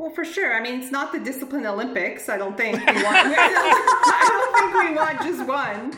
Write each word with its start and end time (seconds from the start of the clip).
Well, 0.00 0.08
for 0.08 0.24
sure. 0.24 0.54
I 0.54 0.62
mean, 0.62 0.80
it's 0.80 0.90
not 0.90 1.12
the 1.12 1.18
discipline 1.18 1.66
Olympics. 1.66 2.30
I 2.30 2.38
don't 2.38 2.56
think 2.56 2.78
we 2.78 2.86
want. 2.86 2.96
I 3.06 4.26
don't 4.30 4.72
think 4.72 4.88
we 4.88 4.96
want 4.96 5.20
just 5.20 5.46
one. 5.46 5.92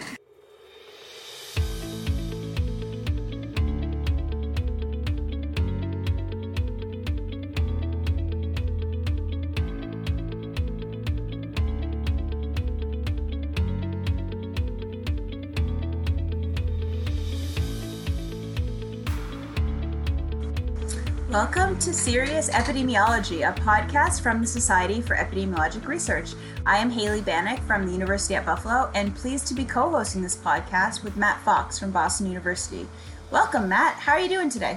Welcome 21.32 21.78
to 21.78 21.94
Serious 21.94 22.50
Epidemiology, 22.50 23.48
a 23.48 23.58
podcast 23.58 24.20
from 24.20 24.42
the 24.42 24.46
Society 24.46 25.00
for 25.00 25.16
Epidemiologic 25.16 25.86
Research. 25.86 26.34
I 26.66 26.76
am 26.76 26.90
Hailey 26.90 27.22
Banack 27.22 27.60
from 27.60 27.86
the 27.86 27.92
University 27.92 28.34
at 28.34 28.44
Buffalo 28.44 28.90
and 28.94 29.16
pleased 29.16 29.46
to 29.46 29.54
be 29.54 29.64
co 29.64 29.88
hosting 29.88 30.20
this 30.20 30.36
podcast 30.36 31.02
with 31.02 31.16
Matt 31.16 31.40
Fox 31.40 31.78
from 31.78 31.90
Boston 31.90 32.26
University. 32.26 32.86
Welcome, 33.30 33.66
Matt. 33.66 33.94
How 33.94 34.12
are 34.12 34.20
you 34.20 34.28
doing 34.28 34.50
today? 34.50 34.76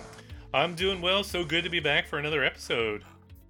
I'm 0.54 0.76
doing 0.76 1.02
well. 1.02 1.26
So 1.26 1.44
good 1.44 1.66
to 1.66 1.70
be 1.70 1.82
back 1.82 2.08
for 2.08 2.20
another 2.20 2.42
episode. 2.42 3.04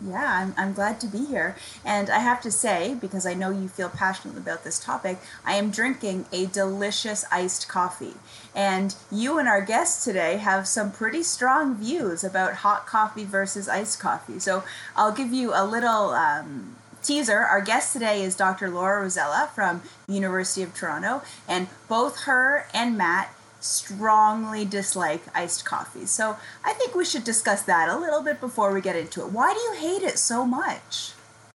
Yeah, 0.07 0.41
I'm, 0.41 0.53
I'm 0.57 0.73
glad 0.73 0.99
to 1.01 1.07
be 1.07 1.25
here. 1.25 1.55
And 1.83 2.09
I 2.09 2.19
have 2.19 2.41
to 2.41 2.51
say, 2.51 2.95
because 2.99 3.25
I 3.25 3.33
know 3.33 3.49
you 3.49 3.67
feel 3.67 3.89
passionate 3.89 4.37
about 4.37 4.63
this 4.63 4.79
topic, 4.79 5.17
I 5.43 5.55
am 5.55 5.71
drinking 5.71 6.25
a 6.31 6.45
delicious 6.45 7.25
iced 7.31 7.67
coffee. 7.67 8.13
And 8.53 8.95
you 9.11 9.39
and 9.39 9.47
our 9.47 9.61
guest 9.61 10.03
today 10.03 10.37
have 10.37 10.67
some 10.67 10.91
pretty 10.91 11.23
strong 11.23 11.75
views 11.75 12.23
about 12.23 12.55
hot 12.55 12.85
coffee 12.85 13.25
versus 13.25 13.67
iced 13.67 13.99
coffee. 13.99 14.39
So 14.39 14.63
I'll 14.95 15.11
give 15.11 15.33
you 15.33 15.53
a 15.53 15.65
little 15.65 16.11
um, 16.11 16.75
teaser. 17.01 17.39
Our 17.39 17.61
guest 17.61 17.93
today 17.93 18.23
is 18.23 18.35
Dr. 18.35 18.69
Laura 18.69 19.01
Rosella 19.01 19.49
from 19.53 19.81
the 20.07 20.13
University 20.13 20.63
of 20.63 20.73
Toronto. 20.73 21.21
And 21.47 21.67
both 21.87 22.21
her 22.21 22.67
and 22.73 22.97
Matt 22.97 23.34
strongly 23.65 24.63
dislike 24.65 25.23
iced 25.33 25.65
coffee. 25.65 26.05
So 26.05 26.37
I 26.63 26.73
think 26.73 26.95
we 26.95 27.05
should 27.05 27.23
discuss 27.23 27.63
that 27.63 27.89
a 27.89 27.97
little 27.97 28.21
bit 28.21 28.39
before 28.39 28.73
we 28.73 28.81
get 28.81 28.95
into 28.95 29.21
it. 29.21 29.31
Why 29.31 29.53
do 29.53 29.59
you 29.59 29.73
hate 29.73 30.03
it 30.03 30.19
so 30.19 30.45
much? 30.45 31.11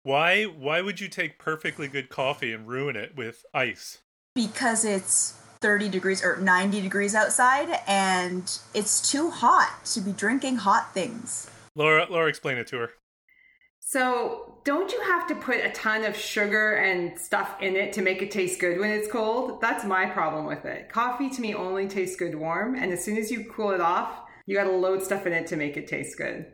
Why 0.03 0.45
why 0.45 0.81
would 0.83 1.01
you 1.01 1.09
take 1.09 1.39
perfectly 1.39 1.89
good 1.89 2.09
coffee 2.09 2.53
and 2.53 2.69
ruin 2.69 2.95
it 2.95 3.17
with 3.17 3.45
ice? 3.53 3.99
Because 4.35 4.85
it's 4.85 5.33
30 5.61 5.89
degrees 5.89 6.23
or 6.23 6.37
90 6.37 6.81
degrees 6.81 7.15
outside 7.15 7.81
and 7.89 8.59
it's 8.75 9.11
too 9.11 9.31
hot 9.31 9.85
to 9.87 10.01
be 10.01 10.13
drinking 10.13 10.57
hot 10.59 10.95
things. 10.95 11.51
Laura 11.75 12.07
Laura 12.09 12.29
explain 12.29 12.57
it 12.57 12.69
to 12.69 12.79
her. 12.79 12.91
So, 13.89 14.59
don't 14.65 14.91
you 14.91 15.01
have 15.01 15.29
to 15.29 15.37
put 15.37 15.65
a 15.65 15.71
ton 15.71 16.05
of 16.05 16.17
sugar 16.17 16.75
and 16.75 17.17
stuff 17.17 17.55
in 17.63 17.77
it 17.77 17.93
to 17.93 18.03
make 18.03 18.21
it 18.21 18.33
taste 18.33 18.59
good 18.59 18.81
when 18.81 18.91
it's 18.91 19.07
cold? 19.07 19.61
That's 19.61 19.85
my 19.85 20.07
problem 20.07 20.45
with 20.45 20.65
it. 20.65 20.89
Coffee 20.89 21.31
to 21.31 21.41
me 21.41 21.55
only 21.55 21.87
tastes 21.87 22.17
good 22.17 22.35
warm, 22.35 22.75
and 22.75 22.93
as 22.93 23.05
soon 23.05 23.17
as 23.17 23.31
you 23.31 23.45
cool 23.45 23.71
it 23.71 23.81
off, 23.81 24.23
you 24.45 24.57
got 24.57 24.65
to 24.65 24.73
load 24.73 25.05
stuff 25.05 25.25
in 25.25 25.33
it 25.33 25.47
to 25.47 25.57
make 25.57 25.77
it 25.77 25.87
taste 25.87 26.19
good. 26.19 26.47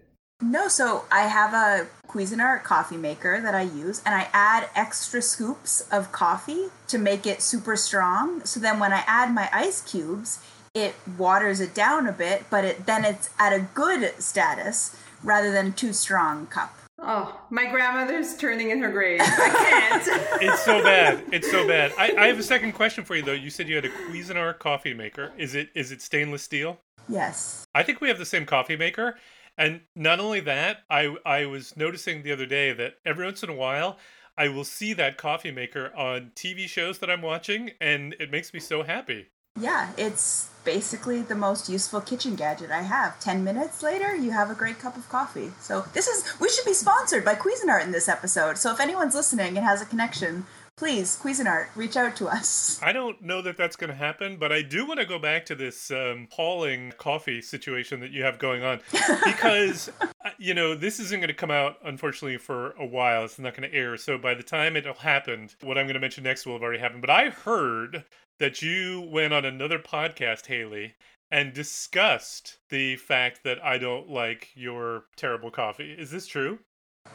No, 0.43 0.69
so 0.69 1.07
I 1.11 1.23
have 1.23 1.55
a 1.55 1.89
Cuisinart 2.07 2.65
coffee 2.65 2.99
maker 2.99 3.41
that 3.41 3.55
I 3.55 3.63
use, 3.63 4.03
and 4.05 4.15
I 4.15 4.29
add 4.35 4.69
extra 4.75 5.23
scoops 5.23 5.89
of 5.91 6.13
coffee 6.13 6.67
to 6.89 6.99
make 6.99 7.27
it 7.27 7.41
super 7.41 7.77
strong. 7.77 8.45
So 8.45 8.61
then 8.61 8.79
when 8.79 8.93
I 8.93 9.05
add 9.07 9.35
my 9.35 9.49
ice 9.55 9.81
cubes, 9.81 10.45
it 10.75 10.95
waters 11.17 11.61
it 11.61 11.75
down 11.75 12.07
a 12.07 12.13
bit, 12.13 12.45
but 12.51 12.67
it 12.67 12.85
then 12.85 13.07
it's 13.07 13.31
at 13.39 13.55
a 13.55 13.67
good 13.73 14.21
status 14.23 14.95
rather 15.23 15.51
than 15.51 15.73
too 15.73 15.95
strong 15.95 16.47
cup. 16.47 16.77
Oh, 17.05 17.41
my 17.51 17.67
grandmother's 17.67 18.37
turning 18.37 18.71
in 18.71 18.81
her 18.81 18.91
grave. 18.91 19.21
I 19.21 19.27
can't. 19.27 20.03
it's 20.43 20.63
so 20.63 20.83
bad. 20.83 21.25
It's 21.33 21.51
so 21.51 21.67
bad. 21.67 21.93
I, 21.99 22.15
I, 22.17 22.27
have 22.29 22.39
a 22.39 22.45
second 22.45 22.73
question 22.73 23.05
for 23.05 23.17
you 23.17 23.23
though. 23.23 23.33
You 23.33 23.51
said 23.51 23.69
you 23.69 23.75
had 23.75 23.85
a 23.85 23.89
Cuisinart 23.89 24.61
coffee 24.61 24.95
maker. 24.95 25.33
Is 25.37 25.57
it 25.57 25.71
is 25.75 25.91
it 25.91 26.01
stainless 26.01 26.45
steel? 26.45 26.79
Yes. 27.09 27.67
I 27.75 27.83
think 27.83 28.01
we 28.01 28.09
have 28.09 28.19
the 28.19 28.25
same 28.25 28.47
coffee 28.47 28.77
maker. 28.77 29.17
And 29.59 29.81
not 29.97 30.21
only 30.21 30.41
that, 30.41 30.79
I 30.89 31.17
I 31.27 31.47
was 31.47 31.77
noticing 31.77 32.23
the 32.23 32.33
other 32.33 32.47
day 32.47 32.73
that 32.73 32.95
every 33.05 33.25
once 33.25 33.43
in 33.43 33.51
a 33.51 33.55
while 33.55 33.99
I 34.39 34.49
will 34.49 34.65
see 34.65 34.93
that 34.95 35.19
coffee 35.19 35.51
maker 35.51 35.93
on 35.97 36.31
TV 36.37 36.69
shows 36.69 37.01
that 37.01 37.11
I'm 37.11 37.23
watching 37.23 37.73
and 37.81 38.15
it 38.21 38.31
makes 38.31 38.55
me 38.55 38.61
so 38.61 38.85
happy. 38.85 39.29
Yeah, 39.61 39.93
it's 39.99 40.49
basically 40.65 41.21
the 41.21 41.35
most 41.35 41.69
useful 41.69 42.01
kitchen 42.01 42.37
gadget 42.37 42.71
I 42.71 42.83
have. 42.83 43.21
10 43.21 43.45
minutes 43.45 43.83
later, 43.83 44.15
you 44.15 44.31
have 44.31 44.51
a 44.51 44.55
great 44.55 44.79
cup 44.79 44.97
of 44.97 45.09
coffee. 45.09 45.53
So, 45.61 45.85
this 45.93 46.07
is, 46.09 46.25
we 46.41 46.49
should 46.49 46.65
be 46.65 46.73
sponsored 46.73 47.25
by 47.25 47.35
Cuisinart 47.35 47.85
in 47.85 47.93
this 47.93 48.09
episode. 48.09 48.57
So, 48.57 48.73
if 48.73 48.81
anyone's 48.81 49.15
listening 49.15 49.59
and 49.59 49.67
has 49.67 49.83
a 49.83 49.87
connection, 49.87 50.47
please, 50.77 51.19
Cuisinart, 51.23 51.67
reach 51.75 51.97
out 51.97 52.17
to 52.17 52.29
us. 52.29 52.81
I 52.83 52.93
don't 52.93 53.21
know 53.23 53.43
that 53.43 53.57
that's 53.57 53.77
going 53.77 53.91
to 53.91 53.97
happen, 53.97 54.37
but 54.37 54.53
I 54.53 54.63
do 54.63 54.87
want 54.87 55.01
to 55.01 55.07
go 55.07 55.19
back 55.19 55.47
to 55.47 55.55
this 55.55 55.91
um, 55.91 56.29
hauling 56.31 56.93
coffee 56.99 57.41
situation 57.43 58.01
that 58.01 58.11
you 58.11 58.25
have 58.25 58.39
going 58.39 58.63
on 58.65 58.81
because, 59.25 59.91
uh, 60.01 60.31
you 60.39 60.55
know, 60.55 60.75
this 60.75 60.99
isn't 60.99 61.21
going 61.21 61.29
to 61.29 61.35
come 61.35 61.51
out, 61.51 61.77
unfortunately, 61.85 62.39
for 62.39 62.73
a 62.73 62.87
while. 62.87 63.25
It's 63.25 63.39
not 63.39 63.57
going 63.57 63.71
to 63.71 63.77
air. 63.77 63.97
So, 63.97 64.19
by 64.19 64.35
the 64.35 64.43
time 64.43 64.77
it'll 64.77 64.95
happen, 64.95 65.49
what 65.63 65.79
I'm 65.79 65.87
going 65.87 65.95
to 65.95 66.01
mention 66.01 66.25
next 66.25 66.47
will 66.47 66.55
have 66.55 66.63
already 66.63 66.81
happened. 66.81 67.01
But 67.01 67.11
I 67.11 67.31
heard 67.31 68.05
that 68.39 68.63
you 68.63 69.03
went 69.03 69.33
on 69.33 69.45
another 69.45 69.79
podcast, 69.79 70.47
Hailey, 70.47 70.95
and 71.31 71.53
discussed 71.53 72.59
the 72.69 72.97
fact 72.97 73.45
that 73.45 73.65
I 73.65 73.79
don't 73.79 74.09
like 74.09 74.51
your 74.55 75.05
terrible 75.17 75.51
coffee. 75.51 75.93
Is 75.93 76.11
this 76.11 76.27
true? 76.27 76.59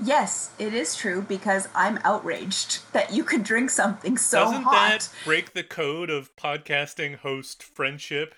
Yes, 0.04 0.52
it 0.60 0.74
is 0.74 0.96
true 0.96 1.22
because 1.22 1.68
I'm 1.74 2.00
outraged 2.04 2.92
that 2.94 3.12
you 3.14 3.24
could 3.24 3.44
drink 3.44 3.70
something 3.70 4.18
so 4.18 4.46
Doesn't 4.46 4.64
hot. 4.64 4.72
that 4.74 5.10
break 5.26 5.54
the 5.54 5.64
code 5.64 6.10
of 6.10 6.36
podcasting 6.36 7.16
host 7.18 7.64
friendship 7.64 8.36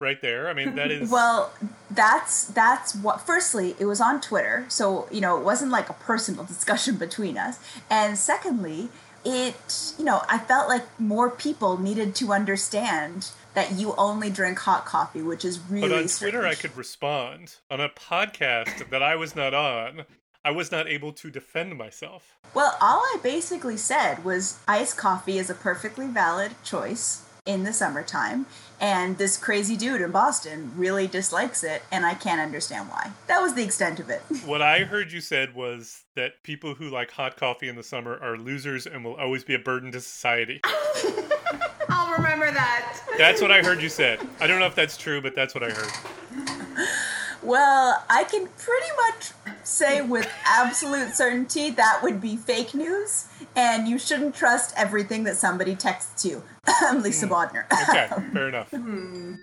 right 0.00 0.22
there? 0.22 0.48
I 0.48 0.54
mean, 0.54 0.76
that 0.76 0.90
is 0.92 1.10
Well, 1.10 1.52
that's 1.90 2.44
that's 2.44 2.94
what 2.94 3.20
firstly, 3.20 3.74
it 3.78 3.86
was 3.86 4.00
on 4.00 4.20
Twitter, 4.20 4.66
so 4.68 5.08
you 5.10 5.20
know, 5.20 5.36
it 5.36 5.44
wasn't 5.44 5.72
like 5.72 5.88
a 5.88 5.94
personal 5.94 6.44
discussion 6.44 6.96
between 6.96 7.36
us. 7.36 7.58
And 7.90 8.16
secondly, 8.16 8.88
it 9.24 9.92
you 9.98 10.04
know 10.06 10.22
i 10.30 10.38
felt 10.38 10.66
like 10.66 10.98
more 10.98 11.28
people 11.28 11.76
needed 11.76 12.14
to 12.14 12.32
understand 12.32 13.30
that 13.52 13.72
you 13.72 13.94
only 13.98 14.30
drink 14.30 14.58
hot 14.60 14.86
coffee 14.86 15.20
which 15.20 15.44
is 15.44 15.60
really 15.68 15.86
but 15.86 15.94
on 15.94 16.08
strange. 16.08 16.32
twitter 16.32 16.46
i 16.46 16.54
could 16.54 16.74
respond 16.74 17.56
on 17.70 17.80
a 17.82 17.88
podcast 17.90 18.88
that 18.88 19.02
i 19.02 19.14
was 19.14 19.36
not 19.36 19.52
on 19.52 20.06
i 20.44 20.50
was 20.50 20.70
not 20.70 20.88
able 20.88 21.12
to 21.12 21.30
defend 21.30 21.76
myself 21.76 22.36
well 22.54 22.76
all 22.80 23.00
i 23.00 23.18
basically 23.22 23.76
said 23.76 24.24
was 24.24 24.58
iced 24.66 24.96
coffee 24.96 25.38
is 25.38 25.50
a 25.50 25.54
perfectly 25.54 26.06
valid 26.06 26.52
choice 26.64 27.24
in 27.46 27.64
the 27.64 27.72
summertime 27.72 28.46
and 28.80 29.18
this 29.18 29.36
crazy 29.36 29.76
dude 29.76 30.00
in 30.00 30.10
Boston 30.10 30.72
really 30.76 31.06
dislikes 31.06 31.64
it 31.64 31.82
and 31.92 32.06
I 32.06 32.14
can't 32.14 32.40
understand 32.40 32.88
why. 32.88 33.10
That 33.26 33.40
was 33.40 33.54
the 33.54 33.62
extent 33.62 34.00
of 34.00 34.08
it. 34.08 34.22
what 34.46 34.62
I 34.62 34.80
heard 34.80 35.12
you 35.12 35.20
said 35.20 35.54
was 35.54 36.04
that 36.16 36.42
people 36.42 36.74
who 36.74 36.88
like 36.88 37.10
hot 37.10 37.36
coffee 37.36 37.68
in 37.68 37.76
the 37.76 37.82
summer 37.82 38.18
are 38.22 38.36
losers 38.36 38.86
and 38.86 39.04
will 39.04 39.16
always 39.16 39.44
be 39.44 39.54
a 39.54 39.58
burden 39.58 39.92
to 39.92 40.00
society. 40.00 40.60
I'll 41.88 42.12
remember 42.12 42.50
that. 42.50 43.02
That's 43.18 43.42
what 43.42 43.50
I 43.50 43.62
heard 43.62 43.82
you 43.82 43.88
said. 43.88 44.20
I 44.40 44.46
don't 44.46 44.60
know 44.60 44.66
if 44.66 44.74
that's 44.74 44.96
true, 44.96 45.20
but 45.20 45.34
that's 45.34 45.54
what 45.54 45.64
I 45.64 45.70
heard. 45.70 46.86
Well, 47.42 48.04
I 48.10 48.24
can 48.24 48.46
pretty 48.58 48.86
much 49.06 49.32
say 49.64 50.02
with 50.02 50.30
absolute 50.44 51.14
certainty 51.14 51.70
that 51.70 52.00
would 52.02 52.20
be 52.20 52.36
fake 52.36 52.74
news, 52.74 53.28
and 53.56 53.88
you 53.88 53.98
shouldn't 53.98 54.34
trust 54.34 54.74
everything 54.76 55.24
that 55.24 55.36
somebody 55.36 55.74
texts 55.74 56.24
you. 56.24 56.42
I'm 56.66 57.02
Lisa 57.02 57.26
mm. 57.26 57.30
Bodner. 57.30 57.64
okay, 57.88 58.08
fair 58.32 58.48
enough. 58.48 58.70
Hmm. 58.70 59.34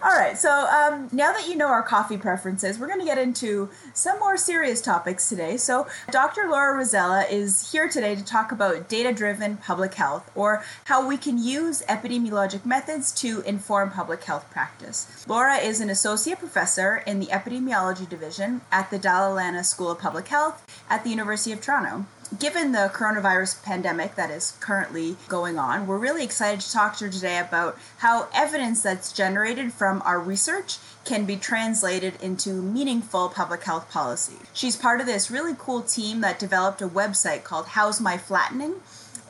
All 0.00 0.12
right, 0.12 0.38
so 0.38 0.50
um, 0.50 1.08
now 1.12 1.32
that 1.32 1.48
you 1.48 1.56
know 1.56 1.68
our 1.68 1.82
coffee 1.82 2.16
preferences, 2.16 2.78
we're 2.78 2.86
going 2.86 3.00
to 3.00 3.04
get 3.04 3.18
into 3.18 3.68
some 3.92 4.18
more 4.18 4.36
serious 4.36 4.80
topics 4.80 5.28
today. 5.28 5.56
So, 5.56 5.86
Dr. 6.10 6.48
Laura 6.48 6.76
Rosella 6.76 7.24
is 7.28 7.72
here 7.72 7.88
today 7.88 8.14
to 8.14 8.24
talk 8.24 8.52
about 8.52 8.88
data 8.88 9.12
driven 9.12 9.58
public 9.58 9.94
health, 9.94 10.30
or 10.34 10.64
how 10.84 11.06
we 11.06 11.16
can 11.16 11.42
use 11.42 11.82
epidemiologic 11.88 12.64
methods 12.64 13.12
to 13.12 13.42
inform 13.42 13.90
public 13.90 14.24
health 14.24 14.48
practice. 14.50 15.24
Laura 15.28 15.56
is 15.56 15.80
an 15.80 15.90
associate 15.90 16.38
professor 16.38 17.02
in 17.06 17.20
the 17.20 17.26
epidemiology 17.26 18.08
division 18.08 18.62
at 18.70 18.90
the 18.90 18.98
Dalla 18.98 19.32
Lana 19.32 19.64
School 19.64 19.90
of 19.90 19.98
Public 19.98 20.28
Health 20.28 20.64
at 20.88 21.04
the 21.04 21.10
University 21.10 21.52
of 21.52 21.60
Toronto 21.60 22.06
given 22.38 22.72
the 22.72 22.90
coronavirus 22.94 23.62
pandemic 23.62 24.14
that 24.14 24.30
is 24.30 24.56
currently 24.60 25.16
going 25.28 25.58
on, 25.58 25.86
we're 25.86 25.98
really 25.98 26.24
excited 26.24 26.60
to 26.60 26.72
talk 26.72 26.96
to 26.96 27.04
her 27.04 27.10
today 27.10 27.38
about 27.38 27.78
how 27.98 28.28
evidence 28.34 28.82
that's 28.82 29.12
generated 29.12 29.72
from 29.72 30.02
our 30.02 30.18
research 30.18 30.78
can 31.04 31.24
be 31.24 31.36
translated 31.36 32.14
into 32.22 32.50
meaningful 32.50 33.28
public 33.28 33.64
health 33.64 33.90
policy. 33.90 34.36
She's 34.52 34.76
part 34.76 35.00
of 35.00 35.06
this 35.06 35.30
really 35.30 35.54
cool 35.58 35.82
team 35.82 36.20
that 36.20 36.38
developed 36.38 36.80
a 36.80 36.88
website 36.88 37.44
called 37.44 37.66
How's 37.68 38.00
My 38.00 38.16
Flattening? 38.16 38.76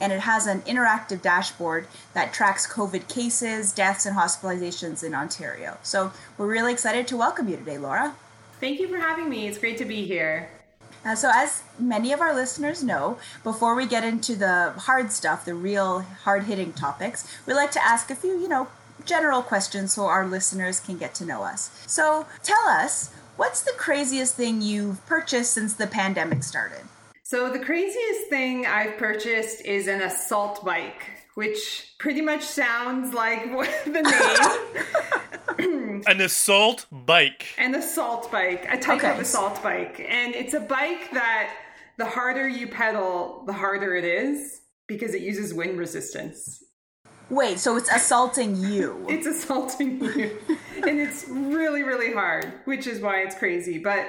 And 0.00 0.12
it 0.12 0.20
has 0.20 0.46
an 0.46 0.62
interactive 0.62 1.22
dashboard 1.22 1.86
that 2.12 2.32
tracks 2.32 2.66
COVID 2.70 3.08
cases, 3.08 3.72
deaths, 3.72 4.04
and 4.04 4.16
hospitalizations 4.16 5.04
in 5.04 5.14
Ontario. 5.14 5.78
So 5.82 6.12
we're 6.36 6.48
really 6.48 6.72
excited 6.72 7.06
to 7.08 7.16
welcome 7.16 7.48
you 7.48 7.56
today, 7.56 7.78
Laura. 7.78 8.16
Thank 8.58 8.80
you 8.80 8.88
for 8.88 8.98
having 8.98 9.28
me. 9.28 9.46
It's 9.46 9.58
great 9.58 9.78
to 9.78 9.84
be 9.84 10.04
here. 10.04 10.48
Uh, 11.04 11.16
so, 11.16 11.30
as 11.34 11.62
many 11.78 12.12
of 12.12 12.20
our 12.20 12.34
listeners 12.34 12.82
know, 12.82 13.18
before 13.42 13.74
we 13.74 13.86
get 13.86 14.04
into 14.04 14.36
the 14.36 14.72
hard 14.76 15.10
stuff, 15.10 15.44
the 15.44 15.54
real 15.54 16.00
hard 16.00 16.44
hitting 16.44 16.72
topics, 16.72 17.26
we 17.46 17.54
like 17.54 17.72
to 17.72 17.84
ask 17.84 18.10
a 18.10 18.14
few, 18.14 18.38
you 18.38 18.48
know, 18.48 18.68
general 19.04 19.42
questions 19.42 19.92
so 19.92 20.06
our 20.06 20.26
listeners 20.26 20.78
can 20.78 20.96
get 20.98 21.14
to 21.16 21.24
know 21.24 21.42
us. 21.42 21.70
So, 21.86 22.26
tell 22.44 22.68
us, 22.68 23.12
what's 23.36 23.62
the 23.62 23.72
craziest 23.76 24.36
thing 24.36 24.62
you've 24.62 25.04
purchased 25.06 25.52
since 25.52 25.74
the 25.74 25.88
pandemic 25.88 26.44
started? 26.44 26.82
So, 27.24 27.50
the 27.50 27.58
craziest 27.58 28.28
thing 28.28 28.66
I've 28.66 28.96
purchased 28.96 29.64
is 29.64 29.88
an 29.88 30.02
assault 30.02 30.64
bike, 30.64 31.10
which 31.34 31.94
pretty 31.98 32.20
much 32.20 32.42
sounds 32.42 33.12
like 33.12 33.44
the 33.84 34.02
name. 35.58 35.81
an 36.06 36.20
assault 36.20 36.86
bike. 36.90 37.46
An 37.58 37.74
assault 37.74 38.30
bike, 38.30 38.66
a 38.70 38.78
type 38.78 38.98
okay. 38.98 39.12
of 39.12 39.18
assault 39.18 39.62
bike. 39.62 40.04
And 40.08 40.34
it's 40.34 40.54
a 40.54 40.60
bike 40.60 41.10
that 41.12 41.54
the 41.98 42.06
harder 42.06 42.48
you 42.48 42.68
pedal, 42.68 43.44
the 43.46 43.52
harder 43.52 43.94
it 43.94 44.04
is 44.04 44.60
because 44.86 45.14
it 45.14 45.22
uses 45.22 45.54
wind 45.54 45.78
resistance. 45.78 46.62
Wait, 47.30 47.58
so 47.58 47.76
it's 47.76 47.90
assaulting 47.90 48.56
you? 48.56 49.06
it's 49.08 49.26
assaulting 49.26 50.02
you. 50.02 50.38
and 50.86 51.00
it's 51.00 51.26
really, 51.28 51.82
really 51.82 52.12
hard, 52.12 52.52
which 52.64 52.86
is 52.86 53.00
why 53.00 53.22
it's 53.22 53.36
crazy. 53.36 53.78
But 53.78 54.06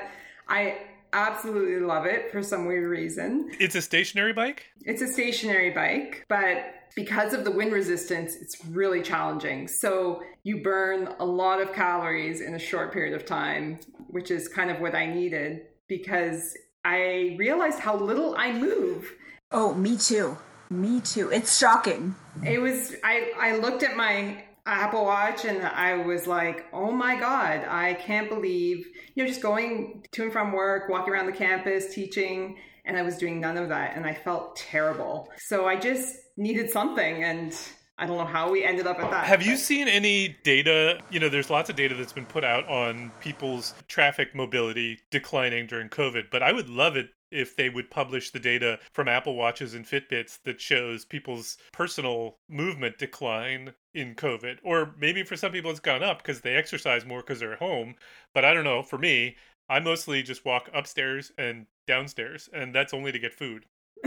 I 0.47 0.77
absolutely 1.13 1.85
love 1.85 2.05
it 2.05 2.31
for 2.31 2.43
some 2.43 2.65
weird 2.65 2.89
reason. 2.89 3.51
It's 3.59 3.75
a 3.75 3.81
stationary 3.81 4.33
bike? 4.33 4.65
It's 4.81 5.01
a 5.01 5.07
stationary 5.07 5.69
bike, 5.69 6.25
but 6.27 6.65
because 6.95 7.33
of 7.33 7.43
the 7.43 7.51
wind 7.51 7.71
resistance, 7.71 8.35
it's 8.35 8.63
really 8.65 9.01
challenging. 9.01 9.67
So 9.67 10.21
you 10.43 10.61
burn 10.61 11.15
a 11.19 11.25
lot 11.25 11.61
of 11.61 11.73
calories 11.73 12.41
in 12.41 12.53
a 12.53 12.59
short 12.59 12.93
period 12.93 13.13
of 13.13 13.25
time, 13.25 13.79
which 14.07 14.31
is 14.31 14.47
kind 14.47 14.69
of 14.69 14.79
what 14.79 14.95
I 14.95 15.05
needed 15.05 15.61
because 15.87 16.55
I 16.85 17.35
realized 17.39 17.79
how 17.79 17.95
little 17.95 18.35
I 18.37 18.51
move. 18.53 19.11
Oh, 19.51 19.73
me 19.73 19.97
too. 19.97 20.37
Me 20.69 21.01
too. 21.01 21.29
It's 21.31 21.57
shocking. 21.57 22.15
It 22.43 22.59
was 22.59 22.95
I 23.03 23.31
I 23.39 23.57
looked 23.57 23.83
at 23.83 23.95
my 23.95 24.43
Apple 24.65 25.05
Watch 25.05 25.45
and 25.45 25.61
I 25.61 25.97
was 25.97 26.25
like, 26.25 26.65
oh 26.73 26.91
my 26.91 27.19
God, 27.19 27.65
I 27.67 27.95
can't 27.95 28.29
believe, 28.29 28.87
you 29.13 29.23
know, 29.23 29.27
just 29.27 29.41
going 29.41 30.05
to 30.11 30.23
and 30.23 30.31
from 30.31 30.53
work, 30.53 30.89
walking 30.89 31.13
around 31.13 31.25
the 31.25 31.33
campus, 31.33 31.93
teaching, 31.93 32.57
and 32.85 32.97
I 32.97 33.01
was 33.01 33.17
doing 33.17 33.39
none 33.39 33.57
of 33.57 33.69
that. 33.69 33.95
And 33.95 34.05
I 34.05 34.13
felt 34.13 34.55
terrible. 34.55 35.29
So 35.37 35.67
I 35.67 35.75
just 35.75 36.17
needed 36.37 36.69
something. 36.69 37.23
And 37.23 37.55
I 37.97 38.05
don't 38.05 38.17
know 38.17 38.25
how 38.25 38.51
we 38.51 38.63
ended 38.63 38.87
up 38.87 38.99
at 38.99 39.11
that. 39.11 39.25
Have 39.25 39.45
you 39.45 39.55
seen 39.55 39.87
any 39.87 40.35
data? 40.43 40.99
You 41.11 41.19
know, 41.19 41.29
there's 41.29 41.49
lots 41.49 41.69
of 41.69 41.75
data 41.75 41.95
that's 41.95 42.13
been 42.13 42.25
put 42.25 42.43
out 42.43 42.67
on 42.67 43.11
people's 43.19 43.73
traffic 43.87 44.33
mobility 44.33 44.99
declining 45.11 45.67
during 45.67 45.89
COVID, 45.89 46.25
but 46.31 46.41
I 46.41 46.51
would 46.51 46.69
love 46.69 46.95
it 46.95 47.09
if 47.33 47.55
they 47.55 47.69
would 47.69 47.89
publish 47.89 48.29
the 48.29 48.39
data 48.39 48.79
from 48.91 49.07
Apple 49.07 49.35
Watches 49.35 49.73
and 49.73 49.85
Fitbits 49.85 50.39
that 50.43 50.61
shows 50.61 51.03
people's 51.03 51.57
personal 51.71 52.37
movement 52.47 52.97
decline 52.99 53.73
in 53.93 54.15
COVID. 54.15 54.57
Or 54.63 54.93
maybe 54.99 55.23
for 55.23 55.35
some 55.35 55.51
people 55.51 55.71
it's 55.71 55.79
gone 55.79 56.03
up 56.03 56.19
because 56.19 56.41
they 56.41 56.55
exercise 56.55 57.05
more 57.05 57.21
because 57.21 57.39
they're 57.39 57.53
at 57.53 57.59
home. 57.59 57.95
But 58.33 58.45
I 58.45 58.53
don't 58.53 58.63
know. 58.63 58.83
For 58.83 58.97
me, 58.97 59.35
I 59.69 59.79
mostly 59.79 60.23
just 60.23 60.45
walk 60.45 60.69
upstairs 60.73 61.31
and 61.37 61.67
downstairs, 61.87 62.49
and 62.53 62.73
that's 62.73 62.93
only 62.93 63.11
to 63.11 63.19
get 63.19 63.33
food. 63.33 63.65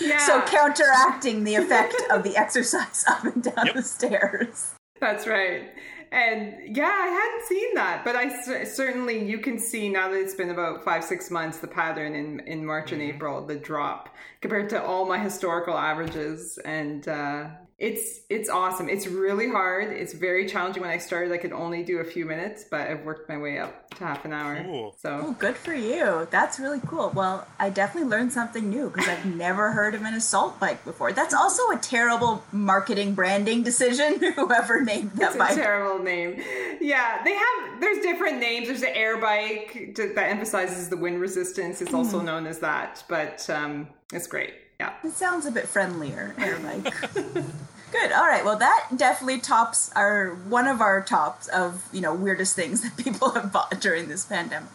yeah. 0.00 0.18
So 0.18 0.42
counteracting 0.42 1.44
the 1.44 1.56
effect 1.56 1.96
of 2.10 2.22
the 2.22 2.36
exercise 2.36 3.04
up 3.08 3.24
and 3.24 3.42
down 3.42 3.66
yep. 3.66 3.74
the 3.74 3.82
stairs. 3.82 4.74
That's 5.00 5.26
right. 5.26 5.70
And 6.10 6.76
yeah, 6.76 6.86
I 6.86 7.06
hadn't 7.08 7.46
seen 7.46 7.74
that, 7.74 8.04
but 8.04 8.16
I 8.16 8.64
certainly 8.64 9.28
you 9.28 9.38
can 9.38 9.58
see 9.58 9.88
now 9.88 10.08
that 10.08 10.16
it's 10.16 10.34
been 10.34 10.50
about 10.50 10.82
five 10.82 11.04
six 11.04 11.30
months 11.30 11.58
the 11.58 11.68
pattern 11.68 12.14
in 12.14 12.40
in 12.40 12.64
March 12.64 12.92
and 12.92 13.02
mm-hmm. 13.02 13.16
April 13.16 13.44
the 13.44 13.56
drop 13.56 14.14
compared 14.40 14.70
to 14.70 14.82
all 14.82 15.04
my 15.04 15.18
historical 15.18 15.76
averages, 15.76 16.58
and 16.64 17.06
uh, 17.08 17.48
it's 17.78 18.22
it's 18.28 18.50
awesome. 18.50 18.88
It's 18.88 19.06
really 19.06 19.48
hard. 19.48 19.92
It's 19.92 20.12
very 20.12 20.48
challenging. 20.48 20.82
When 20.82 20.90
I 20.90 20.98
started, 20.98 21.32
I 21.32 21.36
could 21.36 21.52
only 21.52 21.84
do 21.84 21.98
a 21.98 22.04
few 22.04 22.26
minutes, 22.26 22.64
but 22.68 22.80
I've 22.80 23.04
worked 23.04 23.28
my 23.28 23.38
way 23.38 23.60
up 23.60 23.94
to 23.94 24.04
half 24.04 24.24
an 24.24 24.32
hour. 24.32 24.60
Cool. 24.64 24.96
So 24.98 25.20
oh, 25.26 25.36
good 25.38 25.56
for 25.56 25.72
you. 25.74 26.26
That's 26.28 26.58
really 26.58 26.80
cool. 26.88 27.12
Well, 27.14 27.46
I 27.60 27.70
definitely 27.70 28.10
learned 28.10 28.32
something 28.32 28.68
new 28.68 28.90
because 28.90 29.08
I've 29.08 29.24
never 29.36 29.70
heard 29.70 29.94
of 29.94 30.02
an 30.02 30.14
assault 30.14 30.58
bike 30.58 30.84
before. 30.84 31.12
That's 31.12 31.34
also 31.34 31.70
a 31.70 31.76
terrible 31.76 32.42
marketing 32.50 33.14
branding 33.14 33.62
decision. 33.62 34.18
Whoever 34.34 34.82
named 34.82 35.12
that 35.12 35.28
it's 35.28 35.36
bike. 35.36 35.52
a 35.52 35.54
terrible 35.54 36.02
name. 36.02 36.42
Yeah, 36.80 37.22
they 37.22 37.34
have. 37.34 37.80
There's 37.80 38.02
different 38.02 38.40
names. 38.40 38.66
There's 38.66 38.80
the 38.80 38.96
air 38.96 39.18
bike 39.18 39.94
that 39.94 40.18
emphasizes 40.18 40.88
the 40.88 40.96
wind 40.96 41.20
resistance. 41.20 41.80
It's 41.80 41.94
also 41.94 42.18
hmm. 42.18 42.26
known 42.26 42.46
as 42.48 42.58
that, 42.58 43.04
but 43.08 43.48
um, 43.48 43.86
it's 44.12 44.26
great. 44.26 44.54
Yeah. 44.80 44.94
It 45.02 45.10
sounds 45.10 45.44
a 45.44 45.50
bit 45.50 45.66
friendlier, 45.66 46.36
air 46.38 46.56
bike. 46.60 46.94
Good. 47.90 48.12
All 48.12 48.26
right. 48.26 48.44
Well, 48.44 48.58
that 48.58 48.90
definitely 48.96 49.40
tops 49.40 49.90
our 49.96 50.34
one 50.48 50.68
of 50.68 50.80
our 50.80 51.02
tops 51.02 51.48
of 51.48 51.84
you 51.92 52.00
know 52.00 52.14
weirdest 52.14 52.54
things 52.54 52.82
that 52.82 52.96
people 52.96 53.30
have 53.30 53.52
bought 53.52 53.80
during 53.80 54.06
this 54.06 54.24
pandemic. 54.24 54.68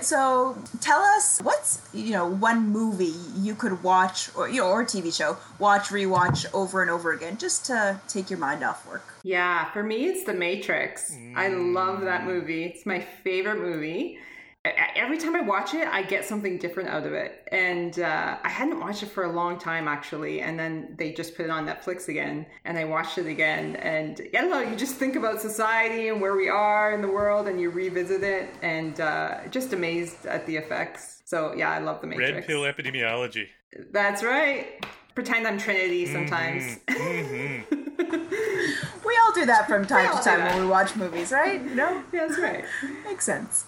So, 0.00 0.56
tell 0.80 1.02
us 1.02 1.38
what's 1.42 1.86
you 1.92 2.12
know 2.12 2.26
one 2.26 2.70
movie 2.70 3.12
you 3.36 3.54
could 3.54 3.82
watch 3.82 4.34
or 4.34 4.48
you 4.48 4.62
know 4.62 4.68
or 4.68 4.84
TV 4.84 5.14
show 5.14 5.36
watch 5.58 5.88
rewatch 5.88 6.46
over 6.54 6.80
and 6.80 6.90
over 6.90 7.12
again 7.12 7.36
just 7.36 7.66
to 7.66 8.00
take 8.08 8.30
your 8.30 8.38
mind 8.38 8.62
off 8.62 8.88
work. 8.88 9.04
Yeah, 9.22 9.70
for 9.72 9.82
me 9.82 10.06
it's 10.06 10.24
The 10.24 10.32
Matrix. 10.32 11.12
Mm. 11.14 11.36
I 11.36 11.48
love 11.48 12.00
that 12.02 12.24
movie. 12.24 12.64
It's 12.64 12.86
my 12.86 13.00
favorite 13.00 13.60
movie 13.60 14.18
every 14.64 15.16
time 15.16 15.34
I 15.34 15.40
watch 15.40 15.74
it, 15.74 15.88
I 15.88 16.02
get 16.02 16.24
something 16.24 16.58
different 16.58 16.90
out 16.90 17.06
of 17.06 17.12
it. 17.12 17.48
And 17.50 17.98
uh, 17.98 18.38
I 18.42 18.48
hadn't 18.48 18.78
watched 18.78 19.02
it 19.02 19.06
for 19.06 19.24
a 19.24 19.32
long 19.32 19.58
time 19.58 19.88
actually, 19.88 20.42
and 20.42 20.58
then 20.58 20.94
they 20.98 21.12
just 21.12 21.34
put 21.34 21.46
it 21.46 21.50
on 21.50 21.66
Netflix 21.66 22.08
again, 22.08 22.46
and 22.64 22.78
I 22.78 22.84
watched 22.84 23.18
it 23.18 23.26
again. 23.26 23.76
And 23.76 24.20
I 24.34 24.40
don't 24.40 24.50
know, 24.50 24.60
you 24.60 24.76
just 24.76 24.96
think 24.96 25.16
about 25.16 25.40
society 25.40 26.08
and 26.08 26.20
where 26.20 26.36
we 26.36 26.48
are 26.48 26.92
in 26.92 27.00
the 27.00 27.10
world, 27.10 27.48
and 27.48 27.60
you 27.60 27.70
revisit 27.70 28.22
it, 28.22 28.50
and 28.62 29.00
uh, 29.00 29.48
just 29.50 29.72
amazed 29.72 30.26
at 30.26 30.46
the 30.46 30.56
effects. 30.56 31.22
So 31.24 31.54
yeah, 31.54 31.70
I 31.70 31.78
love 31.78 32.00
the 32.00 32.06
Matrix. 32.06 32.32
Red 32.32 32.46
pill 32.46 32.62
epidemiology. 32.62 33.46
That's 33.92 34.22
right. 34.22 34.84
Pretend 35.14 35.46
I'm 35.46 35.58
Trinity 35.58 36.06
sometimes. 36.06 36.78
Mm-hmm. 36.86 37.72
Mm-hmm. 37.72 38.34
we 39.40 39.52
all 39.52 39.58
do 39.58 39.58
that 39.58 39.68
from 39.68 39.86
time 39.86 40.16
to 40.16 40.22
time 40.22 40.40
when 40.40 40.64
we 40.64 40.70
watch 40.70 40.96
movies, 40.96 41.32
right? 41.32 41.64
No, 41.64 42.02
yeah, 42.12 42.26
that's 42.26 42.38
right. 42.38 42.64
Makes 43.04 43.24
sense. 43.24 43.64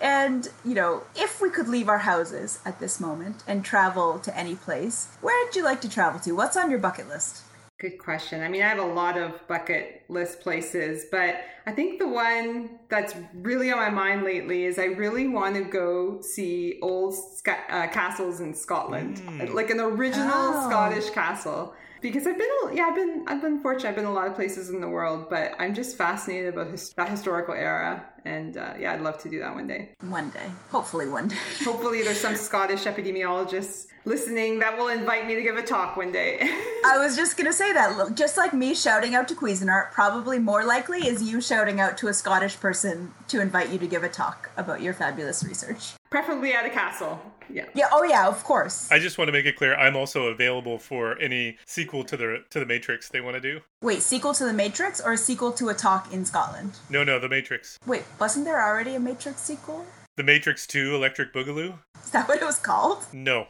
And, 0.00 0.48
you 0.64 0.74
know, 0.74 1.02
if 1.16 1.40
we 1.40 1.50
could 1.50 1.68
leave 1.68 1.88
our 1.88 1.98
houses 1.98 2.60
at 2.64 2.80
this 2.80 3.00
moment 3.00 3.42
and 3.46 3.64
travel 3.64 4.18
to 4.20 4.36
any 4.36 4.54
place, 4.54 5.08
where 5.20 5.44
would 5.44 5.56
you 5.56 5.64
like 5.64 5.80
to 5.82 5.88
travel 5.88 6.20
to? 6.20 6.32
What's 6.32 6.56
on 6.56 6.70
your 6.70 6.78
bucket 6.78 7.08
list? 7.08 7.42
Good 7.80 7.98
question. 7.98 8.40
I 8.40 8.48
mean, 8.48 8.62
I 8.62 8.68
have 8.68 8.78
a 8.78 8.86
lot 8.86 9.18
of 9.18 9.46
bucket 9.48 10.04
list 10.08 10.40
places, 10.40 11.06
but 11.10 11.40
I 11.66 11.72
think 11.72 11.98
the 11.98 12.08
one 12.08 12.78
that's 12.88 13.14
really 13.34 13.72
on 13.72 13.78
my 13.78 13.90
mind 13.90 14.22
lately 14.22 14.64
is 14.64 14.78
I 14.78 14.84
really 14.84 15.26
want 15.26 15.56
to 15.56 15.62
go 15.62 16.20
see 16.20 16.78
old 16.82 17.14
uh, 17.46 17.88
castles 17.88 18.40
in 18.40 18.54
Scotland, 18.54 19.18
mm. 19.18 19.52
like 19.52 19.70
an 19.70 19.80
original 19.80 20.30
oh. 20.32 20.68
Scottish 20.68 21.10
castle 21.10 21.74
because 22.04 22.26
I've 22.26 22.36
been 22.36 22.76
yeah 22.76 22.84
I've 22.84 22.94
been 22.94 23.24
I've 23.26 23.40
been 23.40 23.60
fortunate. 23.60 23.88
I've 23.88 23.96
been 23.96 24.04
a 24.04 24.12
lot 24.12 24.26
of 24.26 24.34
places 24.34 24.68
in 24.68 24.80
the 24.80 24.88
world 24.88 25.30
but 25.30 25.52
I'm 25.58 25.74
just 25.74 25.96
fascinated 25.96 26.52
about 26.52 26.70
his, 26.70 26.92
that 26.92 27.08
historical 27.08 27.54
era. 27.54 28.04
And 28.26 28.56
uh, 28.56 28.74
yeah 28.78 28.92
I'd 28.92 29.00
love 29.00 29.18
to 29.22 29.30
do 29.30 29.40
that 29.40 29.54
one 29.54 29.66
day. 29.66 29.92
One 30.02 30.28
day. 30.30 30.50
Hopefully 30.70 31.08
one 31.08 31.28
day. 31.28 31.36
Hopefully 31.64 32.02
there's 32.02 32.20
some 32.20 32.36
Scottish 32.36 32.84
epidemiologists 32.84 33.86
listening 34.04 34.58
that 34.58 34.76
will 34.76 34.88
invite 34.88 35.26
me 35.26 35.34
to 35.34 35.42
give 35.42 35.56
a 35.56 35.62
talk 35.62 35.96
one 35.96 36.12
day. 36.12 36.38
I 36.84 36.98
was 36.98 37.16
just 37.16 37.38
gonna 37.38 37.54
say 37.54 37.72
that 37.72 38.14
just 38.14 38.36
like 38.36 38.52
me 38.52 38.74
shouting 38.74 39.14
out 39.14 39.26
to 39.28 39.34
Cuisinart 39.34 39.92
probably 39.92 40.38
more 40.38 40.64
likely 40.64 41.06
is 41.08 41.22
you 41.22 41.40
shouting 41.40 41.80
out 41.80 41.96
to 41.98 42.08
a 42.08 42.14
Scottish 42.14 42.60
person 42.60 43.14
to 43.28 43.40
invite 43.40 43.70
you 43.70 43.78
to 43.78 43.86
give 43.86 44.04
a 44.04 44.10
talk 44.10 44.50
about 44.58 44.82
your 44.82 44.92
fabulous 44.92 45.42
research. 45.42 45.94
Preferably 46.10 46.52
at 46.52 46.66
a 46.66 46.70
castle 46.70 47.18
yeah. 47.52 47.66
Yeah. 47.74 47.88
Oh, 47.92 48.04
yeah. 48.04 48.26
Of 48.26 48.42
course. 48.44 48.90
I 48.90 48.98
just 48.98 49.18
want 49.18 49.28
to 49.28 49.32
make 49.32 49.46
it 49.46 49.56
clear 49.56 49.74
I'm 49.74 49.96
also 49.96 50.26
available 50.26 50.78
for 50.78 51.18
any 51.18 51.56
sequel 51.66 52.04
to 52.04 52.16
the 52.16 52.44
to 52.50 52.60
the 52.60 52.66
Matrix 52.66 53.08
they 53.08 53.20
want 53.20 53.36
to 53.36 53.40
do. 53.40 53.60
Wait, 53.82 54.02
sequel 54.02 54.34
to 54.34 54.44
the 54.44 54.52
Matrix 54.52 55.00
or 55.00 55.12
a 55.12 55.18
sequel 55.18 55.52
to 55.52 55.68
a 55.68 55.74
talk 55.74 56.12
in 56.12 56.24
Scotland? 56.24 56.78
No, 56.90 57.04
no, 57.04 57.18
the 57.18 57.28
Matrix. 57.28 57.78
Wait, 57.86 58.04
wasn't 58.18 58.44
there 58.44 58.62
already 58.62 58.94
a 58.94 59.00
Matrix 59.00 59.40
sequel? 59.40 59.84
The 60.16 60.22
Matrix 60.22 60.66
Two: 60.66 60.94
Electric 60.94 61.32
Boogaloo. 61.32 61.78
Is 62.02 62.10
that 62.10 62.28
what 62.28 62.40
it 62.40 62.44
was 62.44 62.58
called? 62.58 63.06
No. 63.12 63.48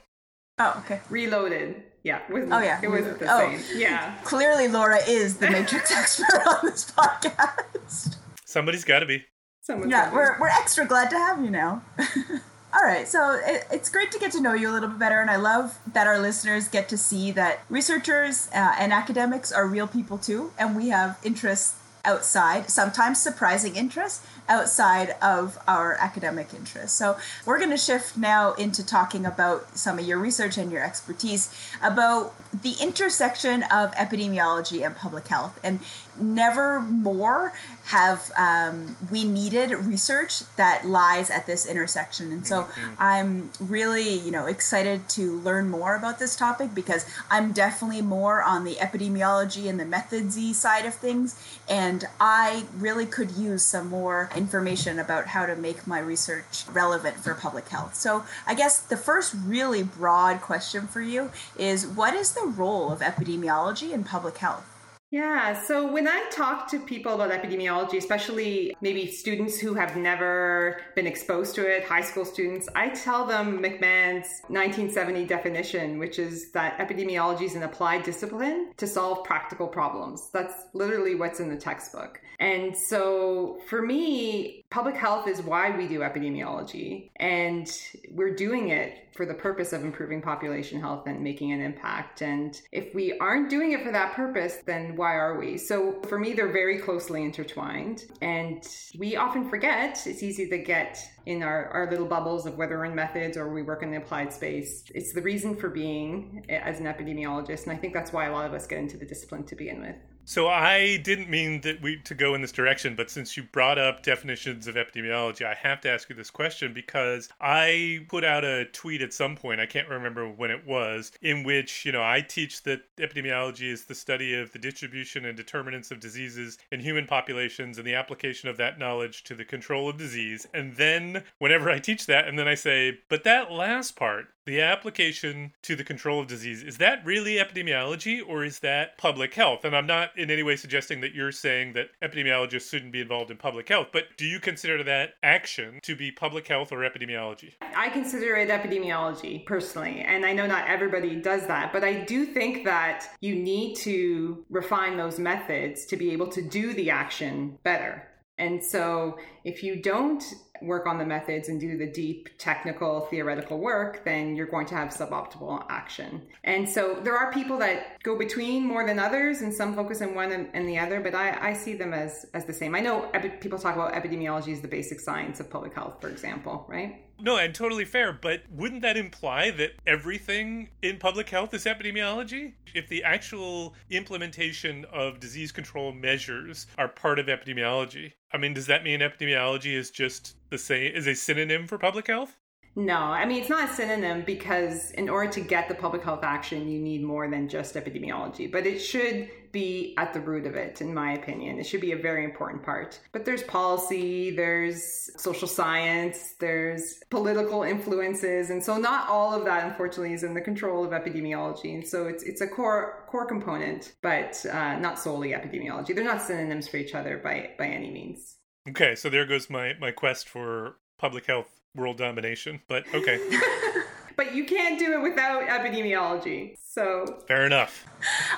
Oh, 0.59 0.83
okay. 0.85 1.01
Reloaded. 1.11 1.83
Yeah. 2.05 2.21
oh, 2.31 2.61
yeah. 2.61 2.81
It 2.83 2.89
wasn't 2.89 3.19
the 3.19 3.27
oh, 3.33 3.39
same. 3.39 3.61
Yeah. 3.81 4.15
Clearly, 4.25 4.69
Laura 4.69 4.99
is 5.09 5.39
the 5.39 5.51
Matrix 5.51 5.91
expert 5.97 6.47
on 6.47 6.59
this 6.63 6.91
podcast. 6.91 8.17
Somebody's 8.45 8.85
got 8.85 9.01
to 9.01 9.07
be. 9.07 9.25
Someone's 9.63 9.91
yeah, 9.91 10.13
we're, 10.13 10.39
we're 10.39 10.49
extra 10.49 10.85
glad 10.85 11.09
to 11.09 11.17
have 11.17 11.43
you 11.43 11.51
now. 11.51 11.83
All 12.75 12.83
right, 12.83 13.07
so 13.07 13.41
it, 13.47 13.69
it's 13.71 13.89
great 13.89 14.11
to 14.11 14.19
get 14.19 14.33
to 14.33 14.41
know 14.41 14.53
you 14.53 14.69
a 14.69 14.73
little 14.73 14.89
bit 14.89 14.99
better, 14.99 15.21
and 15.21 15.31
I 15.31 15.37
love 15.37 15.79
that 15.93 16.09
our 16.09 16.19
listeners 16.19 16.67
get 16.67 16.89
to 16.89 16.99
see 16.99 17.31
that 17.31 17.61
researchers 17.69 18.49
uh, 18.53 18.75
and 18.77 18.93
academics 18.93 19.53
are 19.53 19.65
real 19.65 19.87
people 19.87 20.19
too, 20.19 20.51
and 20.59 20.75
we 20.75 20.89
have 20.89 21.17
interests 21.23 21.77
outside, 22.05 22.69
sometimes 22.71 23.21
surprising 23.21 23.77
interests 23.77 24.27
outside 24.49 25.15
of 25.23 25.59
our 25.67 25.95
academic 25.95 26.53
interests. 26.55 26.97
So 26.97 27.17
we're 27.47 27.59
going 27.59 27.71
to 27.71 27.77
shift 27.77 28.17
now 28.17 28.53
into 28.55 28.85
talking 28.85 29.25
about 29.25 29.77
some 29.77 29.99
of 29.99 30.05
your 30.05 30.19
research 30.19 30.59
and 30.59 30.71
your 30.71 30.85
expertise 30.85 31.55
about 31.83 32.35
the 32.63 32.75
intersection 32.81 33.63
of 33.65 33.93
epidemiology 33.93 34.85
and 34.85 34.95
public 34.95 35.29
health. 35.29 35.59
And 35.63 35.81
never 36.21 36.81
more 36.81 37.53
have 37.85 38.31
um, 38.37 38.97
we 39.11 39.25
needed 39.25 39.71
research 39.71 40.43
that 40.57 40.87
lies 40.87 41.31
at 41.31 41.47
this 41.47 41.67
intersection 41.67 42.33
and 42.33 42.47
so 42.47 42.63
mm-hmm. 42.63 42.95
i'm 42.99 43.51
really 43.61 44.19
you 44.19 44.31
know 44.31 44.47
excited 44.47 45.07
to 45.09 45.39
learn 45.41 45.69
more 45.69 45.95
about 45.95 46.19
this 46.19 46.37
topic 46.37 46.75
because 46.75 47.05
i'm 47.31 47.53
definitely 47.53 48.01
more 48.01 48.43
on 48.43 48.65
the 48.65 48.77
epidemiology 48.77 49.69
and 49.69 49.79
the 49.79 49.85
methodsy 49.85 50.55
side 50.55 50.87
of 50.87 50.95
things 50.95 51.39
and 51.69 52.07
i 52.21 52.65
really 52.79 53.07
could 53.07 53.31
use 53.33 53.63
some 53.63 53.89
more 53.89 54.31
information 54.37 54.99
about 54.99 55.27
how 55.27 55.47
to 55.47 55.57
make 55.57 55.87
my 55.87 55.99
research 55.99 56.65
relevant 56.73 57.17
for 57.17 57.35
public 57.35 57.69
health 57.69 57.95
so 57.95 58.25
i 58.47 58.55
guess 58.55 58.81
the 58.81 58.97
first 58.97 59.35
really 59.45 59.83
broad 59.83 60.41
question 60.41 60.87
for 60.87 61.01
you 61.01 61.31
is 61.59 61.87
what 61.87 62.15
is 62.15 62.33
the 62.33 62.47
role 62.47 62.91
of 62.93 63.01
epidemiology 63.01 63.93
in 63.93 64.05
public 64.05 64.39
health 64.39 64.75
yeah. 65.15 65.63
So 65.63 65.93
when 65.93 66.09
I 66.09 66.29
talk 66.33 66.69
to 66.73 66.81
people 66.81 67.13
about 67.13 67.31
epidemiology, 67.31 67.99
especially 67.99 68.77
maybe 68.81 69.07
students 69.07 69.61
who 69.61 69.73
have 69.75 69.97
never 69.97 70.81
been 70.97 71.07
exposed 71.07 71.55
to 71.55 71.65
it, 71.65 71.85
high 71.85 72.01
school 72.01 72.25
students, 72.25 72.69
I 72.75 72.89
tell 72.89 73.25
them 73.25 73.63
MacMahon's 73.63 74.43
1970 74.49 75.25
definition, 75.27 76.01
which 76.01 76.19
is 76.19 76.51
that 76.51 76.77
epidemiology 76.79 77.43
is 77.43 77.55
an 77.55 77.63
applied 77.63 78.03
discipline 78.03 78.73
to 78.77 78.89
solve 78.89 79.23
practical 79.23 79.69
problems. 79.69 80.31
That's 80.33 80.65
literally 80.73 81.15
what's 81.15 81.39
in 81.39 81.49
the 81.49 81.57
textbook. 81.57 82.21
And 82.45 82.77
so 82.77 83.59
for 83.69 83.81
me, 83.81 84.67
public 84.69 84.97
health 84.97 85.27
is 85.27 85.41
why 85.41 85.75
we 85.75 85.89
do 85.89 86.01
epidemiology. 86.01 87.09
And 87.17 87.67
we're 88.11 88.35
doing 88.35 88.69
it 88.69 89.09
for 89.17 89.25
the 89.25 89.33
purpose 89.33 89.73
of 89.73 89.83
improving 89.83 90.21
population 90.21 90.79
health 90.79 91.07
and 91.07 91.23
making 91.23 91.53
an 91.53 91.63
impact. 91.63 92.21
And 92.21 92.61
if 92.71 92.95
we 92.95 93.17
aren't 93.19 93.49
doing 93.49 93.73
it 93.73 93.83
for 93.83 93.91
that 93.93 94.13
purpose, 94.13 94.59
then 94.67 94.95
why 94.95 95.15
are 95.15 95.39
we? 95.39 95.57
So 95.57 96.03
for 96.07 96.19
me, 96.19 96.35
they're 96.35 96.53
very 96.53 96.81
closely 96.81 97.23
intertwined. 97.23 98.05
And 98.21 98.63
we 98.99 99.17
often 99.17 99.49
forget, 99.49 100.07
it's 100.07 100.23
easy 100.23 100.47
to 100.51 100.59
get 100.59 101.03
in 101.25 101.43
our, 101.43 101.69
our 101.69 101.91
little 101.91 102.07
bubbles 102.07 102.45
of 102.45 102.59
whether 102.59 102.77
we're 102.77 102.85
in 102.85 102.95
methods 102.95 103.39
or 103.39 103.55
we 103.55 103.63
work 103.63 103.83
in 103.83 103.91
the 103.91 103.97
applied 103.97 104.35
space. 104.35 104.85
It's 104.95 105.15
the 105.15 105.23
reason 105.23 105.57
for 105.57 105.71
being 105.71 106.45
as 106.51 106.79
an 106.79 106.85
epidemiologist. 106.85 107.63
And 107.63 107.73
I 107.73 107.77
think 107.77 107.95
that's 107.95 108.13
why 108.13 108.27
a 108.27 108.33
lot 108.33 108.45
of 108.45 108.53
us 108.53 108.67
get 108.67 108.81
into 108.81 108.99
the 108.99 109.07
discipline 109.07 109.45
to 109.45 109.57
begin 109.57 109.81
with. 109.81 109.97
So 110.27 110.49
I 110.49 110.97
didn't 110.97 111.29
mean 111.29 111.61
that 111.63 111.83
we 111.83 111.99
to 111.99 112.15
go 112.15 112.35
in 112.35 112.41
this 112.41 112.51
direction, 112.51 112.95
but 112.97 113.11
since 113.11 113.37
you 113.37 113.43
brought 113.43 113.79
up 113.79 114.03
definitions 114.03 114.67
of 114.67 114.75
epidemiology, 114.75 115.45
I 115.45 115.53
have 115.53 115.83
to 115.83 115.91
ask 115.91 116.09
you 116.09 116.17
this 116.17 116.31
question 116.31 116.73
because 116.73 117.29
I 117.43 118.07
put 118.09 118.25
out 118.25 118.43
a 118.43 118.65
tweet 118.65 119.03
at 119.03 119.13
some 119.13 119.37
point, 119.37 119.61
I 119.61 119.67
can't 119.67 119.89
remember 119.89 120.27
when 120.27 120.51
it 120.51 120.67
was, 120.67 121.13
in 121.21 121.45
which, 121.45 121.85
you 121.85 121.93
know, 121.93 122.03
I 122.03 122.23
teach 122.23 122.63
that 122.63 122.83
epidemiology 122.97 123.71
is 123.71 123.85
the 123.85 123.95
study 123.95 124.35
of 124.35 124.51
the 124.53 124.59
distribution 124.59 125.27
and 125.27 125.37
determinants 125.37 125.91
of 125.91 126.01
diseases 126.01 126.57
in 126.73 126.81
human 126.81 127.07
populations 127.07 127.77
and 127.77 127.87
the 127.87 127.95
application 127.95 128.49
of 128.49 128.57
that 128.57 128.79
knowledge 128.79 129.25
to 129.25 129.35
the 129.35 129.45
control 129.45 129.91
of 129.91 129.99
disease. 129.99 130.49
And 130.55 130.77
then 130.77 131.25
whenever 131.39 131.71
I 131.71 131.79
teach 131.81 132.07
that, 132.07 132.27
and 132.27 132.39
then 132.39 132.49
I 132.49 132.55
say, 132.55 132.99
but 133.11 133.25
that 133.25 133.53
last 133.53 133.95
part, 133.95 134.29
the 134.47 134.61
application 134.61 135.53
to 135.63 135.75
the 135.75 135.85
control 135.85 136.21
of 136.21 136.27
disease, 136.27 136.63
is 136.63 136.79
that 136.79 137.05
really 137.05 137.37
epidemiology 137.37 138.21
or 138.27 138.45
is 138.45 138.59
that 138.61 138.99
public 138.99 139.35
health? 139.35 139.65
And 139.65 139.75
I'm 139.75 139.87
not 139.87 140.14
in 140.17 140.31
any 140.31 140.43
way 140.43 140.57
suggesting 140.57 141.01
that 141.01 141.15
you're 141.15 141.33
saying 141.33 141.75
that 141.75 141.89
epidemiologists 142.03 142.71
shouldn't 142.71 142.93
be 142.93 143.01
involved 143.01 143.31
in 143.31 143.37
public 143.37 143.69
health, 143.69 143.89
but 143.93 144.05
do 144.17 144.25
you 144.25 144.41
consider 144.41 144.83
that 144.85 145.15
action 145.23 145.81
to 145.83 145.95
be 145.95 146.11
public 146.11 146.47
health 146.47 146.73
or 146.73 146.79
epidemiology? 146.79 147.53
I 147.75 147.89
consider 147.89 148.37
it 148.37 148.49
epidemiology 148.49 149.45
personally, 149.47 150.01
and 150.01 150.25
I 150.25 150.33
know 150.33 150.47
not 150.47 150.69
everybody 150.69 151.17
does 151.17 151.47
that, 151.47 151.73
but 151.73 151.85
I 151.85 152.05
do 152.05 152.27
think 152.27 152.65
that 152.65 153.07
you 153.21 153.35
need 153.35 153.77
to 153.77 154.45
refine 154.51 154.97
those 154.97 155.19
methods 155.19 155.87
to 155.87 155.97
be 155.97 156.13
able 156.13 156.29
to 156.29 156.43
do 156.43 156.73
the 156.73 156.91
action 156.91 157.59
better. 157.63 158.09
And 158.39 158.63
so 158.63 159.19
if 159.45 159.63
you 159.63 159.81
don't 159.81 160.23
work 160.63 160.87
on 160.87 160.99
the 160.99 161.05
methods 161.05 161.49
and 161.49 161.61
do 161.61 161.77
the 161.77 161.87
deep 161.87 162.29
technical 162.39 163.03
theoretical 163.11 163.59
work, 163.59 164.05
then 164.05 164.35
you're 164.37 164.47
going 164.47 164.67
to 164.67 164.75
have 164.75 164.89
suboptimal 164.89 165.65
action. 165.69 166.23
And 166.45 166.69
so 166.69 167.01
there 167.03 167.17
are 167.17 167.33
people 167.33 167.59
that 167.59 168.03
go 168.03 168.17
between 168.17 168.65
more 168.65 168.87
than 168.87 168.99
others 168.99 169.43
and 169.43 169.53
some 169.53 169.75
focus 169.75 170.01
on 170.01 170.15
one 170.15 170.33
and, 170.33 170.49
and 170.55 170.69
the 170.69 170.79
other, 170.79 171.01
but 171.01 171.15
I, 171.15 171.51
I, 171.51 171.53
see 171.53 171.75
them 171.75 171.93
as, 171.93 172.27
as 172.35 172.45
the 172.45 172.53
same. 172.53 172.75
I 172.75 172.81
know 172.81 173.11
epi- 173.15 173.31
people 173.41 173.59
talk 173.59 173.75
about 173.75 173.93
epidemiology 173.95 174.53
as 174.53 174.61
the 174.61 174.69
basic 174.69 175.01
science 175.01 175.41
of 175.41 175.51
public 175.51 175.75
health, 175.75 176.01
for 176.01 176.09
example, 176.09 176.67
right? 176.69 177.04
No, 177.21 177.37
and 177.37 177.55
totally 177.55 177.85
fair, 177.85 178.13
but 178.13 178.43
wouldn't 178.51 178.83
that 178.83 178.97
imply 178.97 179.51
that 179.53 179.75
everything 179.87 180.69
in 180.83 180.99
public 180.99 181.31
health 181.31 181.55
is 181.55 181.65
epidemiology? 181.65 182.55
If 182.75 182.89
the 182.89 183.05
actual 183.05 183.75
implementation 183.89 184.85
of 184.93 185.21
disease 185.21 185.53
control 185.53 185.93
measures 185.93 186.67
are 186.77 186.89
part 186.89 187.19
of 187.19 187.27
epidemiology, 187.27 188.13
I 188.33 188.39
mean, 188.39 188.53
does 188.53 188.67
that 188.67 188.83
mean 188.83 189.01
epidemiology 189.01 189.75
is 189.75 189.91
just 189.91 190.37
the 190.51 190.59
same, 190.59 190.93
is 190.95 191.07
a 191.07 191.15
synonym 191.15 191.67
for 191.67 191.79
public 191.79 192.09
health? 192.09 192.37
No, 192.77 192.97
I 192.97 193.25
mean, 193.25 193.41
it's 193.41 193.51
not 193.51 193.71
a 193.71 193.73
synonym 193.73 194.25
because 194.27 194.91
in 194.93 195.09
order 195.09 195.31
to 195.33 195.41
get 195.41 195.69
the 195.69 195.75
public 195.75 196.03
health 196.03 196.25
action, 196.25 196.69
you 196.69 196.81
need 196.81 197.05
more 197.05 197.31
than 197.31 197.49
just 197.49 197.75
epidemiology, 197.77 198.51
but 198.51 198.67
it 198.67 198.81
should 198.81 199.31
be 199.53 199.95
at 199.97 200.13
the 200.13 200.21
root 200.21 200.47
of 200.47 200.57
it, 200.57 200.81
in 200.81 200.93
my 200.93 201.13
opinion. 201.13 201.61
It 201.61 201.67
should 201.67 201.81
be 201.81 201.93
a 201.93 201.97
very 201.97 202.25
important 202.25 202.65
part. 202.65 202.99
But 203.13 203.25
there's 203.25 203.45
policy, 203.45 204.35
there's 204.35 205.11
social 205.17 205.47
science, 205.47 206.35
there's 206.41 207.01
political 207.09 207.63
influences. 207.63 208.51
And 208.51 208.63
so 208.63 208.77
not 208.77 209.09
all 209.09 209.33
of 209.33 209.45
that, 209.45 209.65
unfortunately, 209.65 210.13
is 210.13 210.25
in 210.25 210.35
the 210.35 210.41
control 210.41 210.85
of 210.85 210.91
epidemiology. 210.91 211.73
And 211.73 211.87
so 211.87 212.09
it's, 212.09 212.25
it's 212.25 212.41
a 212.41 212.49
core, 212.49 213.05
core 213.07 213.27
component, 213.27 213.95
but 214.03 214.45
uh, 214.47 214.77
not 214.81 214.99
solely 214.99 215.31
epidemiology. 215.31 215.95
They're 215.95 216.03
not 216.03 216.21
synonyms 216.21 216.67
for 216.67 216.79
each 216.79 216.97
other 216.97 217.19
by, 217.19 217.51
by 217.57 217.69
any 217.69 217.93
means. 217.93 218.35
Okay, 218.69 218.97
so 218.97 219.09
there 219.09 219.25
goes 219.25 219.49
my, 219.49 219.75
my 219.79 219.93
quest 219.93 220.29
for 220.29 220.79
public 220.99 221.27
health 221.27 221.61
world 221.75 221.99
domination, 221.99 222.61
but 222.69 222.85
okay. 222.95 223.19
but 224.35 224.39
you 224.39 224.45
can't 224.45 224.79
do 224.79 224.93
it 224.93 225.03
without 225.03 225.47
epidemiology. 225.47 226.57
So 226.59 227.23
fair 227.29 227.47
enough. 227.47 227.87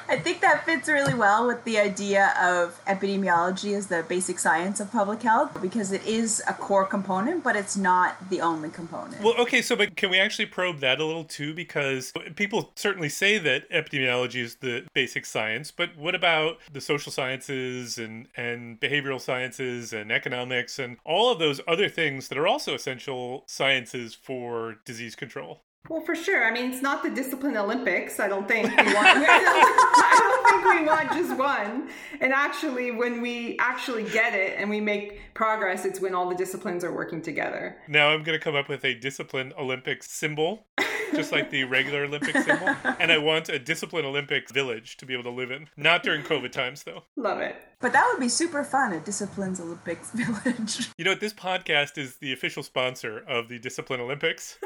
I 0.08 0.18
think 0.18 0.42
that 0.42 0.66
fits 0.66 0.88
really 0.88 1.14
well 1.14 1.46
with 1.46 1.64
the 1.64 1.78
idea 1.78 2.34
of 2.40 2.78
epidemiology 2.84 3.74
as 3.74 3.86
the 3.86 4.04
basic 4.06 4.38
science 4.38 4.78
of 4.78 4.92
public 4.92 5.22
health 5.22 5.60
because 5.62 5.90
it 5.90 6.04
is 6.06 6.42
a 6.46 6.52
core 6.52 6.84
component, 6.84 7.42
but 7.42 7.56
it's 7.56 7.76
not 7.78 8.28
the 8.28 8.42
only 8.42 8.68
component. 8.68 9.22
Well, 9.22 9.34
okay, 9.38 9.62
so 9.62 9.74
but 9.74 9.96
can 9.96 10.10
we 10.10 10.20
actually 10.20 10.46
probe 10.46 10.80
that 10.80 11.00
a 11.00 11.04
little 11.04 11.24
too? 11.24 11.54
Because 11.54 12.12
people 12.36 12.72
certainly 12.76 13.08
say 13.08 13.38
that 13.38 13.68
epidemiology 13.70 14.42
is 14.42 14.56
the 14.56 14.84
basic 14.92 15.24
science, 15.24 15.70
but 15.70 15.96
what 15.96 16.14
about 16.14 16.58
the 16.70 16.80
social 16.82 17.10
sciences 17.10 17.96
and 17.96 18.28
and 18.36 18.78
behavioral 18.78 19.20
sciences 19.20 19.94
and 19.94 20.12
economics 20.12 20.78
and 20.78 20.98
all 21.04 21.32
of 21.32 21.38
those 21.38 21.62
other 21.66 21.88
things 21.88 22.28
that 22.28 22.36
are 22.36 22.46
also 22.46 22.74
essential 22.74 23.44
sciences 23.46 24.14
for 24.14 24.76
disease 24.84 25.16
control? 25.16 25.62
Well, 25.88 26.00
for 26.00 26.14
sure. 26.14 26.44
I 26.44 26.50
mean, 26.50 26.72
it's 26.72 26.82
not 26.82 27.02
the 27.02 27.10
discipline 27.10 27.56
Olympics. 27.56 28.18
I 28.20 28.28
don't 28.28 28.48
think 28.48 28.68
we 28.68 28.76
want. 28.76 28.86
I 29.28 30.18
don't 30.18 30.62
think 30.62 30.80
we 30.80 30.86
want 30.86 31.12
just 31.12 31.36
one. 31.38 31.88
And 32.20 32.32
actually, 32.32 32.90
when 32.90 33.20
we 33.20 33.56
actually 33.58 34.04
get 34.04 34.34
it 34.34 34.56
and 34.58 34.70
we 34.70 34.80
make 34.80 35.20
progress, 35.34 35.84
it's 35.84 36.00
when 36.00 36.14
all 36.14 36.28
the 36.28 36.34
disciplines 36.34 36.84
are 36.84 36.94
working 36.94 37.22
together. 37.22 37.76
Now 37.88 38.08
I'm 38.08 38.22
going 38.22 38.38
to 38.38 38.42
come 38.42 38.54
up 38.54 38.68
with 38.68 38.84
a 38.84 38.94
discipline 38.94 39.52
Olympics 39.58 40.10
symbol, 40.10 40.66
just 41.14 41.32
like 41.32 41.50
the 41.50 41.64
regular 41.64 42.04
Olympic 42.04 42.36
symbol, 42.36 42.68
and 43.00 43.12
I 43.12 43.18
want 43.18 43.48
a 43.48 43.58
discipline 43.58 44.04
Olympics 44.04 44.52
village 44.52 44.96
to 44.98 45.06
be 45.06 45.14
able 45.14 45.24
to 45.24 45.30
live 45.30 45.50
in. 45.50 45.68
Not 45.76 46.02
during 46.02 46.22
COVID 46.22 46.52
times, 46.52 46.82
though. 46.82 47.04
Love 47.16 47.40
it. 47.40 47.56
But 47.80 47.92
that 47.92 48.08
would 48.10 48.20
be 48.20 48.28
super 48.28 48.64
fun, 48.64 48.92
a 48.92 49.00
Disciplines 49.00 49.60
Olympics 49.60 50.10
village. 50.14 50.88
You 50.96 51.04
know, 51.04 51.12
what? 51.12 51.20
this 51.20 51.34
podcast 51.34 51.98
is 51.98 52.16
the 52.16 52.32
official 52.32 52.62
sponsor 52.62 53.22
of 53.28 53.48
the 53.48 53.58
Discipline 53.58 54.00
Olympics. 54.00 54.58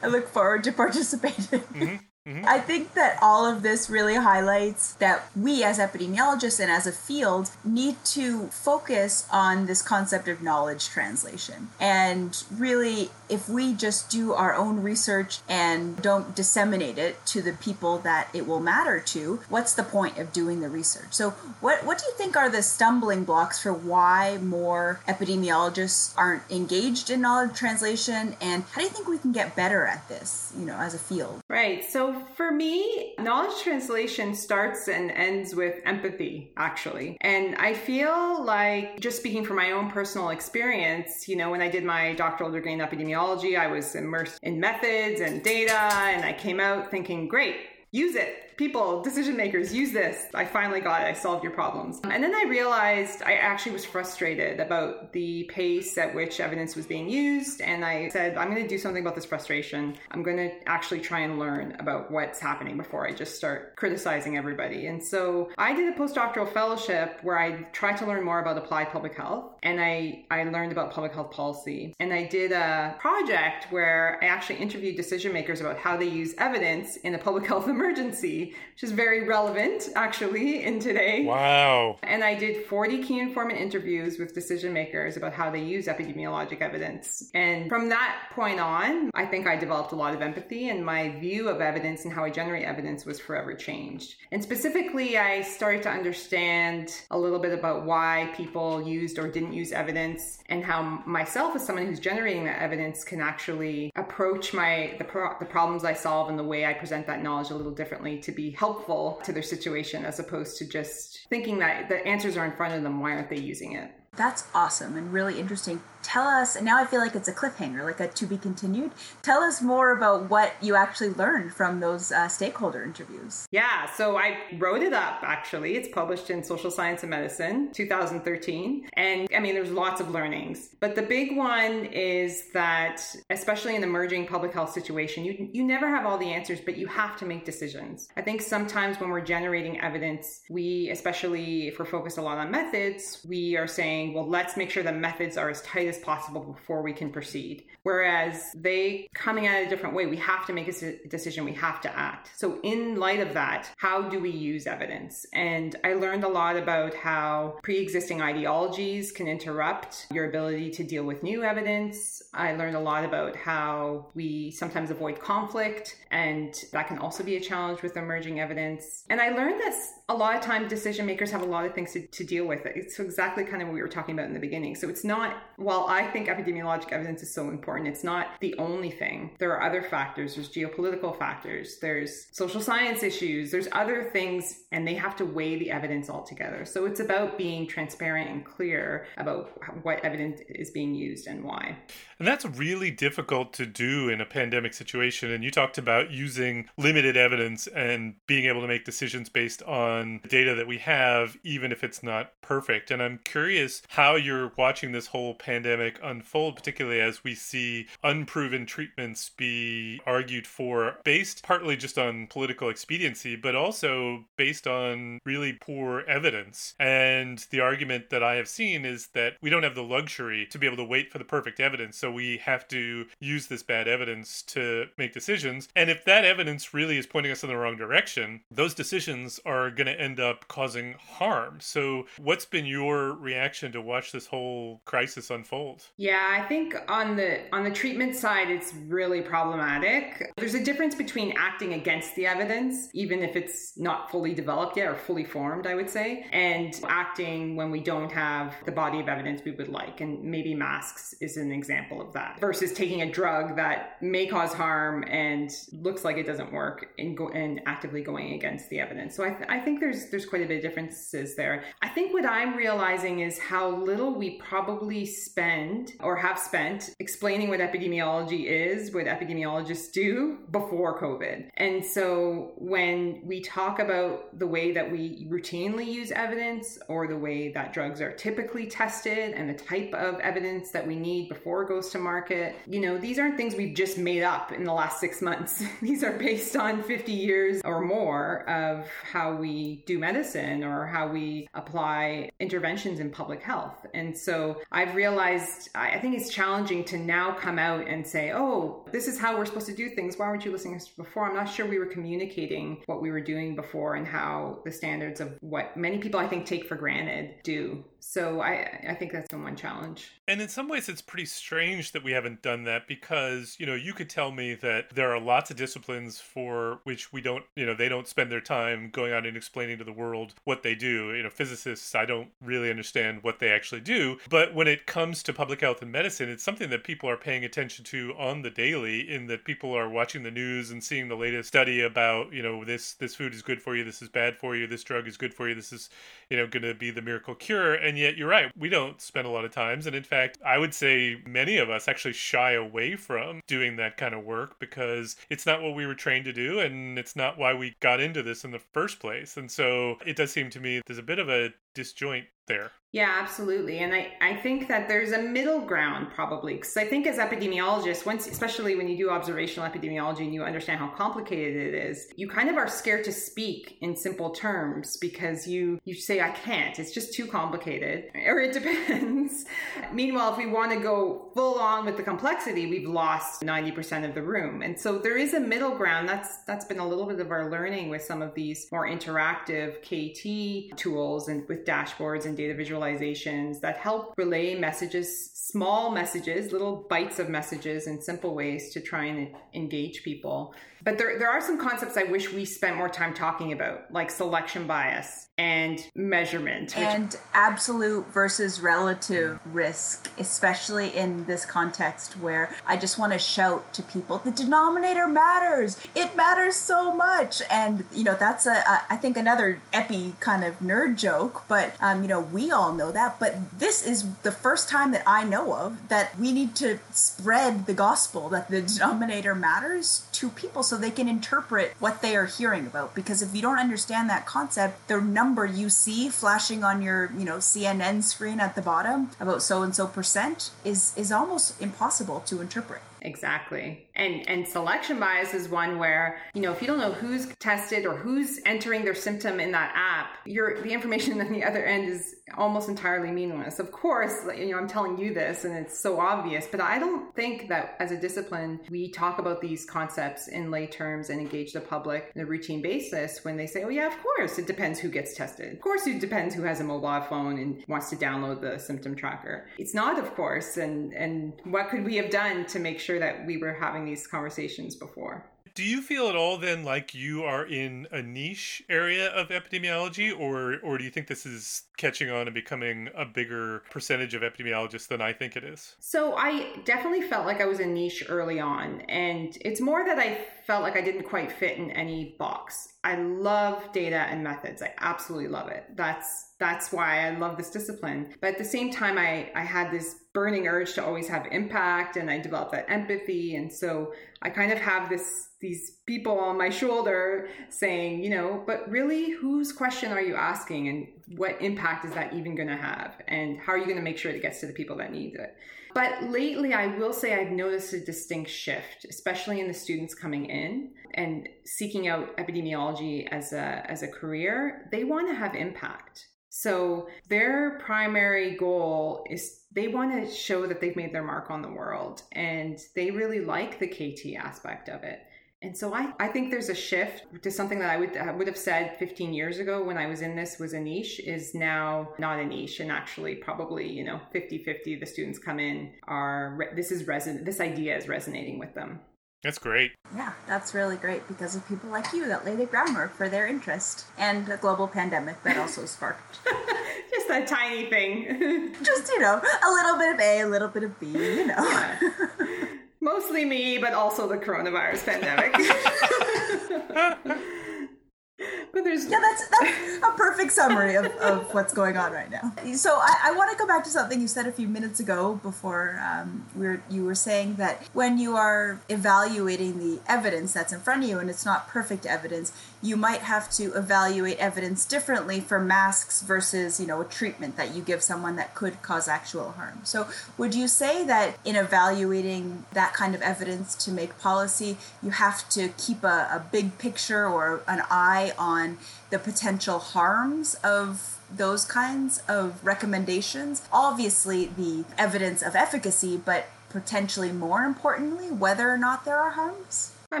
I 0.02 0.06
look 0.06 0.28
forward 0.28 0.64
to 0.64 0.72
participating. 0.72 1.60
Mm-hmm. 1.60 1.96
Mm-hmm. 2.28 2.44
I 2.46 2.58
think 2.58 2.94
that 2.94 3.18
all 3.22 3.46
of 3.46 3.62
this 3.62 3.88
really 3.88 4.16
highlights 4.16 4.92
that 4.94 5.30
we, 5.34 5.64
as 5.64 5.78
epidemiologists 5.78 6.60
and 6.60 6.70
as 6.70 6.86
a 6.86 6.92
field, 6.92 7.50
need 7.64 7.96
to 8.06 8.48
focus 8.48 9.26
on 9.32 9.66
this 9.66 9.80
concept 9.80 10.28
of 10.28 10.42
knowledge 10.42 10.88
translation 10.88 11.68
and 11.80 12.44
really 12.56 13.10
if 13.28 13.48
we 13.48 13.74
just 13.74 14.10
do 14.10 14.32
our 14.32 14.54
own 14.54 14.82
research 14.82 15.40
and 15.48 16.00
don't 16.02 16.34
disseminate 16.34 16.98
it 16.98 17.24
to 17.26 17.42
the 17.42 17.52
people 17.52 17.98
that 17.98 18.28
it 18.32 18.46
will 18.46 18.60
matter 18.60 19.00
to, 19.00 19.40
what's 19.48 19.74
the 19.74 19.82
point 19.82 20.18
of 20.18 20.32
doing 20.32 20.60
the 20.60 20.68
research? 20.68 21.12
So, 21.12 21.30
what, 21.60 21.84
what 21.84 21.98
do 21.98 22.06
you 22.06 22.12
think 22.14 22.36
are 22.36 22.50
the 22.50 22.62
stumbling 22.62 23.24
blocks 23.24 23.62
for 23.62 23.72
why 23.72 24.38
more 24.38 25.00
epidemiologists 25.06 26.14
aren't 26.16 26.42
engaged 26.50 27.10
in 27.10 27.20
knowledge 27.20 27.56
translation? 27.56 28.36
And 28.40 28.64
how 28.72 28.80
do 28.80 28.84
you 28.84 28.90
think 28.90 29.08
we 29.08 29.18
can 29.18 29.32
get 29.32 29.54
better 29.54 29.86
at 29.86 30.08
this, 30.08 30.52
you 30.58 30.64
know, 30.64 30.76
as 30.76 30.94
a 30.94 30.98
field? 30.98 31.40
Right. 31.48 31.84
So, 31.84 32.17
for 32.34 32.50
me, 32.50 33.14
knowledge 33.18 33.62
translation 33.62 34.34
starts 34.34 34.88
and 34.88 35.10
ends 35.10 35.54
with 35.54 35.80
empathy, 35.84 36.52
actually. 36.56 37.16
And 37.20 37.56
I 37.56 37.74
feel 37.74 38.42
like, 38.44 39.00
just 39.00 39.18
speaking 39.18 39.44
from 39.44 39.56
my 39.56 39.72
own 39.72 39.90
personal 39.90 40.30
experience, 40.30 41.28
you 41.28 41.36
know, 41.36 41.50
when 41.50 41.60
I 41.60 41.68
did 41.68 41.84
my 41.84 42.14
doctoral 42.14 42.50
degree 42.50 42.72
in 42.72 42.80
epidemiology, 42.80 43.58
I 43.58 43.66
was 43.66 43.94
immersed 43.94 44.38
in 44.42 44.60
methods 44.60 45.20
and 45.20 45.42
data, 45.42 45.78
and 45.78 46.24
I 46.24 46.32
came 46.32 46.60
out 46.60 46.90
thinking, 46.90 47.28
great, 47.28 47.56
use 47.90 48.14
it 48.14 48.47
people, 48.58 49.00
decision 49.02 49.36
makers, 49.36 49.72
use 49.72 49.92
this. 49.92 50.26
I 50.34 50.44
finally 50.44 50.80
got 50.80 51.02
it. 51.02 51.04
I 51.04 51.12
solved 51.12 51.44
your 51.44 51.52
problems. 51.52 52.00
Um, 52.02 52.10
and 52.10 52.22
then 52.22 52.34
I 52.34 52.42
realized 52.48 53.22
I 53.22 53.34
actually 53.34 53.72
was 53.72 53.84
frustrated 53.84 54.58
about 54.58 55.12
the 55.12 55.44
pace 55.44 55.96
at 55.96 56.12
which 56.12 56.40
evidence 56.40 56.74
was 56.74 56.84
being 56.84 57.08
used. 57.08 57.60
And 57.60 57.84
I 57.84 58.08
said, 58.08 58.36
I'm 58.36 58.50
going 58.50 58.62
to 58.62 58.68
do 58.68 58.76
something 58.76 59.02
about 59.02 59.14
this 59.14 59.24
frustration. 59.24 59.96
I'm 60.10 60.24
going 60.24 60.36
to 60.36 60.68
actually 60.68 61.00
try 61.00 61.20
and 61.20 61.38
learn 61.38 61.76
about 61.78 62.10
what's 62.10 62.40
happening 62.40 62.76
before 62.76 63.06
I 63.06 63.12
just 63.12 63.36
start 63.36 63.76
criticizing 63.76 64.36
everybody. 64.36 64.88
And 64.88 65.02
so 65.02 65.50
I 65.56 65.72
did 65.72 65.94
a 65.94 65.96
postdoctoral 65.96 66.52
fellowship 66.52 67.20
where 67.22 67.38
I 67.38 67.62
tried 67.72 67.96
to 67.98 68.06
learn 68.06 68.24
more 68.24 68.40
about 68.40 68.58
applied 68.58 68.90
public 68.90 69.14
health. 69.14 69.52
And 69.62 69.80
I, 69.80 70.24
I 70.32 70.42
learned 70.42 70.72
about 70.72 70.90
public 70.90 71.14
health 71.14 71.30
policy. 71.30 71.94
And 72.00 72.12
I 72.12 72.24
did 72.24 72.50
a 72.50 72.96
project 72.98 73.68
where 73.70 74.18
I 74.20 74.26
actually 74.26 74.56
interviewed 74.56 74.96
decision 74.96 75.32
makers 75.32 75.60
about 75.60 75.78
how 75.78 75.96
they 75.96 76.08
use 76.08 76.34
evidence 76.38 76.96
in 76.96 77.14
a 77.14 77.18
public 77.18 77.46
health 77.52 77.68
emergency 77.68 78.47
which 78.72 78.84
is 78.84 78.92
very 78.92 79.26
relevant 79.26 79.88
actually 79.96 80.64
in 80.64 80.78
today. 80.78 81.24
Wow. 81.24 81.98
And 82.02 82.22
I 82.22 82.34
did 82.34 82.66
40 82.66 83.02
key 83.02 83.18
informant 83.18 83.60
interviews 83.60 84.18
with 84.18 84.34
decision 84.34 84.72
makers 84.72 85.16
about 85.16 85.32
how 85.32 85.50
they 85.50 85.62
use 85.62 85.86
epidemiologic 85.86 86.60
evidence. 86.60 87.30
And 87.34 87.68
from 87.68 87.88
that 87.88 88.30
point 88.34 88.60
on, 88.60 89.10
I 89.14 89.26
think 89.26 89.46
I 89.46 89.56
developed 89.56 89.92
a 89.92 89.96
lot 89.96 90.14
of 90.14 90.22
empathy 90.22 90.68
and 90.68 90.84
my 90.84 91.18
view 91.20 91.48
of 91.48 91.60
evidence 91.60 92.04
and 92.04 92.12
how 92.12 92.24
I 92.24 92.30
generate 92.30 92.64
evidence 92.64 93.04
was 93.04 93.18
forever 93.18 93.54
changed. 93.54 94.16
And 94.30 94.42
specifically, 94.42 95.18
I 95.18 95.42
started 95.42 95.82
to 95.84 95.90
understand 95.90 96.94
a 97.10 97.18
little 97.18 97.38
bit 97.38 97.56
about 97.56 97.84
why 97.84 98.32
people 98.36 98.82
used 98.82 99.18
or 99.18 99.28
didn't 99.28 99.52
use 99.52 99.72
evidence 99.72 100.42
and 100.46 100.64
how 100.64 101.02
myself 101.06 101.54
as 101.56 101.66
someone 101.66 101.86
who's 101.86 102.00
generating 102.00 102.44
that 102.44 102.60
evidence 102.60 103.04
can 103.04 103.20
actually 103.20 103.92
approach 103.96 104.54
my 104.54 104.94
the, 104.98 105.04
pro- 105.04 105.38
the 105.38 105.44
problems 105.46 105.84
I 105.84 105.94
solve 105.94 106.28
and 106.28 106.38
the 106.38 106.44
way 106.44 106.64
I 106.64 106.72
present 106.72 107.06
that 107.06 107.22
knowledge 107.22 107.50
a 107.50 107.54
little 107.54 107.72
differently 107.72 108.18
to 108.20 108.32
be 108.38 108.52
helpful 108.52 109.20
to 109.24 109.32
their 109.32 109.42
situation 109.42 110.04
as 110.04 110.20
opposed 110.20 110.56
to 110.58 110.64
just 110.64 111.26
thinking 111.28 111.58
that 111.58 111.88
the 111.88 112.06
answers 112.06 112.36
are 112.36 112.44
in 112.44 112.52
front 112.52 112.72
of 112.72 112.84
them. 112.84 113.00
Why 113.00 113.10
aren't 113.14 113.28
they 113.28 113.36
using 113.36 113.72
it? 113.72 113.90
That's 114.16 114.44
awesome 114.54 114.96
and 114.96 115.12
really 115.12 115.38
interesting. 115.38 115.80
Tell 116.02 116.26
us 116.26 116.56
and 116.56 116.64
now 116.64 116.78
i 116.78 116.86
feel 116.86 117.00
like 117.00 117.14
it's 117.14 117.28
a 117.28 117.32
cliffhanger 117.32 117.84
like 117.84 118.00
a 118.00 118.08
to 118.08 118.26
be 118.26 118.38
continued. 118.38 118.92
Tell 119.22 119.42
us 119.42 119.60
more 119.60 119.90
about 119.96 120.30
what 120.30 120.54
you 120.62 120.74
actually 120.74 121.10
learned 121.10 121.52
from 121.52 121.80
those 121.80 122.12
uh, 122.12 122.28
stakeholder 122.28 122.82
interviews. 122.82 123.46
Yeah 123.50 123.86
so 123.86 124.16
i 124.16 124.38
wrote 124.58 124.82
it 124.82 124.92
up 124.92 125.20
actually. 125.22 125.76
It's 125.76 125.88
published 125.88 126.30
in 126.30 126.42
social 126.42 126.70
science 126.70 127.02
and 127.02 127.10
medicine 127.10 127.70
2013 127.74 128.88
and 128.94 129.28
i 129.36 129.40
mean 129.40 129.54
there's 129.54 129.70
lots 129.70 130.00
of 130.00 130.10
learnings. 130.10 130.70
But 130.80 130.94
the 130.94 131.02
big 131.02 131.36
one 131.36 131.86
is 131.86 132.52
that 132.52 133.02
especially 133.30 133.74
in 133.76 133.82
emerging 133.82 134.28
public 134.28 134.52
health 134.52 134.72
situation 134.72 135.24
you 135.24 135.48
you 135.52 135.64
never 135.64 135.88
have 135.88 136.06
all 136.06 136.16
the 136.16 136.32
answers 136.38 136.60
but 136.60 136.76
you 136.78 136.86
have 136.86 137.16
to 137.18 137.26
make 137.26 137.44
decisions. 137.44 138.08
I 138.16 138.22
think 138.22 138.40
sometimes 138.40 138.98
when 139.00 139.10
we're 139.10 139.28
generating 139.36 139.80
evidence 139.80 140.42
we 140.48 140.90
especially 140.90 141.68
if 141.68 141.78
we're 141.78 141.92
focused 141.96 142.18
a 142.18 142.22
lot 142.22 142.38
on 142.38 142.50
methods 142.50 143.20
we 143.28 143.56
are 143.56 143.66
saying 143.66 143.97
well 144.06 144.28
let's 144.28 144.56
make 144.56 144.70
sure 144.70 144.82
the 144.82 144.92
methods 144.92 145.36
are 145.36 145.50
as 145.50 145.62
tight 145.62 145.88
as 145.88 145.98
possible 145.98 146.40
before 146.40 146.82
we 146.82 146.92
can 146.92 147.10
proceed. 147.10 147.64
Whereas 147.82 148.52
they 148.54 149.08
coming 149.14 149.46
at 149.46 149.62
it 149.62 149.66
a 149.66 149.70
different 149.70 149.94
way, 149.94 150.06
we 150.06 150.16
have 150.18 150.46
to 150.46 150.52
make 150.52 150.68
a 150.68 151.08
decision, 151.08 151.44
we 151.44 151.52
have 151.54 151.80
to 151.82 151.98
act. 151.98 152.30
So, 152.36 152.60
in 152.62 152.96
light 152.96 153.20
of 153.20 153.34
that, 153.34 153.70
how 153.76 154.02
do 154.02 154.20
we 154.20 154.30
use 154.30 154.66
evidence? 154.66 155.26
And 155.32 155.76
I 155.84 155.94
learned 155.94 156.24
a 156.24 156.28
lot 156.28 156.56
about 156.56 156.94
how 156.94 157.58
pre 157.62 157.78
existing 157.78 158.20
ideologies 158.20 159.12
can 159.12 159.28
interrupt 159.28 160.06
your 160.12 160.28
ability 160.28 160.70
to 160.72 160.84
deal 160.84 161.04
with 161.04 161.22
new 161.22 161.42
evidence. 161.42 162.22
I 162.34 162.54
learned 162.54 162.76
a 162.76 162.80
lot 162.80 163.04
about 163.04 163.36
how 163.36 164.10
we 164.14 164.50
sometimes 164.50 164.90
avoid 164.90 165.20
conflict, 165.20 165.96
and 166.10 166.54
that 166.72 166.88
can 166.88 166.98
also 166.98 167.24
be 167.24 167.36
a 167.36 167.40
challenge 167.40 167.82
with 167.82 167.96
emerging 167.96 168.40
evidence. 168.40 169.04
And 169.10 169.20
I 169.20 169.30
learned 169.30 169.60
that 169.60 169.74
a 170.08 170.14
lot 170.14 170.36
of 170.36 170.42
time 170.42 170.68
decision 170.68 171.06
makers 171.06 171.30
have 171.30 171.42
a 171.42 171.46
lot 171.46 171.64
of 171.64 171.74
things 171.74 171.92
to, 171.92 172.06
to 172.06 172.24
deal 172.24 172.46
with. 172.46 172.64
It's 172.64 172.98
exactly 172.98 173.44
kind 173.44 173.62
of 173.62 173.68
what 173.68 173.74
we 173.74 173.82
were 173.82 173.87
talking 173.88 174.14
about 174.14 174.26
in 174.26 174.34
the 174.34 174.40
beginning. 174.40 174.74
So, 174.74 174.88
it's 174.88 175.04
not, 175.04 175.36
while 175.56 175.86
I 175.88 176.06
think 176.06 176.28
epidemiologic 176.28 176.92
evidence 176.92 177.22
is 177.22 177.32
so 177.32 177.48
important. 177.48 177.88
It's 177.88 178.04
not 178.04 178.28
the 178.40 178.54
only 178.58 178.90
thing. 178.90 179.30
There 179.38 179.52
are 179.52 179.62
other 179.62 179.82
factors. 179.82 180.34
There's 180.34 180.50
geopolitical 180.50 181.18
factors. 181.18 181.78
There's 181.80 182.26
social 182.32 182.60
science 182.60 183.02
issues. 183.02 183.50
There's 183.50 183.68
other 183.72 184.10
things, 184.12 184.64
and 184.72 184.86
they 184.86 184.94
have 184.94 185.16
to 185.16 185.24
weigh 185.24 185.58
the 185.58 185.70
evidence 185.70 186.08
all 186.08 186.22
together. 186.22 186.64
So 186.64 186.86
it's 186.86 187.00
about 187.00 187.38
being 187.38 187.66
transparent 187.66 188.30
and 188.30 188.44
clear 188.44 189.06
about 189.16 189.50
what 189.82 190.04
evidence 190.04 190.40
is 190.48 190.70
being 190.70 190.94
used 190.94 191.26
and 191.26 191.44
why. 191.44 191.76
And 192.18 192.26
that's 192.26 192.44
really 192.44 192.90
difficult 192.90 193.52
to 193.54 193.66
do 193.66 194.08
in 194.08 194.20
a 194.20 194.26
pandemic 194.26 194.74
situation. 194.74 195.30
And 195.30 195.44
you 195.44 195.50
talked 195.50 195.78
about 195.78 196.10
using 196.10 196.68
limited 196.76 197.16
evidence 197.16 197.66
and 197.68 198.14
being 198.26 198.46
able 198.46 198.60
to 198.60 198.66
make 198.66 198.84
decisions 198.84 199.28
based 199.28 199.62
on 199.62 200.20
the 200.22 200.28
data 200.28 200.54
that 200.54 200.66
we 200.66 200.78
have, 200.78 201.36
even 201.44 201.70
if 201.70 201.84
it's 201.84 202.02
not 202.02 202.32
perfect. 202.40 202.90
And 202.90 203.02
I'm 203.02 203.20
curious 203.24 203.77
how 203.88 204.14
you're 204.16 204.52
watching 204.56 204.92
this 204.92 205.06
whole 205.06 205.34
pandemic 205.34 205.98
unfold, 206.02 206.56
particularly 206.56 207.00
as 207.00 207.24
we 207.24 207.34
see 207.34 207.86
unproven 208.02 208.66
treatments 208.66 209.30
be 209.36 210.00
argued 210.06 210.46
for, 210.46 210.96
based 211.04 211.42
partly 211.42 211.76
just 211.76 211.98
on 211.98 212.26
political 212.26 212.68
expediency, 212.68 213.36
but 213.36 213.54
also 213.54 214.24
based 214.36 214.66
on 214.66 215.20
really 215.24 215.52
poor 215.52 216.00
evidence. 216.00 216.74
And 216.78 217.44
the 217.50 217.60
argument 217.60 218.10
that 218.10 218.22
I 218.22 218.34
have 218.34 218.48
seen 218.48 218.84
is 218.84 219.08
that 219.08 219.34
we 219.40 219.50
don't 219.50 219.62
have 219.62 219.74
the 219.74 219.82
luxury 219.82 220.46
to 220.50 220.58
be 220.58 220.66
able 220.66 220.76
to 220.78 220.84
wait 220.84 221.10
for 221.10 221.18
the 221.18 221.24
perfect 221.24 221.60
evidence. 221.60 221.96
So 221.96 222.10
we 222.10 222.38
have 222.38 222.66
to 222.68 223.06
use 223.20 223.46
this 223.46 223.62
bad 223.62 223.88
evidence 223.88 224.42
to 224.42 224.86
make 224.96 225.12
decisions. 225.12 225.68
And 225.76 225.90
if 225.90 226.04
that 226.04 226.24
evidence 226.24 226.74
really 226.74 226.98
is 226.98 227.06
pointing 227.06 227.32
us 227.32 227.42
in 227.42 227.48
the 227.48 227.56
wrong 227.56 227.76
direction, 227.76 228.40
those 228.50 228.74
decisions 228.74 229.40
are 229.44 229.70
going 229.70 229.86
to 229.86 230.00
end 230.00 230.20
up 230.20 230.48
causing 230.48 230.94
harm. 230.94 231.58
So, 231.60 232.06
what's 232.18 232.44
been 232.44 232.66
your 232.66 233.12
reaction 233.12 233.67
to 233.72 233.80
watch 233.80 234.12
this 234.12 234.26
whole 234.26 234.80
crisis 234.84 235.30
unfold? 235.30 235.82
Yeah, 235.96 236.38
I 236.38 236.46
think 236.48 236.74
on 236.88 237.16
the 237.16 237.40
on 237.54 237.64
the 237.64 237.70
treatment 237.70 238.14
side, 238.14 238.50
it's 238.50 238.74
really 238.86 239.20
problematic. 239.20 240.32
There's 240.36 240.54
a 240.54 240.64
difference 240.64 240.94
between 240.94 241.34
acting 241.36 241.74
against 241.74 242.14
the 242.14 242.26
evidence, 242.26 242.88
even 242.94 243.22
if 243.22 243.36
it's 243.36 243.78
not 243.78 244.10
fully 244.10 244.34
developed 244.34 244.76
yet 244.76 244.88
or 244.88 244.94
fully 244.94 245.24
formed, 245.24 245.66
I 245.66 245.74
would 245.74 245.90
say, 245.90 246.26
and 246.32 246.78
acting 246.88 247.56
when 247.56 247.70
we 247.70 247.80
don't 247.80 248.12
have 248.12 248.54
the 248.64 248.72
body 248.72 249.00
of 249.00 249.08
evidence 249.08 249.42
we 249.44 249.52
would 249.52 249.68
like. 249.68 250.00
And 250.00 250.22
maybe 250.22 250.54
masks 250.54 251.14
is 251.20 251.36
an 251.36 251.52
example 251.52 252.00
of 252.00 252.12
that. 252.14 252.38
Versus 252.40 252.72
taking 252.72 253.02
a 253.02 253.10
drug 253.10 253.56
that 253.56 254.00
may 254.02 254.26
cause 254.26 254.52
harm 254.52 255.04
and 255.08 255.50
looks 255.72 256.04
like 256.04 256.16
it 256.16 256.26
doesn't 256.26 256.52
work 256.52 256.86
and 256.98 257.16
go 257.16 257.28
and 257.30 257.60
actively 257.66 258.02
going 258.02 258.34
against 258.34 258.68
the 258.70 258.80
evidence. 258.80 259.16
So 259.16 259.24
I, 259.24 259.30
th- 259.30 259.48
I 259.48 259.60
think 259.60 259.80
there's 259.80 260.10
there's 260.10 260.26
quite 260.26 260.42
a 260.42 260.46
bit 260.46 260.58
of 260.58 260.62
differences 260.62 261.36
there. 261.36 261.64
I 261.82 261.88
think 261.88 262.12
what 262.12 262.24
I'm 262.24 262.56
realizing 262.56 263.20
is 263.20 263.38
how 263.38 263.57
little 263.66 264.14
we 264.14 264.32
probably 264.38 265.06
spend 265.06 265.92
or 266.00 266.16
have 266.16 266.38
spent 266.38 266.90
explaining 267.00 267.48
what 267.48 267.60
epidemiology 267.60 268.44
is, 268.44 268.92
what 268.92 269.06
epidemiologists 269.06 269.92
do 269.92 270.38
before 270.50 271.00
COVID. 271.00 271.48
And 271.56 271.84
so 271.84 272.52
when 272.56 273.22
we 273.24 273.40
talk 273.40 273.78
about 273.78 274.38
the 274.38 274.46
way 274.46 274.72
that 274.72 274.90
we 274.90 275.26
routinely 275.30 275.86
use 275.86 276.10
evidence 276.10 276.78
or 276.88 277.06
the 277.06 277.18
way 277.18 277.50
that 277.52 277.72
drugs 277.72 278.00
are 278.00 278.12
typically 278.12 278.66
tested 278.66 279.34
and 279.34 279.48
the 279.48 279.54
type 279.54 279.92
of 279.94 280.20
evidence 280.20 280.70
that 280.70 280.86
we 280.86 280.96
need 280.96 281.28
before 281.28 281.62
it 281.62 281.68
goes 281.68 281.90
to 281.90 281.98
market, 281.98 282.56
you 282.66 282.80
know, 282.80 282.98
these 282.98 283.18
aren't 283.18 283.36
things 283.36 283.54
we've 283.54 283.76
just 283.76 283.98
made 283.98 284.22
up 284.22 284.52
in 284.52 284.64
the 284.64 284.72
last 284.72 285.00
six 285.00 285.22
months. 285.22 285.64
these 285.82 286.04
are 286.04 286.12
based 286.12 286.56
on 286.56 286.82
50 286.82 287.12
years 287.12 287.60
or 287.64 287.80
more 287.80 288.48
of 288.48 288.86
how 289.10 289.34
we 289.34 289.82
do 289.86 289.98
medicine 289.98 290.64
or 290.64 290.86
how 290.86 291.08
we 291.08 291.48
apply 291.54 292.30
interventions 292.40 293.00
in 293.00 293.10
public 293.10 293.42
health. 293.48 293.86
And 293.94 294.16
so 294.16 294.60
I've 294.70 294.94
realized 294.94 295.70
I 295.74 295.98
think 295.98 296.14
it's 296.18 296.28
challenging 296.28 296.84
to 296.84 296.98
now 296.98 297.32
come 297.32 297.58
out 297.58 297.88
and 297.88 298.06
say, 298.06 298.32
oh, 298.34 298.86
this 298.92 299.08
is 299.08 299.18
how 299.18 299.38
we're 299.38 299.46
supposed 299.46 299.66
to 299.66 299.74
do 299.74 299.88
things. 299.88 300.18
Why 300.18 300.28
weren't 300.28 300.44
you 300.44 300.52
listening 300.52 300.78
before? 300.96 301.26
I'm 301.26 301.34
not 301.34 301.48
sure 301.48 301.66
we 301.66 301.78
were 301.78 301.86
communicating 301.86 302.82
what 302.86 303.00
we 303.00 303.10
were 303.10 303.22
doing 303.22 303.56
before 303.56 303.94
and 303.94 304.06
how 304.06 304.60
the 304.66 304.70
standards 304.70 305.20
of 305.20 305.38
what 305.40 305.76
many 305.76 305.98
people 305.98 306.20
I 306.20 306.28
think 306.28 306.44
take 306.44 306.66
for 306.68 306.76
granted 306.76 307.36
do. 307.42 307.84
So 308.00 308.40
I 308.40 308.80
I 308.88 308.94
think 308.94 309.12
that's 309.12 309.28
been 309.28 309.42
one 309.42 309.56
challenge. 309.56 310.10
And 310.26 310.42
in 310.42 310.48
some 310.48 310.68
ways, 310.68 310.88
it's 310.90 311.00
pretty 311.00 311.24
strange 311.24 311.92
that 311.92 312.04
we 312.04 312.12
haven't 312.12 312.42
done 312.42 312.64
that 312.64 312.86
because, 312.86 313.56
you 313.58 313.64
know, 313.64 313.74
you 313.74 313.94
could 313.94 314.10
tell 314.10 314.30
me 314.30 314.54
that 314.56 314.90
there 314.94 315.10
are 315.10 315.18
lots 315.18 315.50
of 315.50 315.56
disciplines 315.56 316.20
for 316.20 316.80
which 316.84 317.14
we 317.14 317.22
don't, 317.22 317.44
you 317.56 317.64
know, 317.64 317.74
they 317.74 317.88
don't 317.88 318.06
spend 318.06 318.30
their 318.30 318.40
time 318.40 318.90
going 318.90 319.12
out 319.12 319.24
and 319.24 319.38
explaining 319.38 319.78
to 319.78 319.84
the 319.84 319.92
world 319.92 320.34
what 320.44 320.62
they 320.62 320.74
do. 320.74 321.14
You 321.14 321.22
know, 321.22 321.30
physicists, 321.30 321.94
I 321.94 322.04
don't 322.04 322.28
really 322.42 322.68
understand 322.68 323.22
what 323.22 323.38
they 323.38 323.50
actually 323.50 323.80
do. 323.80 324.18
But 324.28 324.54
when 324.54 324.68
it 324.68 324.84
comes 324.84 325.22
to 325.22 325.32
public 325.32 325.62
health 325.62 325.80
and 325.80 325.90
medicine, 325.90 326.28
it's 326.28 326.44
something 326.44 326.68
that 326.68 326.84
people 326.84 327.08
are 327.08 327.16
paying 327.16 327.44
attention 327.44 327.86
to 327.86 328.12
on 328.18 328.42
the 328.42 328.50
daily, 328.50 329.10
in 329.10 329.28
that 329.28 329.46
people 329.46 329.72
are 329.74 329.88
watching 329.88 330.24
the 330.24 330.30
news 330.30 330.70
and 330.70 330.84
seeing 330.84 331.08
the 331.08 331.16
latest 331.16 331.48
study 331.48 331.80
about, 331.80 332.32
you 332.34 332.42
know, 332.42 332.64
this 332.64 332.92
this 332.94 333.14
food 333.14 333.32
is 333.32 333.40
good 333.40 333.62
for 333.62 333.74
you, 333.74 333.82
this 333.82 334.02
is 334.02 334.10
bad 334.10 334.36
for 334.36 334.54
you, 334.54 334.66
this 334.66 334.84
drug 334.84 335.08
is 335.08 335.16
good 335.16 335.32
for 335.32 335.48
you, 335.48 335.54
this 335.54 335.72
is, 335.72 335.88
you 336.28 336.36
know, 336.36 336.46
going 336.46 336.62
to 336.62 336.74
be 336.74 336.90
the 336.90 337.00
miracle 337.00 337.34
cure. 337.34 337.74
And 337.74 337.87
yet, 337.96 338.16
you're 338.16 338.28
right, 338.28 338.50
we 338.58 338.68
don't 338.68 339.00
spend 339.00 339.26
a 339.26 339.30
lot 339.30 339.44
of 339.44 339.52
times. 339.52 339.86
And 339.86 339.94
in 339.94 340.02
fact, 340.02 340.38
I 340.44 340.58
would 340.58 340.74
say 340.74 341.22
many 341.26 341.56
of 341.58 341.70
us 341.70 341.88
actually 341.88 342.14
shy 342.14 342.52
away 342.52 342.96
from 342.96 343.40
doing 343.46 343.76
that 343.76 343.96
kind 343.96 344.14
of 344.14 344.24
work 344.24 344.58
because 344.58 345.16
it's 345.30 345.46
not 345.46 345.62
what 345.62 345.74
we 345.74 345.86
were 345.86 345.94
trained 345.94 346.24
to 346.26 346.32
do 346.32 346.60
and 346.60 346.98
it's 346.98 347.16
not 347.16 347.38
why 347.38 347.54
we 347.54 347.76
got 347.80 348.00
into 348.00 348.22
this 348.22 348.44
in 348.44 348.50
the 348.50 348.58
first 348.58 348.98
place. 348.98 349.36
And 349.36 349.50
so 349.50 349.96
it 350.04 350.16
does 350.16 350.32
seem 350.32 350.50
to 350.50 350.60
me 350.60 350.82
there's 350.86 350.98
a 350.98 351.02
bit 351.02 351.18
of 351.18 351.28
a 351.28 351.50
disjoint 351.74 352.26
there. 352.48 352.72
Yeah, 352.90 353.18
absolutely. 353.20 353.80
And 353.80 353.92
I, 353.92 354.12
I 354.22 354.36
think 354.36 354.66
that 354.68 354.88
there's 354.88 355.12
a 355.12 355.20
middle 355.20 355.60
ground 355.60 356.08
probably. 356.14 356.54
Because 356.54 356.74
I 356.78 356.86
think 356.86 357.06
as 357.06 357.18
epidemiologists, 357.18 358.06
once 358.06 358.26
especially 358.26 358.76
when 358.76 358.88
you 358.88 358.96
do 358.96 359.10
observational 359.10 359.68
epidemiology 359.68 360.20
and 360.20 360.32
you 360.32 360.42
understand 360.42 360.78
how 360.78 360.88
complicated 360.88 361.54
it 361.54 361.74
is, 361.74 362.08
you 362.16 362.28
kind 362.28 362.48
of 362.48 362.56
are 362.56 362.66
scared 362.66 363.04
to 363.04 363.12
speak 363.12 363.76
in 363.82 363.94
simple 363.94 364.30
terms 364.30 364.96
because 364.96 365.46
you 365.46 365.78
you 365.84 365.94
say 365.94 366.22
I 366.22 366.30
can't. 366.30 366.78
It's 366.78 366.92
just 366.92 367.12
too 367.12 367.26
complicated. 367.26 368.06
Or 368.28 368.40
it 368.40 368.52
depends. 368.52 369.46
Meanwhile, 369.92 370.32
if 370.32 370.38
we 370.38 370.46
want 370.46 370.72
to 370.72 370.78
go 370.80 371.30
full 371.34 371.58
on 371.58 371.86
with 371.86 371.96
the 371.96 372.02
complexity, 372.02 372.68
we've 372.68 372.86
lost 372.86 373.42
90% 373.42 374.06
of 374.06 374.14
the 374.14 374.22
room. 374.22 374.60
And 374.60 374.78
so 374.78 374.98
there 374.98 375.16
is 375.16 375.32
a 375.32 375.40
middle 375.40 375.74
ground. 375.74 376.08
That's 376.08 376.38
that's 376.44 376.64
been 376.64 376.78
a 376.78 376.86
little 376.86 377.06
bit 377.06 377.20
of 377.20 377.30
our 377.30 377.50
learning 377.50 377.88
with 377.88 378.02
some 378.02 378.20
of 378.20 378.34
these 378.34 378.66
more 378.70 378.86
interactive 378.86 379.80
KT 379.82 380.76
tools 380.76 381.28
and 381.28 381.48
with 381.48 381.64
dashboards 381.64 382.26
and 382.26 382.36
data 382.38 382.54
visualizations 382.54 383.60
that 383.60 383.76
help 383.76 384.14
relay 384.16 384.54
messages, 384.54 385.30
small 385.34 385.90
messages, 385.90 386.52
little 386.52 386.86
bites 386.88 387.18
of 387.18 387.28
messages 387.28 387.88
in 387.88 388.00
simple 388.00 388.32
ways 388.34 388.72
to 388.72 388.80
try 388.80 389.06
and 389.06 389.34
engage 389.54 390.02
people. 390.04 390.54
But 390.84 390.98
there, 390.98 391.18
there 391.18 391.30
are 391.30 391.40
some 391.40 391.58
concepts 391.58 391.96
I 391.96 392.04
wish 392.04 392.32
we 392.32 392.44
spent 392.44 392.76
more 392.76 392.88
time 392.88 393.14
talking 393.14 393.52
about, 393.52 393.92
like 393.92 394.10
selection 394.10 394.66
bias 394.66 395.28
and 395.36 395.84
measurement. 395.94 396.74
Which... 396.74 396.84
And 396.84 397.16
absolute 397.34 398.06
versus 398.12 398.60
relative 398.60 399.38
risk, 399.46 400.10
especially 400.18 400.96
in 400.96 401.24
this 401.26 401.44
context 401.44 402.14
where 402.18 402.54
I 402.66 402.76
just 402.76 402.98
want 402.98 403.12
to 403.12 403.18
shout 403.18 403.72
to 403.74 403.82
people 403.82 404.18
the 404.18 404.30
denominator 404.30 405.06
matters. 405.06 405.78
It 405.94 406.16
matters 406.16 406.56
so 406.56 406.92
much. 406.92 407.42
And, 407.50 407.84
you 407.94 408.04
know, 408.04 408.16
that's 408.18 408.46
a, 408.46 408.52
a 408.52 408.82
I 408.90 408.96
think 408.96 409.16
another 409.16 409.60
epi 409.72 410.14
kind 410.20 410.44
of 410.44 410.58
nerd 410.58 410.96
joke, 410.96 411.44
but, 411.48 411.74
um, 411.80 412.02
you 412.02 412.08
know, 412.08 412.20
we 412.20 412.50
all 412.50 412.72
know 412.72 412.90
that. 412.92 413.20
But 413.20 413.58
this 413.58 413.86
is 413.86 414.12
the 414.22 414.32
first 414.32 414.68
time 414.68 414.90
that 414.92 415.02
I 415.06 415.24
know 415.24 415.54
of 415.54 415.88
that 415.88 416.18
we 416.18 416.32
need 416.32 416.54
to 416.56 416.78
spread 416.90 417.66
the 417.66 417.74
gospel 417.74 418.28
that 418.30 418.48
the 418.48 418.62
denominator 418.62 419.34
matters 419.34 420.06
to 420.12 420.30
people 420.30 420.62
so 420.68 420.76
they 420.76 420.90
can 420.90 421.08
interpret 421.08 421.74
what 421.78 422.02
they 422.02 422.14
are 422.16 422.26
hearing 422.26 422.66
about. 422.66 422.94
Because 422.94 423.22
if 423.22 423.34
you 423.34 423.42
don't 423.42 423.58
understand 423.58 424.08
that 424.10 424.26
concept, 424.26 424.88
the 424.88 425.00
number 425.00 425.46
you 425.46 425.70
see 425.70 426.08
flashing 426.08 426.62
on 426.62 426.82
your, 426.82 427.10
you 427.16 427.24
know, 427.24 427.38
CNN 427.38 428.02
screen 428.02 428.40
at 428.40 428.54
the 428.54 428.62
bottom 428.62 429.10
about 429.18 429.42
so 429.42 429.62
and 429.62 429.74
so 429.74 429.86
percent 429.86 430.50
is 430.64 430.92
is 430.96 431.10
almost 431.10 431.60
impossible 431.60 432.20
to 432.20 432.40
interpret. 432.40 432.82
Exactly. 433.08 433.88
And 433.96 434.28
and 434.28 434.46
selection 434.46 435.00
bias 435.00 435.32
is 435.32 435.48
one 435.48 435.78
where, 435.78 436.20
you 436.34 436.42
know, 436.42 436.52
if 436.52 436.60
you 436.60 436.66
don't 436.66 436.78
know 436.78 436.92
who's 436.92 437.26
tested 437.36 437.86
or 437.86 437.96
who's 437.96 438.38
entering 438.44 438.84
their 438.84 438.94
symptom 438.94 439.40
in 439.40 439.50
that 439.52 439.72
app, 439.74 440.18
your 440.26 440.62
the 440.62 440.72
information 440.72 441.18
on 441.20 441.32
the 441.32 441.42
other 441.42 441.64
end 441.64 441.88
is 441.88 442.16
almost 442.36 442.68
entirely 442.68 443.10
meaningless. 443.10 443.58
Of 443.58 443.72
course, 443.72 444.12
you 444.36 444.50
know, 444.50 444.58
I'm 444.58 444.68
telling 444.68 444.98
you 444.98 445.14
this 445.14 445.46
and 445.46 445.54
it's 445.56 445.80
so 445.80 445.98
obvious, 445.98 446.46
but 446.46 446.60
I 446.60 446.78
don't 446.78 447.14
think 447.14 447.48
that 447.48 447.76
as 447.80 447.92
a 447.92 447.96
discipline 447.96 448.60
we 448.70 448.90
talk 448.90 449.18
about 449.18 449.40
these 449.40 449.64
concepts 449.64 450.28
in 450.28 450.50
lay 450.50 450.66
terms 450.66 451.08
and 451.08 451.18
engage 451.18 451.54
the 451.54 451.62
public 451.62 452.12
on 452.14 452.22
a 452.22 452.26
routine 452.26 452.60
basis 452.60 453.24
when 453.24 453.38
they 453.38 453.46
say, 453.46 453.64
"Oh 453.64 453.70
yeah, 453.70 453.86
of 453.86 453.96
course, 454.02 454.38
it 454.38 454.46
depends 454.46 454.78
who 454.78 454.90
gets 454.90 455.14
tested. 455.14 455.54
Of 455.54 455.60
course, 455.62 455.86
it 455.86 455.98
depends 455.98 456.34
who 456.34 456.42
has 456.42 456.60
a 456.60 456.64
mobile 456.64 457.00
phone 457.08 457.38
and 457.38 457.64
wants 457.68 457.88
to 457.88 457.96
download 457.96 458.42
the 458.42 458.58
symptom 458.58 458.94
tracker." 458.94 459.46
It's 459.56 459.74
not, 459.74 459.98
of 459.98 460.14
course, 460.14 460.58
and 460.58 460.92
and 460.92 461.32
what 461.44 461.70
could 461.70 461.86
we 461.86 461.96
have 461.96 462.10
done 462.10 462.44
to 462.46 462.58
make 462.58 462.78
sure 462.78 462.97
that 462.98 463.26
we 463.26 463.36
were 463.36 463.52
having 463.52 463.84
these 463.84 464.06
conversations 464.06 464.74
before? 464.74 465.24
Do 465.54 465.64
you 465.64 465.82
feel 465.82 466.08
at 466.08 466.14
all 466.14 466.38
then 466.38 466.62
like 466.62 466.94
you 466.94 467.24
are 467.24 467.44
in 467.44 467.88
a 467.90 468.00
niche 468.00 468.62
area 468.68 469.08
of 469.08 469.30
epidemiology, 469.30 470.16
or 470.16 470.60
or 470.62 470.78
do 470.78 470.84
you 470.84 470.90
think 470.90 471.08
this 471.08 471.26
is 471.26 471.62
catching 471.76 472.10
on 472.10 472.28
and 472.28 472.34
becoming 472.34 472.90
a 472.94 473.04
bigger 473.04 473.64
percentage 473.68 474.14
of 474.14 474.22
epidemiologists 474.22 474.86
than 474.86 475.00
I 475.00 475.12
think 475.12 475.36
it 475.36 475.42
is? 475.42 475.74
So 475.80 476.14
I 476.14 476.60
definitely 476.64 477.02
felt 477.02 477.26
like 477.26 477.40
I 477.40 477.46
was 477.46 477.58
a 477.58 477.66
niche 477.66 478.04
early 478.08 478.38
on, 478.38 478.82
and 478.82 479.36
it's 479.40 479.60
more 479.60 479.84
that 479.84 479.98
I 479.98 480.18
felt 480.48 480.62
like 480.62 480.78
I 480.78 480.80
didn't 480.80 481.02
quite 481.02 481.30
fit 481.30 481.58
in 481.58 481.70
any 481.72 482.16
box. 482.18 482.72
I 482.82 482.96
love 482.96 483.70
data 483.70 483.98
and 483.98 484.24
methods. 484.24 484.62
I 484.62 484.72
absolutely 484.80 485.28
love 485.28 485.48
it. 485.48 485.64
That's 485.76 486.32
that's 486.38 486.72
why 486.72 487.06
I 487.06 487.18
love 487.18 487.36
this 487.36 487.50
discipline. 487.50 488.14
But 488.22 488.28
at 488.28 488.38
the 488.38 488.46
same 488.46 488.70
time, 488.70 488.96
I, 488.96 489.30
I 489.34 489.42
had 489.42 489.70
this 489.70 489.96
burning 490.14 490.48
urge 490.48 490.72
to 490.74 490.84
always 490.84 491.06
have 491.08 491.26
impact 491.30 491.98
and 491.98 492.10
I 492.10 492.18
developed 492.18 492.52
that 492.52 492.64
empathy. 492.70 493.36
And 493.36 493.52
so 493.52 493.92
I 494.22 494.30
kind 494.30 494.50
of 494.50 494.58
have 494.58 494.88
this 494.88 495.28
these 495.40 495.80
people 495.86 496.18
on 496.18 496.38
my 496.38 496.48
shoulder 496.48 497.28
saying, 497.50 498.02
you 498.02 498.10
know, 498.10 498.42
but 498.46 498.70
really 498.70 499.10
whose 499.10 499.52
question 499.52 499.92
are 499.92 500.00
you 500.00 500.14
asking 500.16 500.68
and 500.68 500.88
what 501.18 501.40
impact 501.42 501.84
is 501.84 501.92
that 501.92 502.14
even 502.14 502.34
going 502.34 502.48
to 502.48 502.56
have? 502.56 502.94
And 503.06 503.38
how 503.38 503.52
are 503.52 503.58
you 503.58 503.66
going 503.66 503.76
to 503.76 503.82
make 503.82 503.98
sure 503.98 504.10
it 504.10 504.22
gets 504.22 504.40
to 504.40 504.46
the 504.46 504.54
people 504.54 504.78
that 504.78 504.92
need 504.92 505.14
it? 505.14 505.36
But 505.78 506.10
lately, 506.10 506.54
I 506.54 506.76
will 506.76 506.92
say 506.92 507.14
I've 507.14 507.30
noticed 507.30 507.72
a 507.72 507.78
distinct 507.78 508.32
shift, 508.32 508.84
especially 508.90 509.38
in 509.38 509.46
the 509.46 509.54
students 509.54 509.94
coming 509.94 510.26
in 510.26 510.72
and 510.94 511.28
seeking 511.44 511.86
out 511.86 512.16
epidemiology 512.16 513.06
as 513.12 513.32
a, 513.32 513.62
as 513.64 513.84
a 513.84 513.86
career. 513.86 514.68
They 514.72 514.82
want 514.82 515.08
to 515.08 515.14
have 515.14 515.36
impact. 515.36 516.08
So 516.30 516.88
their 517.08 517.60
primary 517.64 518.36
goal 518.36 519.06
is 519.08 519.44
they 519.52 519.68
want 519.68 519.92
to 519.92 520.12
show 520.12 520.48
that 520.48 520.60
they've 520.60 520.74
made 520.74 520.92
their 520.92 521.04
mark 521.04 521.30
on 521.30 521.42
the 521.42 521.48
world 521.48 522.02
and 522.10 522.58
they 522.74 522.90
really 522.90 523.20
like 523.20 523.60
the 523.60 523.68
KT 523.68 524.16
aspect 524.16 524.68
of 524.68 524.82
it. 524.82 524.98
And 525.40 525.56
so 525.56 525.72
I, 525.72 525.92
I 526.00 526.08
think 526.08 526.32
there's 526.32 526.48
a 526.48 526.54
shift 526.54 527.22
to 527.22 527.30
something 527.30 527.60
that 527.60 527.70
I 527.70 527.76
would 527.76 527.96
I 527.96 528.10
would 528.10 528.26
have 528.26 528.36
said 528.36 528.76
15 528.78 529.12
years 529.12 529.38
ago 529.38 529.62
when 529.62 529.78
I 529.78 529.86
was 529.86 530.02
in 530.02 530.16
this 530.16 530.38
was 530.40 530.52
a 530.52 530.58
niche 530.58 530.98
is 530.98 531.32
now 531.32 531.90
not 531.98 532.18
a 532.18 532.24
niche 532.24 532.58
and 532.58 532.72
actually 532.72 533.14
probably, 533.14 533.70
you 533.70 533.84
know, 533.84 534.00
50-50 534.12 534.80
the 534.80 534.86
students 534.86 535.18
come 535.18 535.38
in 535.38 535.72
are 535.86 536.50
this 536.56 536.72
is 536.72 536.84
reson 536.84 537.24
this 537.24 537.40
idea 537.40 537.76
is 537.76 537.86
resonating 537.86 538.40
with 538.40 538.52
them. 538.54 538.80
That's 539.22 539.38
great. 539.38 539.72
Yeah, 539.96 540.12
that's 540.26 540.54
really 540.54 540.76
great 540.76 541.06
because 541.08 541.34
of 541.34 541.46
people 541.48 541.70
like 541.70 541.92
you 541.92 542.06
that 542.06 542.24
lay 542.24 542.36
the 542.36 542.46
groundwork 542.46 542.94
for 542.94 543.08
their 543.08 543.26
interest 543.26 543.86
and 543.96 544.28
a 544.28 544.36
global 544.36 544.68
pandemic 544.68 545.22
that 545.24 545.36
also 545.36 545.66
sparked. 545.66 546.20
Just 546.90 547.10
a 547.10 547.26
tiny 547.26 547.66
thing. 547.66 548.54
Just, 548.62 548.88
you 548.88 549.00
know, 549.00 549.20
a 549.20 549.50
little 549.50 549.76
bit 549.76 549.94
of 549.94 550.00
A, 550.00 550.20
a 550.20 550.26
little 550.26 550.48
bit 550.48 550.62
of 550.62 550.78
B, 550.78 550.86
you 550.86 551.26
know. 551.26 551.34
Yeah. 551.36 551.78
Mostly 552.88 553.26
me, 553.26 553.58
but 553.58 553.74
also 553.74 554.08
the 554.08 554.16
coronavirus 554.16 554.86
pandemic. 554.86 555.34
yeah 558.54 558.98
that's 559.00 559.28
that's 559.28 559.78
a 559.78 559.92
perfect 559.96 560.32
summary 560.32 560.74
of, 560.74 560.86
of 560.86 561.32
what's 561.34 561.52
going 561.52 561.76
on 561.76 561.92
right 561.92 562.10
now. 562.10 562.32
So 562.54 562.74
i, 562.74 562.94
I 563.04 563.12
want 563.12 563.30
to 563.30 563.36
go 563.36 563.46
back 563.46 563.64
to 563.64 563.70
something 563.70 564.00
you 564.00 564.08
said 564.08 564.26
a 564.26 564.32
few 564.32 564.48
minutes 564.48 564.80
ago 564.80 565.20
before 565.22 565.80
um, 565.82 566.26
we 566.34 566.46
were, 566.46 566.62
you 566.70 566.84
were 566.84 566.94
saying 566.94 567.34
that 567.36 567.66
when 567.72 567.98
you 567.98 568.16
are 568.16 568.60
evaluating 568.68 569.58
the 569.58 569.80
evidence 569.88 570.32
that's 570.32 570.52
in 570.52 570.60
front 570.60 570.84
of 570.84 570.88
you 570.88 570.98
and 570.98 571.10
it's 571.10 571.24
not 571.24 571.48
perfect 571.48 571.86
evidence 571.86 572.32
you 572.62 572.76
might 572.76 573.00
have 573.00 573.30
to 573.30 573.52
evaluate 573.54 574.18
evidence 574.18 574.64
differently 574.64 575.20
for 575.20 575.38
masks 575.38 576.02
versus 576.02 576.58
you 576.58 576.66
know 576.66 576.80
a 576.80 576.84
treatment 576.84 577.36
that 577.36 577.54
you 577.54 577.62
give 577.62 577.82
someone 577.82 578.16
that 578.16 578.34
could 578.34 578.60
cause 578.62 578.88
actual 578.88 579.30
harm. 579.32 579.60
So 579.64 579.86
would 580.16 580.34
you 580.34 580.48
say 580.48 580.84
that 580.84 581.18
in 581.24 581.36
evaluating 581.36 582.44
that 582.52 582.74
kind 582.74 582.94
of 582.94 583.02
evidence 583.02 583.54
to 583.64 583.70
make 583.70 583.98
policy 583.98 584.56
you 584.82 584.90
have 584.90 585.28
to 585.30 585.48
keep 585.56 585.84
a, 585.84 586.08
a 586.10 586.24
big 586.32 586.58
picture 586.58 587.06
or 587.06 587.42
an 587.46 587.62
eye 587.70 588.12
on 588.38 588.58
the 588.90 588.98
potential 588.98 589.58
harms 589.58 590.34
of 590.44 590.98
those 591.14 591.44
kinds 591.44 592.02
of 592.08 592.44
recommendations 592.44 593.42
obviously 593.52 594.26
the 594.26 594.64
evidence 594.76 595.22
of 595.22 595.34
efficacy 595.34 595.96
but 595.96 596.26
potentially 596.50 597.12
more 597.12 597.42
importantly 597.42 598.10
whether 598.10 598.50
or 598.50 598.58
not 598.58 598.84
there 598.84 598.98
are 598.98 599.10
harms 599.10 599.72
I 599.90 600.00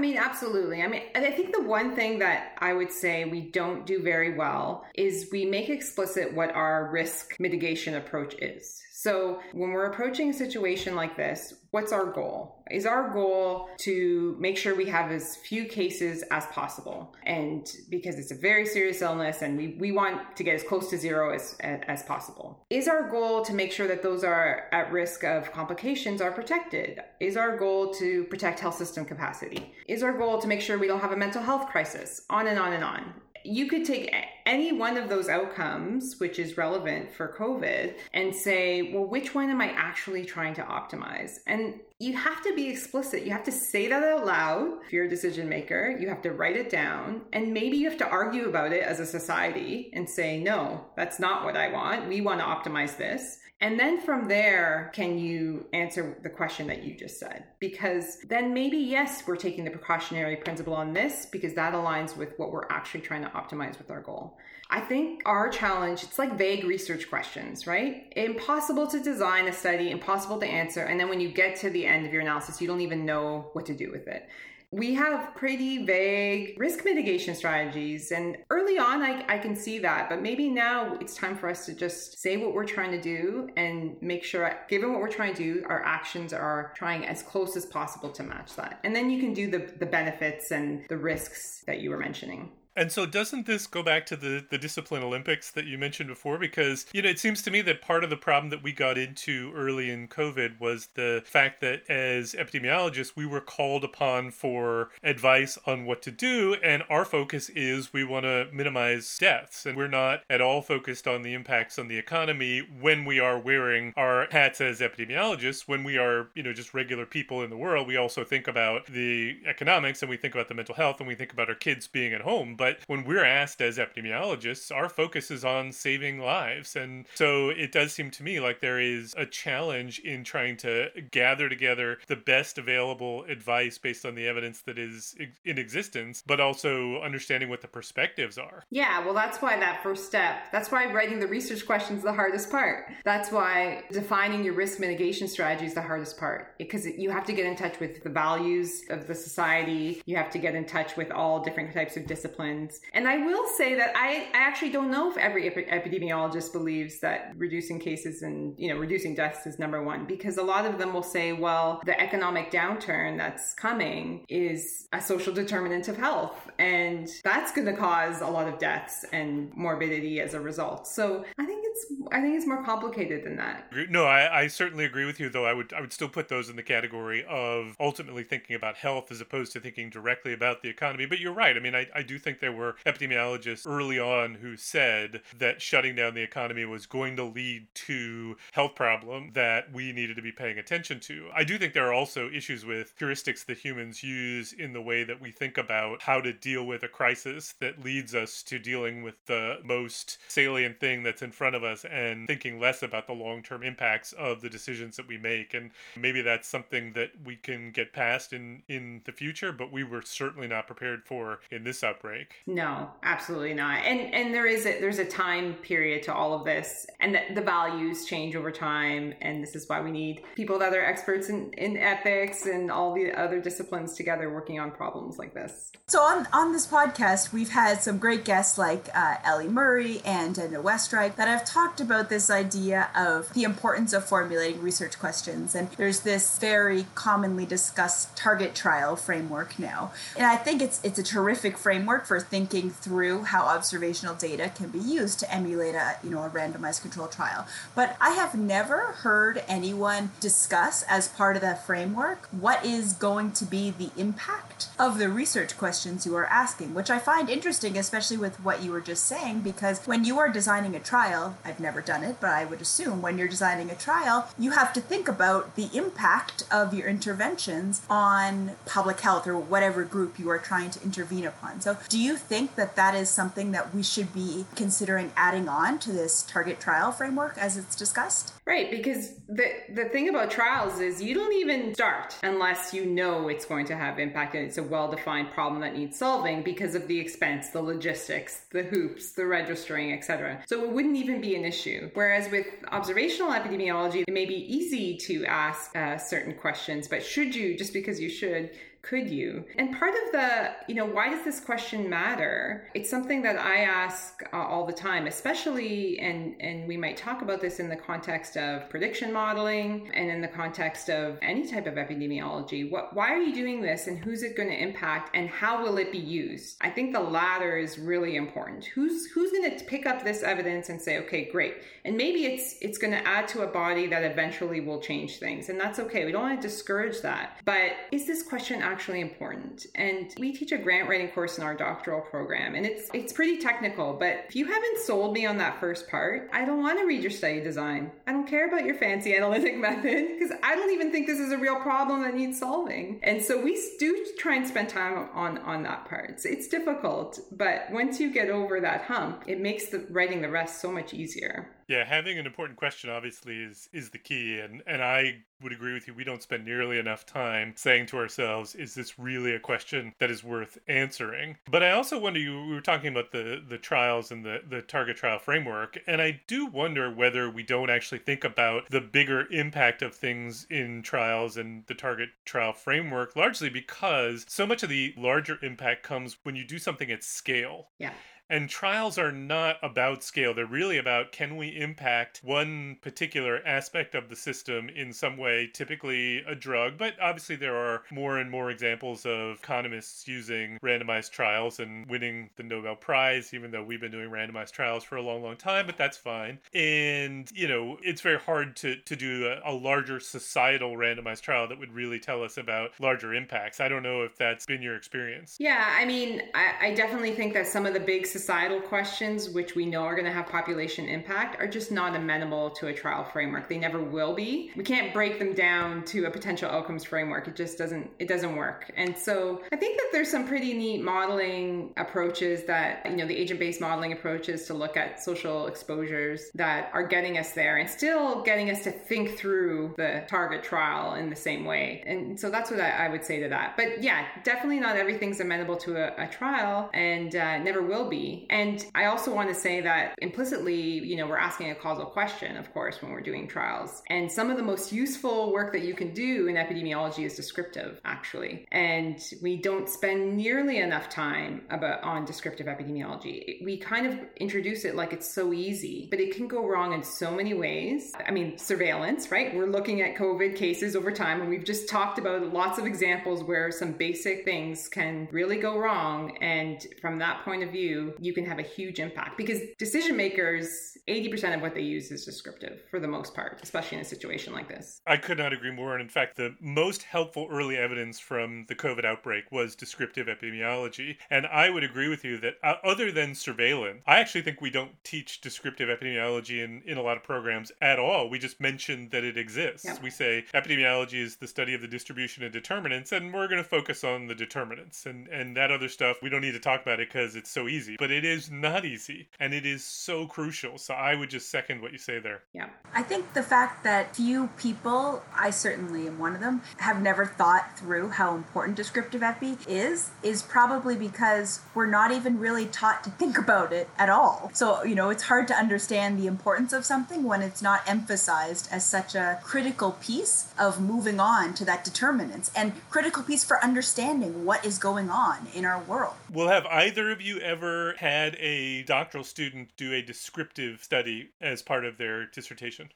mean, 0.00 0.18
absolutely. 0.18 0.82
I 0.82 0.86
mean, 0.86 1.02
I 1.14 1.30
think 1.30 1.54
the 1.54 1.62
one 1.62 1.96
thing 1.96 2.18
that 2.18 2.52
I 2.58 2.74
would 2.74 2.92
say 2.92 3.24
we 3.24 3.40
don't 3.40 3.86
do 3.86 4.02
very 4.02 4.36
well 4.36 4.84
is 4.94 5.30
we 5.32 5.46
make 5.46 5.70
explicit 5.70 6.34
what 6.34 6.50
our 6.54 6.90
risk 6.90 7.34
mitigation 7.40 7.94
approach 7.94 8.34
is. 8.34 8.82
So 9.08 9.40
when 9.52 9.70
we're 9.70 9.86
approaching 9.86 10.28
a 10.28 10.34
situation 10.34 10.94
like 10.94 11.16
this, 11.16 11.54
what's 11.70 11.92
our 11.92 12.04
goal? 12.12 12.62
Is 12.70 12.84
our 12.84 13.10
goal 13.10 13.70
to 13.78 14.36
make 14.38 14.58
sure 14.58 14.74
we 14.74 14.84
have 14.90 15.10
as 15.10 15.36
few 15.36 15.64
cases 15.64 16.22
as 16.30 16.44
possible? 16.48 17.16
And 17.22 17.66
because 17.88 18.16
it's 18.18 18.32
a 18.32 18.34
very 18.34 18.66
serious 18.66 19.00
illness 19.00 19.40
and 19.40 19.56
we, 19.56 19.76
we 19.80 19.92
want 19.92 20.36
to 20.36 20.42
get 20.42 20.56
as 20.56 20.62
close 20.62 20.90
to 20.90 20.98
zero 20.98 21.34
as, 21.34 21.56
as 21.60 22.02
possible. 22.02 22.66
Is 22.68 22.86
our 22.86 23.08
goal 23.08 23.42
to 23.46 23.54
make 23.54 23.72
sure 23.72 23.88
that 23.88 24.02
those 24.02 24.24
are 24.24 24.68
at 24.72 24.92
risk 24.92 25.24
of 25.24 25.50
complications 25.52 26.20
are 26.20 26.30
protected? 26.30 27.00
Is 27.18 27.38
our 27.38 27.56
goal 27.56 27.94
to 27.94 28.24
protect 28.24 28.60
health 28.60 28.76
system 28.76 29.06
capacity? 29.06 29.72
Is 29.88 30.02
our 30.02 30.12
goal 30.12 30.38
to 30.38 30.46
make 30.46 30.60
sure 30.60 30.76
we 30.76 30.86
don't 30.86 31.00
have 31.00 31.12
a 31.12 31.16
mental 31.16 31.42
health 31.42 31.70
crisis? 31.70 32.26
On 32.28 32.46
and 32.46 32.58
on 32.58 32.74
and 32.74 32.84
on 32.84 33.14
you 33.48 33.66
could 33.66 33.84
take 33.84 34.14
any 34.44 34.72
one 34.72 34.96
of 34.96 35.08
those 35.08 35.28
outcomes, 35.28 36.16
which 36.18 36.38
is 36.38 36.56
relevant 36.56 37.10
for 37.12 37.34
COVID, 37.38 37.94
and 38.14 38.34
say, 38.34 38.92
well, 38.92 39.04
which 39.04 39.34
one 39.34 39.50
am 39.50 39.60
I 39.60 39.70
actually 39.70 40.24
trying 40.24 40.54
to 40.54 40.62
optimize? 40.62 41.38
And 41.46 41.80
you 41.98 42.16
have 42.16 42.42
to 42.42 42.54
be 42.54 42.68
explicit. 42.68 43.24
You 43.24 43.32
have 43.32 43.44
to 43.44 43.52
say 43.52 43.88
that 43.88 44.02
out 44.02 44.24
loud 44.24 44.78
if 44.84 44.92
you're 44.92 45.06
a 45.06 45.10
decision 45.10 45.48
maker. 45.48 45.96
You 45.98 46.08
have 46.08 46.22
to 46.22 46.32
write 46.32 46.56
it 46.56 46.70
down. 46.70 47.22
And 47.32 47.52
maybe 47.52 47.76
you 47.76 47.88
have 47.88 47.98
to 47.98 48.08
argue 48.08 48.48
about 48.48 48.72
it 48.72 48.82
as 48.82 49.00
a 49.00 49.06
society 49.06 49.90
and 49.94 50.08
say, 50.08 50.40
no, 50.40 50.84
that's 50.96 51.18
not 51.18 51.44
what 51.44 51.56
I 51.56 51.72
want. 51.72 52.08
We 52.08 52.20
want 52.20 52.40
to 52.40 52.46
optimize 52.46 52.96
this. 52.96 53.38
And 53.60 53.78
then 53.78 54.00
from 54.00 54.28
there, 54.28 54.92
can 54.94 55.18
you 55.18 55.66
answer 55.72 56.16
the 56.22 56.30
question 56.30 56.68
that 56.68 56.84
you 56.84 56.94
just 56.94 57.18
said? 57.18 57.42
Because 57.58 58.18
then 58.28 58.54
maybe, 58.54 58.76
yes, 58.76 59.24
we're 59.26 59.36
taking 59.36 59.64
the 59.64 59.70
precautionary 59.72 60.36
principle 60.36 60.74
on 60.74 60.92
this 60.92 61.26
because 61.26 61.54
that 61.54 61.74
aligns 61.74 62.16
with 62.16 62.38
what 62.38 62.52
we're 62.52 62.68
actually 62.70 63.00
trying 63.00 63.22
to 63.22 63.28
optimize 63.30 63.76
with 63.76 63.90
our 63.90 64.00
goal. 64.00 64.38
I 64.70 64.80
think 64.80 65.22
our 65.26 65.48
challenge, 65.48 66.04
it's 66.04 66.20
like 66.20 66.38
vague 66.38 66.64
research 66.64 67.10
questions, 67.10 67.66
right? 67.66 68.12
Impossible 68.14 68.86
to 68.88 69.00
design 69.00 69.48
a 69.48 69.52
study, 69.52 69.90
impossible 69.90 70.38
to 70.38 70.46
answer. 70.46 70.84
And 70.84 71.00
then 71.00 71.08
when 71.08 71.20
you 71.20 71.30
get 71.30 71.56
to 71.56 71.70
the 71.70 71.84
end 71.84 72.06
of 72.06 72.12
your 72.12 72.22
analysis, 72.22 72.60
you 72.60 72.68
don't 72.68 72.82
even 72.82 73.04
know 73.04 73.50
what 73.54 73.66
to 73.66 73.74
do 73.74 73.90
with 73.90 74.06
it 74.06 74.28
we 74.70 74.92
have 74.94 75.34
pretty 75.34 75.84
vague 75.84 76.54
risk 76.58 76.84
mitigation 76.84 77.34
strategies. 77.34 78.12
And 78.12 78.36
early 78.50 78.78
on, 78.78 79.02
I, 79.02 79.24
I, 79.26 79.38
can 79.38 79.56
see 79.56 79.78
that. 79.78 80.10
But 80.10 80.20
maybe 80.20 80.50
now 80.50 80.98
it's 81.00 81.14
time 81.14 81.36
for 81.38 81.48
us 81.48 81.64
to 81.66 81.74
just 81.74 82.18
say 82.18 82.36
what 82.36 82.52
we're 82.52 82.66
trying 82.66 82.90
to 82.90 83.00
do 83.00 83.48
and 83.56 83.96
make 84.02 84.24
sure, 84.24 84.58
given 84.68 84.92
what 84.92 85.00
we're 85.00 85.08
trying 85.08 85.34
to 85.34 85.42
do, 85.42 85.64
our 85.68 85.82
actions 85.84 86.34
are 86.34 86.74
trying 86.76 87.06
as 87.06 87.22
close 87.22 87.56
as 87.56 87.64
possible 87.64 88.10
to 88.10 88.22
match 88.22 88.56
that. 88.56 88.80
And 88.84 88.94
then 88.94 89.08
you 89.08 89.20
can 89.20 89.32
do 89.32 89.50
the, 89.50 89.72
the 89.78 89.86
benefits 89.86 90.50
and 90.50 90.84
the 90.88 90.98
risks 90.98 91.62
that 91.66 91.80
you 91.80 91.88
were 91.88 91.98
mentioning. 91.98 92.52
And 92.78 92.92
so, 92.92 93.06
doesn't 93.06 93.46
this 93.46 93.66
go 93.66 93.82
back 93.82 94.06
to 94.06 94.14
the, 94.14 94.46
the 94.48 94.56
discipline 94.56 95.02
Olympics 95.02 95.50
that 95.50 95.64
you 95.66 95.76
mentioned 95.76 96.08
before? 96.08 96.38
Because, 96.38 96.86
you 96.92 97.02
know, 97.02 97.08
it 97.08 97.18
seems 97.18 97.42
to 97.42 97.50
me 97.50 97.60
that 97.62 97.82
part 97.82 98.04
of 98.04 98.10
the 98.10 98.16
problem 98.16 98.50
that 98.50 98.62
we 98.62 98.70
got 98.70 98.96
into 98.96 99.52
early 99.52 99.90
in 99.90 100.06
COVID 100.06 100.60
was 100.60 100.90
the 100.94 101.24
fact 101.26 101.60
that 101.60 101.82
as 101.90 102.34
epidemiologists, 102.34 103.16
we 103.16 103.26
were 103.26 103.40
called 103.40 103.82
upon 103.82 104.30
for 104.30 104.90
advice 105.02 105.58
on 105.66 105.86
what 105.86 106.02
to 106.02 106.12
do. 106.12 106.54
And 106.62 106.84
our 106.88 107.04
focus 107.04 107.48
is 107.48 107.92
we 107.92 108.04
want 108.04 108.26
to 108.26 108.46
minimize 108.52 109.18
deaths. 109.18 109.66
And 109.66 109.76
we're 109.76 109.88
not 109.88 110.22
at 110.30 110.40
all 110.40 110.62
focused 110.62 111.08
on 111.08 111.22
the 111.22 111.34
impacts 111.34 111.80
on 111.80 111.88
the 111.88 111.98
economy 111.98 112.60
when 112.80 113.04
we 113.04 113.18
are 113.18 113.40
wearing 113.40 113.92
our 113.96 114.28
hats 114.30 114.60
as 114.60 114.78
epidemiologists. 114.78 115.66
When 115.66 115.82
we 115.82 115.98
are, 115.98 116.28
you 116.36 116.44
know, 116.44 116.52
just 116.52 116.74
regular 116.74 117.06
people 117.06 117.42
in 117.42 117.50
the 117.50 117.56
world, 117.56 117.88
we 117.88 117.96
also 117.96 118.22
think 118.22 118.46
about 118.46 118.86
the 118.86 119.36
economics 119.48 120.00
and 120.00 120.08
we 120.08 120.16
think 120.16 120.36
about 120.36 120.46
the 120.46 120.54
mental 120.54 120.76
health 120.76 121.00
and 121.00 121.08
we 121.08 121.16
think 121.16 121.32
about 121.32 121.48
our 121.48 121.56
kids 121.56 121.88
being 121.88 122.12
at 122.12 122.20
home. 122.20 122.54
But 122.54 122.67
but 122.68 122.78
when 122.86 123.04
we're 123.04 123.24
asked 123.24 123.60
as 123.60 123.78
epidemiologists, 123.78 124.74
our 124.74 124.88
focus 124.88 125.30
is 125.30 125.44
on 125.44 125.72
saving 125.72 126.18
lives. 126.18 126.76
And 126.76 127.06
so 127.14 127.48
it 127.48 127.72
does 127.72 127.92
seem 127.92 128.10
to 128.12 128.22
me 128.22 128.40
like 128.40 128.60
there 128.60 128.80
is 128.80 129.14
a 129.16 129.26
challenge 129.26 130.00
in 130.00 130.24
trying 130.24 130.56
to 130.58 130.88
gather 131.10 131.48
together 131.48 131.98
the 132.08 132.16
best 132.16 132.58
available 132.58 133.24
advice 133.24 133.78
based 133.78 134.04
on 134.04 134.14
the 134.14 134.26
evidence 134.26 134.60
that 134.62 134.78
is 134.78 135.16
in 135.44 135.58
existence, 135.58 136.22
but 136.26 136.40
also 136.40 137.00
understanding 137.00 137.48
what 137.48 137.62
the 137.62 137.68
perspectives 137.68 138.36
are. 138.38 138.64
Yeah, 138.70 139.04
well, 139.04 139.14
that's 139.14 139.40
why 139.40 139.58
that 139.58 139.82
first 139.82 140.06
step, 140.06 140.52
that's 140.52 140.70
why 140.70 140.92
writing 140.92 141.20
the 141.20 141.26
research 141.26 141.64
questions 141.66 141.98
is 141.98 142.04
the 142.04 142.12
hardest 142.12 142.50
part. 142.50 142.90
That's 143.04 143.32
why 143.32 143.84
defining 143.90 144.44
your 144.44 144.54
risk 144.54 144.78
mitigation 144.78 145.28
strategy 145.28 145.66
is 145.66 145.74
the 145.74 145.82
hardest 145.82 146.18
part 146.18 146.54
because 146.58 146.86
you 146.86 147.10
have 147.10 147.24
to 147.26 147.32
get 147.32 147.46
in 147.46 147.56
touch 147.56 147.80
with 147.80 148.02
the 148.02 148.10
values 148.10 148.82
of 148.90 149.06
the 149.06 149.14
society. 149.14 150.02
You 150.04 150.16
have 150.16 150.30
to 150.30 150.38
get 150.38 150.54
in 150.54 150.66
touch 150.66 150.96
with 150.96 151.10
all 151.10 151.42
different 151.42 151.72
types 151.72 151.96
of 151.96 152.06
disciplines 152.06 152.57
and 152.92 153.06
I 153.08 153.18
will 153.18 153.46
say 153.56 153.74
that 153.74 153.92
I, 153.96 154.28
I 154.34 154.38
actually 154.38 154.70
don't 154.70 154.90
know 154.90 155.10
if 155.10 155.16
every 155.16 155.50
epidemiologist 155.50 156.52
believes 156.52 157.00
that 157.00 157.32
reducing 157.36 157.78
cases 157.78 158.22
and 158.22 158.54
you 158.58 158.68
know 158.68 158.78
reducing 158.78 159.14
deaths 159.14 159.46
is 159.46 159.58
number 159.58 159.82
one 159.82 160.06
because 160.06 160.36
a 160.38 160.42
lot 160.42 160.64
of 160.66 160.78
them 160.78 160.92
will 160.92 161.02
say, 161.02 161.32
well, 161.32 161.80
the 161.84 161.98
economic 162.00 162.50
downturn 162.50 163.16
that's 163.16 163.54
coming 163.54 164.24
is 164.28 164.88
a 164.92 165.00
social 165.00 165.32
determinant 165.32 165.88
of 165.88 165.96
health, 165.96 166.50
and 166.58 167.08
that's 167.24 167.52
going 167.52 167.66
to 167.66 167.76
cause 167.76 168.20
a 168.20 168.26
lot 168.26 168.48
of 168.48 168.58
deaths 168.58 169.04
and 169.12 169.54
morbidity 169.56 170.20
as 170.20 170.34
a 170.34 170.40
result. 170.40 170.86
So 170.86 171.24
I 171.38 171.46
think 171.46 171.64
it's 171.64 171.86
I 172.12 172.20
think 172.20 172.36
it's 172.36 172.46
more 172.46 172.64
complicated 172.64 173.24
than 173.24 173.36
that. 173.36 173.70
No, 173.88 174.04
I, 174.04 174.42
I 174.42 174.46
certainly 174.46 174.84
agree 174.84 175.04
with 175.04 175.20
you. 175.20 175.28
Though 175.28 175.46
I 175.46 175.52
would 175.52 175.72
I 175.72 175.80
would 175.80 175.92
still 175.92 176.08
put 176.08 176.28
those 176.28 176.48
in 176.48 176.56
the 176.56 176.62
category 176.62 177.24
of 177.28 177.76
ultimately 177.80 178.24
thinking 178.24 178.56
about 178.56 178.76
health 178.76 179.10
as 179.10 179.20
opposed 179.20 179.52
to 179.52 179.60
thinking 179.60 179.90
directly 179.90 180.32
about 180.32 180.62
the 180.62 180.68
economy. 180.68 181.06
But 181.06 181.18
you're 181.20 181.32
right. 181.32 181.56
I 181.56 181.60
mean, 181.60 181.74
I, 181.74 181.86
I 181.94 182.02
do 182.02 182.18
think 182.18 182.37
there 182.40 182.52
were 182.52 182.76
epidemiologists 182.86 183.66
early 183.66 183.98
on 183.98 184.34
who 184.34 184.56
said 184.56 185.22
that 185.38 185.62
shutting 185.62 185.94
down 185.94 186.14
the 186.14 186.22
economy 186.22 186.64
was 186.64 186.86
going 186.86 187.16
to 187.16 187.24
lead 187.24 187.66
to 187.74 188.36
health 188.52 188.74
problem 188.74 189.30
that 189.34 189.72
we 189.72 189.92
needed 189.92 190.16
to 190.16 190.22
be 190.22 190.32
paying 190.32 190.58
attention 190.58 191.00
to. 191.00 191.28
I 191.34 191.44
do 191.44 191.58
think 191.58 191.74
there 191.74 191.86
are 191.86 191.92
also 191.92 192.30
issues 192.30 192.64
with 192.64 192.94
heuristics 192.98 193.44
that 193.46 193.58
humans 193.58 194.02
use 194.02 194.52
in 194.52 194.72
the 194.72 194.82
way 194.82 195.04
that 195.04 195.20
we 195.20 195.30
think 195.30 195.58
about 195.58 196.02
how 196.02 196.20
to 196.20 196.32
deal 196.32 196.64
with 196.64 196.82
a 196.82 196.88
crisis 196.88 197.54
that 197.60 197.84
leads 197.84 198.14
us 198.14 198.42
to 198.44 198.58
dealing 198.58 199.02
with 199.02 199.14
the 199.26 199.58
most 199.64 200.18
salient 200.28 200.80
thing 200.80 201.02
that's 201.02 201.22
in 201.22 201.32
front 201.32 201.54
of 201.54 201.64
us 201.64 201.84
and 201.84 202.26
thinking 202.26 202.60
less 202.60 202.82
about 202.82 203.06
the 203.06 203.12
long-term 203.12 203.62
impacts 203.62 204.12
of 204.14 204.40
the 204.40 204.48
decisions 204.48 204.96
that 204.96 205.08
we 205.08 205.18
make 205.18 205.54
and 205.54 205.70
maybe 205.96 206.22
that's 206.22 206.48
something 206.48 206.92
that 206.92 207.10
we 207.24 207.36
can 207.36 207.70
get 207.70 207.92
past 207.92 208.32
in 208.32 208.62
in 208.68 209.00
the 209.04 209.12
future 209.12 209.52
but 209.52 209.72
we 209.72 209.84
were 209.84 210.02
certainly 210.02 210.46
not 210.46 210.66
prepared 210.66 211.04
for 211.04 211.40
in 211.50 211.64
this 211.64 211.82
outbreak 211.82 212.27
no, 212.48 212.88
absolutely 213.02 213.52
not. 213.52 213.84
And 213.84 214.14
and 214.14 214.32
there 214.32 214.46
is 214.46 214.64
a, 214.64 214.80
there's 214.80 214.98
a 214.98 215.04
time 215.04 215.54
period 215.54 216.02
to 216.04 216.14
all 216.14 216.32
of 216.32 216.44
this, 216.44 216.86
and 216.98 217.14
the, 217.14 217.20
the 217.34 217.42
values 217.42 218.06
change 218.06 218.34
over 218.36 218.50
time. 218.50 219.14
And 219.20 219.42
this 219.42 219.54
is 219.54 219.68
why 219.68 219.82
we 219.82 219.90
need 219.90 220.22
people 220.34 220.58
that 220.60 220.72
are 220.72 220.82
experts 220.82 221.28
in, 221.28 221.52
in 221.52 221.76
ethics 221.76 222.46
and 222.46 222.70
all 222.70 222.94
the 222.94 223.12
other 223.12 223.40
disciplines 223.40 223.94
together 223.94 224.32
working 224.32 224.58
on 224.58 224.70
problems 224.70 225.18
like 225.18 225.34
this. 225.34 225.72
So 225.88 226.00
on 226.00 226.26
on 226.32 226.52
this 226.52 226.66
podcast, 226.66 227.32
we've 227.32 227.50
had 227.50 227.82
some 227.82 227.98
great 227.98 228.24
guests 228.24 228.56
like 228.58 228.88
uh, 228.94 229.16
Ellie 229.24 229.48
Murray 229.48 230.00
and 230.04 230.34
Daniel 230.34 230.62
Westreich 230.62 231.16
that 231.16 231.28
have 231.28 231.44
talked 231.44 231.80
about 231.80 232.08
this 232.08 232.30
idea 232.30 232.88
of 232.96 233.32
the 233.34 233.44
importance 233.44 233.92
of 233.92 234.04
formulating 234.06 234.62
research 234.62 234.98
questions. 234.98 235.54
And 235.54 235.70
there's 235.72 236.00
this 236.00 236.38
very 236.38 236.86
commonly 236.94 237.46
discussed 237.46 238.16
target 238.16 238.54
trial 238.54 238.96
framework 238.96 239.58
now, 239.58 239.92
and 240.16 240.26
I 240.26 240.36
think 240.36 240.62
it's 240.62 240.80
it's 240.82 240.98
a 240.98 241.02
terrific 241.02 241.58
framework 241.58 242.06
for 242.06 242.17
thinking 242.20 242.70
through 242.70 243.24
how 243.24 243.44
observational 243.44 244.14
data 244.14 244.50
can 244.54 244.68
be 244.68 244.78
used 244.78 245.20
to 245.20 245.34
emulate 245.34 245.74
a 245.74 245.96
you 246.02 246.10
know 246.10 246.22
a 246.22 246.30
randomized 246.30 246.82
control 246.82 247.08
trial. 247.08 247.46
But 247.74 247.96
I 248.00 248.10
have 248.10 248.34
never 248.34 248.92
heard 249.02 249.42
anyone 249.48 250.10
discuss 250.20 250.84
as 250.88 251.08
part 251.08 251.36
of 251.36 251.42
that 251.42 251.66
framework 251.66 252.26
what 252.30 252.64
is 252.64 252.92
going 252.92 253.32
to 253.32 253.44
be 253.44 253.70
the 253.70 253.90
impact 253.96 254.68
of 254.78 254.98
the 254.98 255.08
research 255.08 255.56
questions 255.56 256.06
you 256.06 256.14
are 256.16 256.26
asking, 256.26 256.74
which 256.74 256.90
I 256.90 256.98
find 256.98 257.28
interesting, 257.28 257.76
especially 257.76 258.16
with 258.16 258.42
what 258.44 258.62
you 258.62 258.72
were 258.72 258.80
just 258.80 259.04
saying, 259.04 259.40
because 259.40 259.84
when 259.86 260.04
you 260.04 260.18
are 260.18 260.28
designing 260.28 260.74
a 260.74 260.80
trial, 260.80 261.36
I've 261.44 261.60
never 261.60 261.80
done 261.80 262.04
it, 262.04 262.16
but 262.20 262.30
I 262.30 262.44
would 262.44 262.60
assume 262.60 263.02
when 263.02 263.18
you're 263.18 263.28
designing 263.28 263.70
a 263.70 263.74
trial, 263.74 264.28
you 264.38 264.52
have 264.52 264.72
to 264.74 264.80
think 264.80 265.08
about 265.08 265.56
the 265.56 265.68
impact 265.74 266.44
of 266.50 266.74
your 266.74 266.88
interventions 266.88 267.82
on 267.88 268.52
public 268.66 269.00
health 269.00 269.26
or 269.26 269.38
whatever 269.38 269.84
group 269.84 270.18
you 270.18 270.28
are 270.30 270.38
trying 270.38 270.70
to 270.70 270.82
intervene 270.82 271.24
upon. 271.24 271.60
So, 271.60 271.76
do 271.88 271.98
you 271.98 272.07
think 272.16 272.54
that 272.56 272.76
that 272.76 272.94
is 272.94 273.08
something 273.08 273.52
that 273.52 273.74
we 273.74 273.82
should 273.82 274.12
be 274.12 274.46
considering 274.56 275.12
adding 275.16 275.48
on 275.48 275.78
to 275.80 275.92
this 275.92 276.22
target 276.22 276.60
trial 276.60 276.92
framework 276.92 277.36
as 277.38 277.56
it's 277.56 277.76
discussed? 277.76 278.32
Right, 278.46 278.70
because 278.70 279.14
the 279.28 279.48
the 279.74 279.84
thing 279.86 280.08
about 280.08 280.30
trials 280.30 280.80
is 280.80 281.02
you 281.02 281.14
don't 281.14 281.34
even 281.34 281.74
start 281.74 282.16
unless 282.22 282.72
you 282.72 282.86
know 282.86 283.28
it's 283.28 283.44
going 283.44 283.66
to 283.66 283.76
have 283.76 283.98
impact 283.98 284.34
and 284.34 284.46
it's 284.46 284.58
a 284.58 284.62
well-defined 284.62 285.30
problem 285.32 285.60
that 285.60 285.76
needs 285.76 285.98
solving 285.98 286.42
because 286.42 286.74
of 286.74 286.88
the 286.88 286.98
expense, 286.98 287.50
the 287.50 287.60
logistics, 287.60 288.42
the 288.52 288.62
hoops, 288.62 289.12
the 289.12 289.26
registering, 289.26 289.92
etc. 289.92 290.42
So 290.46 290.64
it 290.64 290.70
wouldn't 290.72 290.96
even 290.96 291.20
be 291.20 291.34
an 291.34 291.44
issue. 291.44 291.90
Whereas 291.94 292.30
with 292.30 292.46
observational 292.70 293.32
epidemiology, 293.32 294.04
it 294.06 294.12
may 294.12 294.24
be 294.24 294.34
easy 294.34 294.96
to 294.98 295.26
ask 295.26 295.74
uh, 295.76 295.98
certain 295.98 296.34
questions, 296.34 296.88
but 296.88 297.02
should 297.02 297.34
you, 297.34 297.56
just 297.56 297.72
because 297.72 298.00
you 298.00 298.08
should, 298.08 298.50
could 298.82 299.10
you? 299.10 299.44
And 299.56 299.76
part 299.76 299.92
of 299.92 300.12
the, 300.12 300.52
you 300.68 300.74
know, 300.74 300.86
why 300.86 301.10
does 301.10 301.24
this 301.24 301.40
question 301.40 301.90
matter? 301.90 302.68
It's 302.74 302.88
something 302.88 303.22
that 303.22 303.36
I 303.36 303.58
ask 303.62 304.22
uh, 304.32 304.36
all 304.36 304.64
the 304.66 304.72
time, 304.72 305.06
especially, 305.06 305.98
and 305.98 306.40
and 306.40 306.68
we 306.68 306.76
might 306.76 306.96
talk 306.96 307.22
about 307.22 307.40
this 307.40 307.58
in 307.58 307.68
the 307.68 307.76
context 307.76 308.36
of 308.36 308.68
prediction 308.70 309.12
modeling 309.12 309.90
and 309.92 310.08
in 310.08 310.20
the 310.20 310.28
context 310.28 310.88
of 310.90 311.18
any 311.22 311.46
type 311.46 311.66
of 311.66 311.74
epidemiology. 311.74 312.70
What, 312.70 312.94
why 312.94 313.12
are 313.12 313.20
you 313.20 313.34
doing 313.34 313.60
this, 313.60 313.88
and 313.88 313.98
who's 313.98 314.22
it 314.22 314.36
going 314.36 314.48
to 314.48 314.62
impact, 314.62 315.10
and 315.14 315.28
how 315.28 315.62
will 315.62 315.78
it 315.78 315.90
be 315.90 315.98
used? 315.98 316.56
I 316.60 316.70
think 316.70 316.92
the 316.92 317.00
latter 317.00 317.58
is 317.58 317.78
really 317.78 318.16
important. 318.16 318.64
Who's 318.66 319.06
who's 319.06 319.32
going 319.32 319.58
to 319.58 319.64
pick 319.64 319.86
up 319.86 320.04
this 320.04 320.22
evidence 320.22 320.68
and 320.68 320.80
say, 320.80 320.98
okay, 320.98 321.28
great, 321.30 321.56
and 321.84 321.96
maybe 321.96 322.26
it's 322.26 322.56
it's 322.60 322.78
going 322.78 322.92
to 322.92 323.06
add 323.06 323.26
to 323.28 323.42
a 323.42 323.46
body 323.48 323.86
that 323.88 324.04
eventually 324.04 324.60
will 324.60 324.80
change 324.80 325.18
things, 325.18 325.48
and 325.48 325.60
that's 325.60 325.78
okay. 325.80 326.04
We 326.04 326.12
don't 326.12 326.22
want 326.22 326.40
to 326.40 326.48
discourage 326.48 327.00
that, 327.00 327.40
but 327.44 327.72
is 327.90 328.06
this 328.06 328.22
question 328.22 328.62
actually 328.68 329.00
important? 329.00 329.66
And 329.74 330.14
we 330.18 330.32
teach 330.32 330.52
a 330.52 330.58
grant 330.58 330.88
writing 330.88 331.08
course 331.08 331.38
in 331.38 331.44
our 331.44 331.54
doctoral 331.54 332.00
program, 332.00 332.54
and 332.54 332.66
it's 332.66 332.88
it's 332.92 333.12
pretty 333.12 333.38
technical. 333.38 333.94
But 333.94 334.24
if 334.28 334.36
you 334.36 334.46
haven't 334.46 334.78
sold 334.78 335.14
me 335.14 335.26
on 335.26 335.38
that 335.38 335.58
first 335.58 335.88
part, 335.88 336.28
I 336.32 336.44
don't 336.44 336.62
want 336.62 336.78
to 336.78 336.84
read 336.84 337.02
your 337.02 337.10
study 337.10 337.40
design. 337.40 337.90
I 338.06 338.12
don't 338.12 338.26
care 338.26 338.46
about 338.46 338.64
your 338.64 338.74
fancy 338.74 339.16
analytic 339.16 339.56
method 339.68 340.08
because 340.12 340.36
I 340.42 340.54
don't 340.54 340.72
even 340.72 340.92
think 340.92 341.06
this 341.06 341.18
is 341.18 341.32
a 341.32 341.38
real 341.38 341.56
problem 341.56 342.02
that 342.02 342.14
needs 342.14 342.38
solving. 342.38 343.00
And 343.02 343.22
so 343.22 343.40
we 343.40 343.60
do 343.78 344.06
try 344.18 344.36
and 344.36 344.46
spend 344.46 344.68
time 344.68 345.08
on 345.14 345.38
on 345.38 345.62
that 345.64 345.86
part. 345.86 346.10
It's, 346.10 346.24
it's 346.24 346.48
difficult, 346.48 347.18
but 347.32 347.66
once 347.70 347.98
you 348.00 348.12
get 348.12 348.28
over 348.28 348.60
that 348.60 348.82
hump, 348.82 349.24
it 349.26 349.40
makes 349.40 349.66
the 349.66 349.86
writing 349.90 350.22
the 350.22 350.30
rest 350.30 350.60
so 350.60 350.70
much 350.70 350.92
easier. 350.92 351.50
Yeah, 351.68 351.84
having 351.84 352.18
an 352.18 352.24
important 352.24 352.58
question 352.58 352.88
obviously 352.88 353.36
is 353.42 353.68
is 353.74 353.90
the 353.90 353.98
key, 353.98 354.40
and 354.40 354.62
and 354.66 354.82
I 354.82 355.24
would 355.42 355.52
agree 355.52 355.74
with 355.74 355.86
you. 355.86 355.92
We 355.92 356.02
don't 356.02 356.22
spend 356.22 356.44
nearly 356.44 356.78
enough 356.78 357.04
time 357.04 357.52
saying 357.56 357.86
to 357.86 357.98
ourselves, 357.98 358.54
"Is 358.54 358.74
this 358.74 358.98
really 358.98 359.34
a 359.34 359.38
question 359.38 359.92
that 359.98 360.10
is 360.10 360.24
worth 360.24 360.56
answering?" 360.66 361.36
But 361.50 361.62
I 361.62 361.72
also 361.72 361.98
wonder. 361.98 362.18
You 362.18 362.42
we 362.46 362.54
were 362.54 362.62
talking 362.62 362.88
about 362.90 363.12
the 363.12 363.44
the 363.46 363.58
trials 363.58 364.10
and 364.10 364.24
the 364.24 364.40
the 364.48 364.62
target 364.62 364.96
trial 364.96 365.18
framework, 365.18 365.78
and 365.86 366.00
I 366.00 366.22
do 366.26 366.46
wonder 366.46 366.90
whether 366.90 367.28
we 367.28 367.42
don't 367.42 367.68
actually 367.68 367.98
think 367.98 368.24
about 368.24 368.70
the 368.70 368.80
bigger 368.80 369.30
impact 369.30 369.82
of 369.82 369.94
things 369.94 370.46
in 370.48 370.82
trials 370.82 371.36
and 371.36 371.66
the 371.66 371.74
target 371.74 372.08
trial 372.24 372.54
framework, 372.54 373.14
largely 373.14 373.50
because 373.50 374.24
so 374.26 374.46
much 374.46 374.62
of 374.62 374.70
the 374.70 374.94
larger 374.96 375.38
impact 375.42 375.82
comes 375.82 376.16
when 376.22 376.34
you 376.34 376.44
do 376.44 376.58
something 376.58 376.90
at 376.90 377.04
scale. 377.04 377.68
Yeah. 377.78 377.92
And 378.30 378.48
trials 378.48 378.98
are 378.98 379.12
not 379.12 379.56
about 379.62 380.02
scale. 380.02 380.34
They're 380.34 380.46
really 380.46 380.78
about 380.78 381.12
can 381.12 381.36
we 381.36 381.48
impact 381.48 382.20
one 382.22 382.76
particular 382.82 383.40
aspect 383.46 383.94
of 383.94 384.08
the 384.08 384.16
system 384.16 384.68
in 384.68 384.92
some 384.92 385.16
way, 385.16 385.48
typically 385.52 386.18
a 386.26 386.34
drug. 386.34 386.76
But 386.76 386.94
obviously, 387.00 387.36
there 387.36 387.56
are 387.56 387.82
more 387.90 388.18
and 388.18 388.30
more 388.30 388.50
examples 388.50 389.06
of 389.06 389.38
economists 389.38 390.06
using 390.06 390.58
randomized 390.62 391.10
trials 391.10 391.60
and 391.60 391.88
winning 391.88 392.30
the 392.36 392.42
Nobel 392.42 392.76
Prize, 392.76 393.32
even 393.32 393.50
though 393.50 393.62
we've 393.62 393.80
been 393.80 393.92
doing 393.92 394.10
randomized 394.10 394.52
trials 394.52 394.84
for 394.84 394.96
a 394.96 395.02
long, 395.02 395.22
long 395.22 395.36
time, 395.36 395.66
but 395.66 395.76
that's 395.76 395.96
fine. 395.96 396.38
And, 396.54 397.30
you 397.34 397.48
know, 397.48 397.78
it's 397.82 398.00
very 398.00 398.18
hard 398.18 398.56
to, 398.56 398.76
to 398.76 398.96
do 398.96 399.26
a, 399.26 399.50
a 399.50 399.54
larger 399.54 400.00
societal 400.00 400.76
randomized 400.76 401.22
trial 401.22 401.48
that 401.48 401.58
would 401.58 401.72
really 401.72 401.98
tell 401.98 402.22
us 402.22 402.36
about 402.36 402.70
larger 402.80 403.14
impacts. 403.14 403.60
I 403.60 403.68
don't 403.68 403.82
know 403.82 404.02
if 404.02 404.16
that's 404.16 404.46
been 404.46 404.62
your 404.62 404.76
experience. 404.76 405.36
Yeah, 405.38 405.74
I 405.76 405.84
mean, 405.84 406.22
I, 406.34 406.68
I 406.68 406.74
definitely 406.74 407.12
think 407.12 407.32
that 407.34 407.46
some 407.46 407.66
of 407.66 407.74
the 407.74 407.80
big 407.80 408.06
societal 408.18 408.60
questions, 408.60 409.30
which 409.30 409.54
we 409.54 409.64
know 409.64 409.82
are 409.82 409.94
going 409.94 410.04
to 410.04 410.12
have 410.12 410.26
population 410.26 410.86
impact, 410.86 411.40
are 411.40 411.46
just 411.46 411.70
not 411.70 411.94
amenable 411.94 412.50
to 412.50 412.68
a 412.68 412.72
trial 412.72 413.04
framework. 413.04 413.48
They 413.48 413.58
never 413.58 413.80
will 413.80 414.14
be. 414.14 414.50
We 414.56 414.64
can't 414.64 414.92
break 414.92 415.18
them 415.18 415.34
down 415.34 415.84
to 415.86 416.06
a 416.06 416.10
potential 416.10 416.50
outcomes 416.50 416.84
framework. 416.84 417.28
It 417.28 417.36
just 417.36 417.58
doesn't. 417.58 417.90
It 417.98 418.08
doesn't 418.08 418.34
work. 418.36 418.72
And 418.76 418.96
so 418.96 419.42
I 419.52 419.56
think 419.56 419.78
that 419.78 419.88
there's 419.92 420.10
some 420.10 420.26
pretty 420.26 420.52
neat 420.54 420.82
modeling 420.82 421.72
approaches 421.76 422.44
that 422.44 422.84
you 422.90 422.96
know 422.96 423.06
the 423.06 423.16
agent-based 423.16 423.60
modeling 423.60 423.92
approaches 423.92 424.46
to 424.46 424.54
look 424.54 424.76
at 424.76 425.02
social 425.02 425.46
exposures 425.46 426.30
that 426.34 426.70
are 426.72 426.86
getting 426.86 427.18
us 427.18 427.32
there 427.32 427.56
and 427.58 427.68
still 427.68 428.22
getting 428.22 428.50
us 428.50 428.64
to 428.64 428.70
think 428.70 429.16
through 429.16 429.74
the 429.76 430.04
target 430.08 430.42
trial 430.42 430.94
in 430.94 431.10
the 431.10 431.16
same 431.16 431.44
way. 431.44 431.82
And 431.86 432.18
so 432.18 432.30
that's 432.30 432.50
what 432.50 432.60
I, 432.60 432.88
would 432.88 433.04
say 433.04 433.20
to 433.20 433.28
that. 433.28 433.56
But 433.56 433.82
yeah, 433.82 434.06
definitely 434.24 434.60
not 434.60 434.76
everything's 434.76 435.20
amenable 435.20 435.56
to 435.58 435.76
a, 435.76 436.04
a 436.04 436.08
trial, 436.08 436.70
and 436.72 437.14
uh, 437.14 437.38
never 437.38 437.62
will 437.62 437.88
be. 437.88 438.07
And 438.30 438.64
I 438.74 438.86
also 438.86 439.14
want 439.14 439.28
to 439.28 439.34
say 439.34 439.60
that 439.60 439.94
implicitly, 440.00 440.60
you 440.60 440.96
know, 440.96 441.06
we're 441.06 441.18
asking 441.18 441.50
a 441.50 441.54
causal 441.54 441.86
question, 441.86 442.36
of 442.36 442.52
course, 442.52 442.80
when 442.82 442.92
we're 442.92 443.00
doing 443.00 443.28
trials. 443.28 443.82
And 443.88 444.10
some 444.10 444.30
of 444.30 444.36
the 444.36 444.42
most 444.42 444.72
useful 444.72 445.32
work 445.32 445.52
that 445.52 445.62
you 445.62 445.74
can 445.74 445.92
do 445.92 446.28
in 446.28 446.36
epidemiology 446.36 447.04
is 447.04 447.14
descriptive, 447.14 447.80
actually. 447.84 448.46
And 448.52 449.02
we 449.22 449.36
don't 449.36 449.68
spend 449.68 450.16
nearly 450.16 450.58
enough 450.58 450.88
time 450.88 451.42
about 451.50 451.82
on 451.82 452.04
descriptive 452.04 452.46
epidemiology. 452.46 453.44
We 453.44 453.58
kind 453.58 453.86
of 453.86 453.98
introduce 454.16 454.64
it 454.64 454.74
like 454.74 454.92
it's 454.92 455.08
so 455.08 455.32
easy, 455.32 455.88
but 455.90 456.00
it 456.00 456.14
can 456.14 456.28
go 456.28 456.46
wrong 456.46 456.72
in 456.72 456.82
so 456.82 457.10
many 457.10 457.34
ways. 457.34 457.92
I 458.06 458.10
mean, 458.10 458.38
surveillance, 458.38 459.10
right? 459.10 459.34
We're 459.34 459.46
looking 459.46 459.82
at 459.82 459.96
COVID 459.96 460.36
cases 460.36 460.76
over 460.76 460.92
time, 460.92 461.20
and 461.20 461.30
we've 461.30 461.44
just 461.44 461.68
talked 461.68 461.98
about 461.98 462.32
lots 462.32 462.58
of 462.58 462.66
examples 462.66 463.22
where 463.22 463.50
some 463.50 463.72
basic 463.72 464.24
things 464.24 464.68
can 464.68 465.08
really 465.10 465.38
go 465.38 465.58
wrong. 465.58 466.16
And 466.20 466.66
from 466.80 466.98
that 466.98 467.24
point 467.24 467.42
of 467.42 467.50
view, 467.50 467.94
you 468.00 468.12
can 468.12 468.24
have 468.24 468.38
a 468.38 468.42
huge 468.42 468.78
impact 468.78 469.16
because 469.16 469.40
decision 469.58 469.96
makers, 469.96 470.76
80% 470.88 471.34
of 471.34 471.42
what 471.42 471.54
they 471.54 471.62
use 471.62 471.90
is 471.90 472.04
descriptive 472.04 472.60
for 472.70 472.80
the 472.80 472.88
most 472.88 473.14
part, 473.14 473.38
especially 473.42 473.76
in 473.76 473.82
a 473.82 473.86
situation 473.86 474.32
like 474.32 474.48
this. 474.48 474.80
I 474.86 474.96
could 474.96 475.18
not 475.18 475.32
agree 475.32 475.50
more. 475.50 475.74
And 475.74 475.82
in 475.82 475.88
fact, 475.88 476.16
the 476.16 476.34
most 476.40 476.82
helpful 476.82 477.28
early 477.30 477.56
evidence 477.56 477.98
from 477.98 478.46
the 478.48 478.54
COVID 478.54 478.84
outbreak 478.84 479.30
was 479.30 479.54
descriptive 479.54 480.06
epidemiology. 480.06 480.96
And 481.10 481.26
I 481.26 481.50
would 481.50 481.64
agree 481.64 481.88
with 481.88 482.04
you 482.04 482.18
that 482.18 482.34
uh, 482.42 482.54
other 482.64 482.92
than 482.92 483.14
surveillance, 483.14 483.82
I 483.86 483.98
actually 483.98 484.22
think 484.22 484.40
we 484.40 484.50
don't 484.50 484.72
teach 484.84 485.20
descriptive 485.20 485.68
epidemiology 485.68 486.42
in, 486.42 486.62
in 486.66 486.78
a 486.78 486.82
lot 486.82 486.96
of 486.96 487.02
programs 487.02 487.52
at 487.60 487.78
all. 487.78 488.08
We 488.08 488.18
just 488.18 488.40
mention 488.40 488.88
that 488.90 489.04
it 489.04 489.16
exists. 489.18 489.80
We 489.82 489.90
say 489.90 490.24
epidemiology 490.34 491.00
is 491.00 491.16
the 491.16 491.28
study 491.28 491.54
of 491.54 491.60
the 491.60 491.68
distribution 491.68 492.24
of 492.24 492.32
determinants, 492.32 492.92
and 492.92 493.12
we're 493.12 493.28
going 493.28 493.42
to 493.42 493.48
focus 493.48 493.84
on 493.84 494.06
the 494.06 494.14
determinants. 494.14 494.86
And, 494.86 495.08
and 495.08 495.36
that 495.36 495.50
other 495.50 495.68
stuff, 495.68 495.98
we 496.02 496.08
don't 496.08 496.20
need 496.20 496.32
to 496.32 496.40
talk 496.40 496.62
about 496.62 496.80
it 496.80 496.88
because 496.88 497.16
it's 497.16 497.30
so 497.30 497.48
easy. 497.48 497.76
But 497.78 497.87
it 497.90 498.04
is 498.04 498.30
not 498.30 498.64
easy, 498.64 499.08
and 499.18 499.34
it 499.34 499.46
is 499.46 499.64
so 499.64 500.06
crucial. 500.06 500.58
So 500.58 500.74
I 500.74 500.94
would 500.94 501.10
just 501.10 501.30
second 501.30 501.62
what 501.62 501.72
you 501.72 501.78
say 501.78 501.98
there. 501.98 502.22
Yeah. 502.32 502.48
I 502.74 502.82
think 502.82 503.14
the 503.14 503.22
fact 503.22 503.64
that 503.64 503.96
few 503.96 504.28
people, 504.38 505.02
I 505.16 505.30
certainly 505.30 505.86
am 505.86 505.98
one 505.98 506.14
of 506.14 506.20
them, 506.20 506.42
have 506.58 506.80
never 506.82 507.06
thought 507.06 507.58
through 507.58 507.90
how 507.90 508.14
important 508.14 508.56
descriptive 508.56 509.02
epi 509.02 509.38
is, 509.46 509.90
is 510.02 510.22
probably 510.22 510.76
because 510.76 511.40
we're 511.54 511.66
not 511.66 511.92
even 511.92 512.18
really 512.18 512.46
taught 512.46 512.84
to 512.84 512.90
think 512.90 513.18
about 513.18 513.52
it 513.52 513.68
at 513.78 513.88
all. 513.88 514.30
So, 514.34 514.62
you 514.62 514.74
know, 514.74 514.90
it's 514.90 515.04
hard 515.04 515.28
to 515.28 515.34
understand 515.34 515.98
the 515.98 516.06
importance 516.06 516.52
of 516.52 516.64
something 516.64 517.04
when 517.04 517.22
it's 517.22 517.42
not 517.42 517.62
emphasized 517.66 518.48
as 518.50 518.64
such 518.64 518.94
a 518.94 519.20
critical 519.22 519.72
piece 519.72 520.32
of 520.38 520.60
moving 520.60 521.00
on 521.00 521.34
to 521.34 521.44
that 521.44 521.64
determinants 521.64 522.30
and 522.36 522.52
critical 522.70 523.02
piece 523.02 523.24
for 523.24 523.42
understanding 523.42 524.24
what 524.24 524.44
is 524.44 524.58
going 524.58 524.90
on 524.90 525.26
in 525.34 525.44
our 525.44 525.60
world. 525.62 525.94
Well, 526.12 526.28
have 526.28 526.46
either 526.46 526.90
of 526.90 527.00
you 527.00 527.18
ever 527.20 527.74
had 527.78 528.16
a 528.16 528.64
doctoral 528.64 529.04
student 529.04 529.56
do 529.56 529.72
a 529.72 529.82
descriptive 529.82 530.64
study 530.64 531.10
as 531.20 531.42
part 531.42 531.64
of 531.64 531.78
their 531.78 532.06
dissertation? 532.06 532.72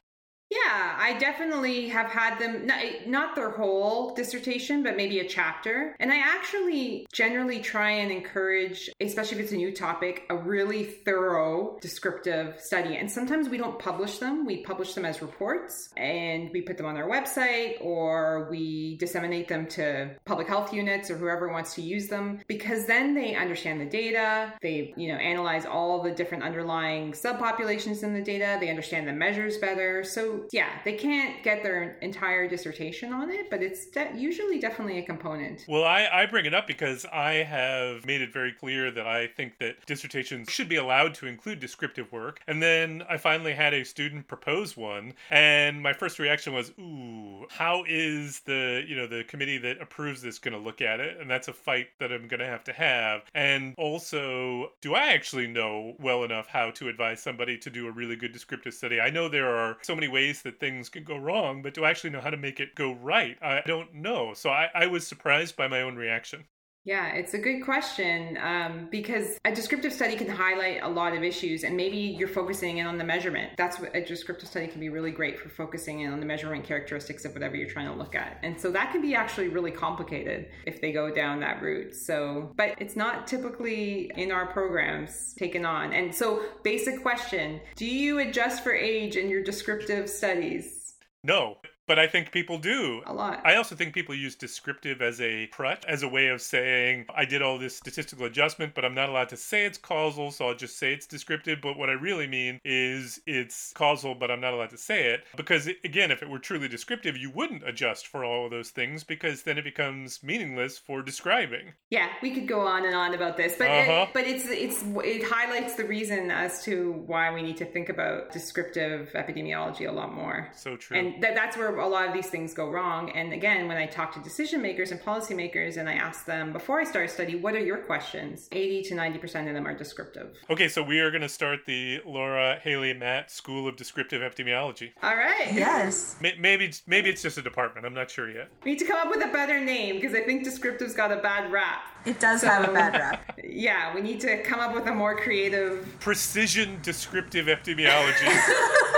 Yeah, 0.53 0.97
I 0.99 1.17
definitely 1.19 1.89
have 1.89 2.09
had 2.09 2.39
them, 2.39 2.67
not, 3.07 3.35
their 3.35 3.51
whole 3.51 4.15
dissertation, 4.15 4.83
but 4.83 4.97
maybe 4.97 5.21
a 5.21 5.27
chapter. 5.27 5.97
And 5.99 6.13
I 6.13 6.19
actually 6.19 7.07
generally 7.11 7.61
try 7.61 7.93
and 7.93 8.13
encourage, 8.13 8.91
especially 9.01 9.39
if 9.39 9.45
it's 9.45 9.53
a 9.53 9.57
new 9.57 9.73
topic, 9.73 10.25
a 10.29 10.37
really 10.37 10.85
thorough 10.85 11.79
descriptive 11.81 12.61
study. 12.61 12.97
And 12.97 13.11
sometimes 13.11 13.49
we 13.49 13.57
don't 13.57 13.79
publish 13.79 14.19
them, 14.19 14.45
we 14.45 14.63
publish 14.63 14.93
them 14.93 15.07
as 15.07 15.23
reports 15.23 15.89
and 15.97 16.51
we 16.53 16.61
put 16.61 16.77
them 16.77 16.85
on 16.85 16.99
our 16.99 17.09
website 17.09 17.83
or 17.83 18.49
we 18.51 18.97
disseminate 18.99 19.49
them 19.49 19.67
to 19.69 20.11
public 20.27 20.49
health 20.49 20.75
units 20.75 21.11
or 21.11 21.17
whoever 21.17 21.49
wants 21.49 21.75
to 21.77 21.83
use 21.83 22.09
them 22.09 22.41
because 22.47 22.85
then 22.87 23.15
they 23.15 23.35
understand 23.35 23.81
the 23.81 23.87
data, 23.87 24.53
they, 24.61 24.93
you 24.99 25.09
know, 25.09 25.17
analyze 25.17 25.65
all 25.65 26.03
the 26.03 26.11
different 26.11 26.45
underlying 26.45 27.13
subpopulations 27.13 28.03
in 28.03 28.13
the 28.13 28.23
data, 28.23 28.59
they 28.61 28.69
understand 28.69 29.09
the 29.09 29.13
measures 29.13 29.57
better. 29.57 30.05
So 30.05 30.42
yeah, 30.53 30.71
they 30.85 30.95
can't 30.95 31.43
get 31.43 31.63
their 31.63 31.99
entire 31.99 32.49
dissertation 32.49 33.13
on 33.13 33.31
it, 33.31 33.51
but 33.51 33.63
it's 33.63 33.87
de- 33.87 34.13
usually 34.17 34.59
definitely 34.59 34.99
a 34.99 35.03
component. 35.03 35.65
Well, 35.69 35.85
I, 35.85 36.09
I 36.13 36.27
bring 36.27 36.47
it 36.47 36.55
up 36.55 36.67
because 36.67 37.05
I 37.13 37.35
have 37.45 38.07
made 38.07 38.21
it 38.21 38.33
very 38.33 38.53
clear 38.53 38.91
that 38.91 39.07
I 39.07 39.27
think 39.27 39.59
that 39.59 39.85
dissertations 39.87 40.51
should 40.51 40.69
be 40.69 40.77
allowed 40.77 41.15
to 41.15 41.27
include 41.27 41.61
descriptive 41.61 42.11
work. 42.13 42.41
And 42.47 42.63
then 42.63 43.03
I 43.09 43.17
finally 43.17 43.53
had 43.53 43.75
a 43.75 43.85
student 43.85 44.29
propose 44.29 44.77
one, 44.77 45.15
and 45.31 45.83
my 45.83 45.93
first 45.93 46.19
reaction 46.19 46.53
was, 46.53 46.73
"Ooh, 46.79 47.47
how 47.51 47.85
is 47.87 48.41
the 48.41 48.85
you 48.87 48.97
know 48.97 49.07
the 49.07 49.25
committee 49.25 49.59
that 49.59 49.81
approves 49.81 50.23
this 50.23 50.39
going 50.39 50.55
to 50.55 50.61
look 50.61 50.81
at 50.81 51.01
it?" 51.01 51.19
And 51.21 51.31
that's 51.31 51.49
a 51.49 51.53
fight 51.53 51.89
that 51.99 52.13
I'm 52.13 52.29
going 52.29 52.41
to 52.41 52.47
have 52.47 52.65
to 52.65 52.73
have. 52.73 53.23
And 53.35 53.75
also, 53.77 54.73
do 54.81 54.95
I 54.95 55.09
actually 55.13 55.47
know 55.47 55.95
well 55.99 56.25
enough 56.25 56.49
how 56.49 56.71
to 56.73 56.89
advise 56.89 57.23
somebody 57.23 57.59
to 57.59 57.71
do 57.71 57.87
a 57.87 57.91
really 57.91 58.17
good 58.17 58.33
descriptive 58.33 58.75
study? 58.75 59.01
I 59.01 59.11
know 59.11 59.29
there 59.29 59.55
are 59.55 59.77
so 59.83 59.95
many 59.95 60.09
ways 60.09 60.32
case 60.33 60.43
that 60.43 60.59
things 60.59 60.89
could 60.89 61.05
go 61.05 61.17
wrong, 61.17 61.61
but 61.61 61.75
to 61.75 61.85
actually 61.85 62.09
know 62.11 62.21
how 62.21 62.31
to 62.31 62.37
make 62.37 62.59
it 62.59 62.75
go 62.75 62.93
right, 62.93 63.37
I 63.43 63.61
don't 63.67 63.95
know. 63.95 64.33
So 64.35 64.49
I, 64.49 64.71
I 64.75 64.87
was 64.87 65.07
surprised 65.07 65.57
by 65.57 65.69
my 65.69 65.83
own 65.83 65.97
reaction. 65.97 66.47
Yeah, 66.85 67.15
it's 67.15 67.33
a 67.35 67.39
good 67.39 67.63
question 67.63 68.37
um, 68.43 68.89
because 68.91 69.39
a 69.45 69.55
descriptive 69.55 69.93
study 69.93 70.17
can 70.17 70.29
highlight 70.29 70.83
a 70.83 70.89
lot 70.89 71.15
of 71.15 71.23
issues, 71.23 71.63
and 71.63 71.77
maybe 71.77 71.97
you're 71.97 72.27
focusing 72.27 72.79
in 72.79 72.87
on 72.89 72.99
the 72.99 73.05
measurement. 73.05 73.53
That's 73.57 73.79
what 73.79 73.95
a 73.95 74.05
descriptive 74.05 74.49
study 74.49 74.67
can 74.67 74.81
be 74.81 74.89
really 74.89 75.13
great 75.13 75.39
for 75.39 75.49
focusing 75.49 76.01
in 76.01 76.13
on 76.13 76.19
the 76.19 76.27
measurement 76.27 76.65
characteristics 76.65 77.25
of 77.25 77.35
whatever 77.35 77.55
you're 77.55 77.71
trying 77.71 77.87
to 77.87 77.95
look 77.95 78.17
at. 78.17 78.41
And 78.43 78.61
so 78.61 78.73
that 78.73 78.91
can 78.91 79.01
be 79.01 79.15
actually 79.15 79.47
really 79.47 79.71
complicated 79.71 80.49
if 80.67 80.81
they 80.81 80.91
go 80.91 81.15
down 81.15 81.39
that 81.41 81.63
route. 81.63 81.95
So, 81.95 82.53
but 82.57 82.75
it's 82.81 82.97
not 82.97 83.29
typically 83.29 84.11
in 84.17 84.33
our 84.33 84.47
programs 84.47 85.35
taken 85.35 85.65
on. 85.65 85.93
And 85.93 86.13
so, 86.13 86.43
basic 86.65 87.01
question 87.01 87.61
do 87.77 87.87
you 87.87 88.19
adjust 88.19 88.65
for 88.65 88.73
age 88.73 89.17
in 89.17 89.29
your 89.29 89.45
descriptive 89.45 90.11
studies? 90.11 90.95
No, 91.23 91.59
but 91.87 91.99
I 91.99 92.07
think 92.07 92.33
people 92.33 92.59
do. 92.59 93.03
A 93.07 93.13
lot. 93.13 93.41
I 93.45 93.57
also 93.57 93.75
think 93.75 93.95
people 93.95 94.15
use 94.15 94.35
descriptive 94.35 95.03
as 95.03 95.21
a 95.21 95.47
crutch, 95.49 95.85
as 95.87 96.03
a 96.03 96.09
way 96.09 96.29
of 96.29 96.41
saying, 96.41 97.07
I 97.15 97.25
did 97.25 97.43
all 97.43 97.59
this 97.59 97.77
statistical 97.77 98.27
adjustment, 98.27 98.75
but 98.75 98.85
I'm 98.85 98.95
not 98.95 99.09
allowed 99.09 99.29
to 99.31 99.37
say 99.37 99.65
it's 99.65 99.79
causal, 99.79 100.31
so 100.31 100.49
I'll 100.49 100.55
just 100.55 100.79
say 100.79 100.93
it's 100.93 101.07
descriptive. 101.07 101.61
But 101.61 101.77
what 101.77 101.91
I 101.91 101.95
really 101.95 102.27
mean 102.27 102.61
is 102.65 103.21
it's 103.27 103.73
causal, 103.75 104.15
but 104.15 104.31
I'm 104.31 104.41
not 104.41 104.55
allowed 104.55 104.71
to 104.71 104.79
say 104.79 105.11
it. 105.11 105.25
Because, 105.37 105.69
again, 105.85 106.11
if 106.11 106.23
it 106.23 106.29
were 106.29 106.39
truly 106.39 106.69
descriptive, 106.69 107.17
you 107.17 107.31
wouldn't 107.31 107.67
adjust 107.67 108.07
for 108.07 108.25
all 108.25 108.45
of 108.45 108.51
those 108.51 108.71
things 108.71 109.05
because 109.05 109.43
then 109.43 109.59
it 109.59 109.65
becomes 109.65 110.23
meaningless 110.23 110.79
for 110.79 111.03
describing. 111.03 111.73
Yeah, 111.91 112.09
we 112.23 112.31
could 112.31 112.49
go 112.49 112.61
on 112.61 112.85
and 112.85 112.95
on 112.95 113.15
about 113.15 113.37
this, 113.37 113.55
but 113.59 113.69
uh-huh. 113.69 114.07
it, 114.09 114.15
but 114.15 114.25
it's 114.25 114.47
it's 114.47 114.83
it 115.05 115.25
highlights 115.25 115.75
the 115.75 115.85
reason 115.85 116.31
as 116.31 116.63
to 116.65 116.93
why 117.07 117.33
we 117.33 117.43
need 117.43 117.57
to 117.59 117.65
think 117.65 117.89
about 117.89 118.33
descriptive 118.33 119.11
epidemiology 119.15 119.89
a 119.89 119.93
lot 119.93 120.15
more. 120.15 120.51
So 120.55 120.77
true. 120.77 120.97
And 120.97 121.23
that, 121.23 121.35
that's 121.35 121.57
where 121.57 121.72
a 121.81 121.87
lot 121.87 122.09
of 122.09 122.15
these 122.15 122.29
things 122.29 122.55
go 122.55 122.71
wrong. 122.71 123.11
And 123.11 123.33
again, 123.33 123.69
when 123.69 123.77
I 123.77 123.87
talk 123.87 124.13
to 124.15 124.21
decision 124.21 124.63
makers 124.63 124.91
and 124.91 125.01
policymakers 125.01 125.77
and 125.77 125.89
I 125.89 125.95
ask 125.95 126.25
them 126.25 126.53
before 126.53 126.81
I 126.81 126.85
start 126.85 127.07
a 127.07 127.09
study, 127.09 127.37
what 127.37 127.55
are 127.55 127.61
your 127.61 127.79
questions? 127.79 128.49
80 128.53 128.83
to 128.85 128.95
90% 128.95 129.49
of 129.49 129.55
them 129.55 129.67
are 129.67 129.75
descriptive. 129.75 130.37
Okay, 130.51 130.69
so 130.69 130.83
we 130.83 131.01
are 131.01 131.11
going 131.11 131.23
to 131.23 131.29
start 131.29 131.61
the 131.67 132.01
Laura 132.05 132.59
Hailey 132.63 132.95
Matt 132.95 133.31
School 133.31 133.69
of 133.69 133.77
Descriptive 133.77 134.23
Epidemiology. 134.23 134.91
All 135.03 135.17
right. 135.17 135.53
Yes. 135.53 136.17
Maybe 136.21 136.73
maybe 136.87 137.11
it's 137.11 137.23
just 137.23 137.39
a 137.39 137.43
department. 137.43 137.87
I'm 137.87 137.95
not 137.95 138.11
sure 138.11 138.31
yet. 138.31 138.49
We 138.65 138.73
need 138.73 138.79
to 138.79 138.85
come 138.85 138.97
up 138.97 139.11
with 139.11 139.25
a 139.25 139.33
better 139.33 139.61
name 139.61 139.97
because 139.97 140.15
I 140.15 140.23
think 140.23 140.45
descriptive's 140.45 140.95
got 140.95 141.13
a 141.13 141.17
bad 141.17 141.53
rap. 141.53 141.83
It 142.05 142.19
does 142.21 142.41
so, 142.41 142.49
have 142.49 142.69
a 142.69 142.73
bad 142.73 142.95
rap. 142.95 143.39
Yeah, 143.45 143.95
we 143.95 144.01
need 144.01 144.21
to 144.21 144.43
come 144.43 144.61
up 144.61 144.75
with 144.75 144.87
a 144.87 144.95
more 144.95 145.17
creative 145.17 145.87
precision 146.01 146.79
descriptive 146.83 147.47
epidemiology. 147.47 148.29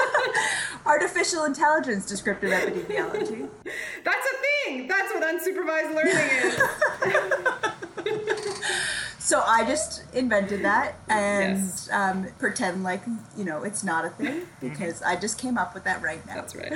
Artificial 0.87 1.45
intelligence 1.45 2.07
descriptive 2.07 2.51
epidemiology. 2.51 3.49
That's 4.05 4.27
a 4.27 4.37
thing. 4.65 4.87
That's 4.87 5.13
what 5.15 5.23
unsupervised 5.23 5.95
learning 5.95 6.17
is. 6.45 6.61
so 9.19 9.43
I 9.47 9.65
just 9.65 10.05
invented 10.13 10.63
that 10.65 10.97
and 11.09 11.59
yes. 11.59 11.89
um, 11.91 12.27
pretend 12.39 12.83
like 12.83 13.03
you 13.37 13.45
know 13.45 13.63
it's 13.63 13.83
not 13.83 14.05
a 14.05 14.11
thing 14.11 14.43
because 14.61 15.01
I 15.03 15.17
just 15.17 15.39
came 15.39 15.57
up 15.57 15.73
with 15.75 15.85
that 15.85 16.03
right 16.03 16.25
now. 16.27 16.35
That's 16.35 16.55
right. 16.55 16.73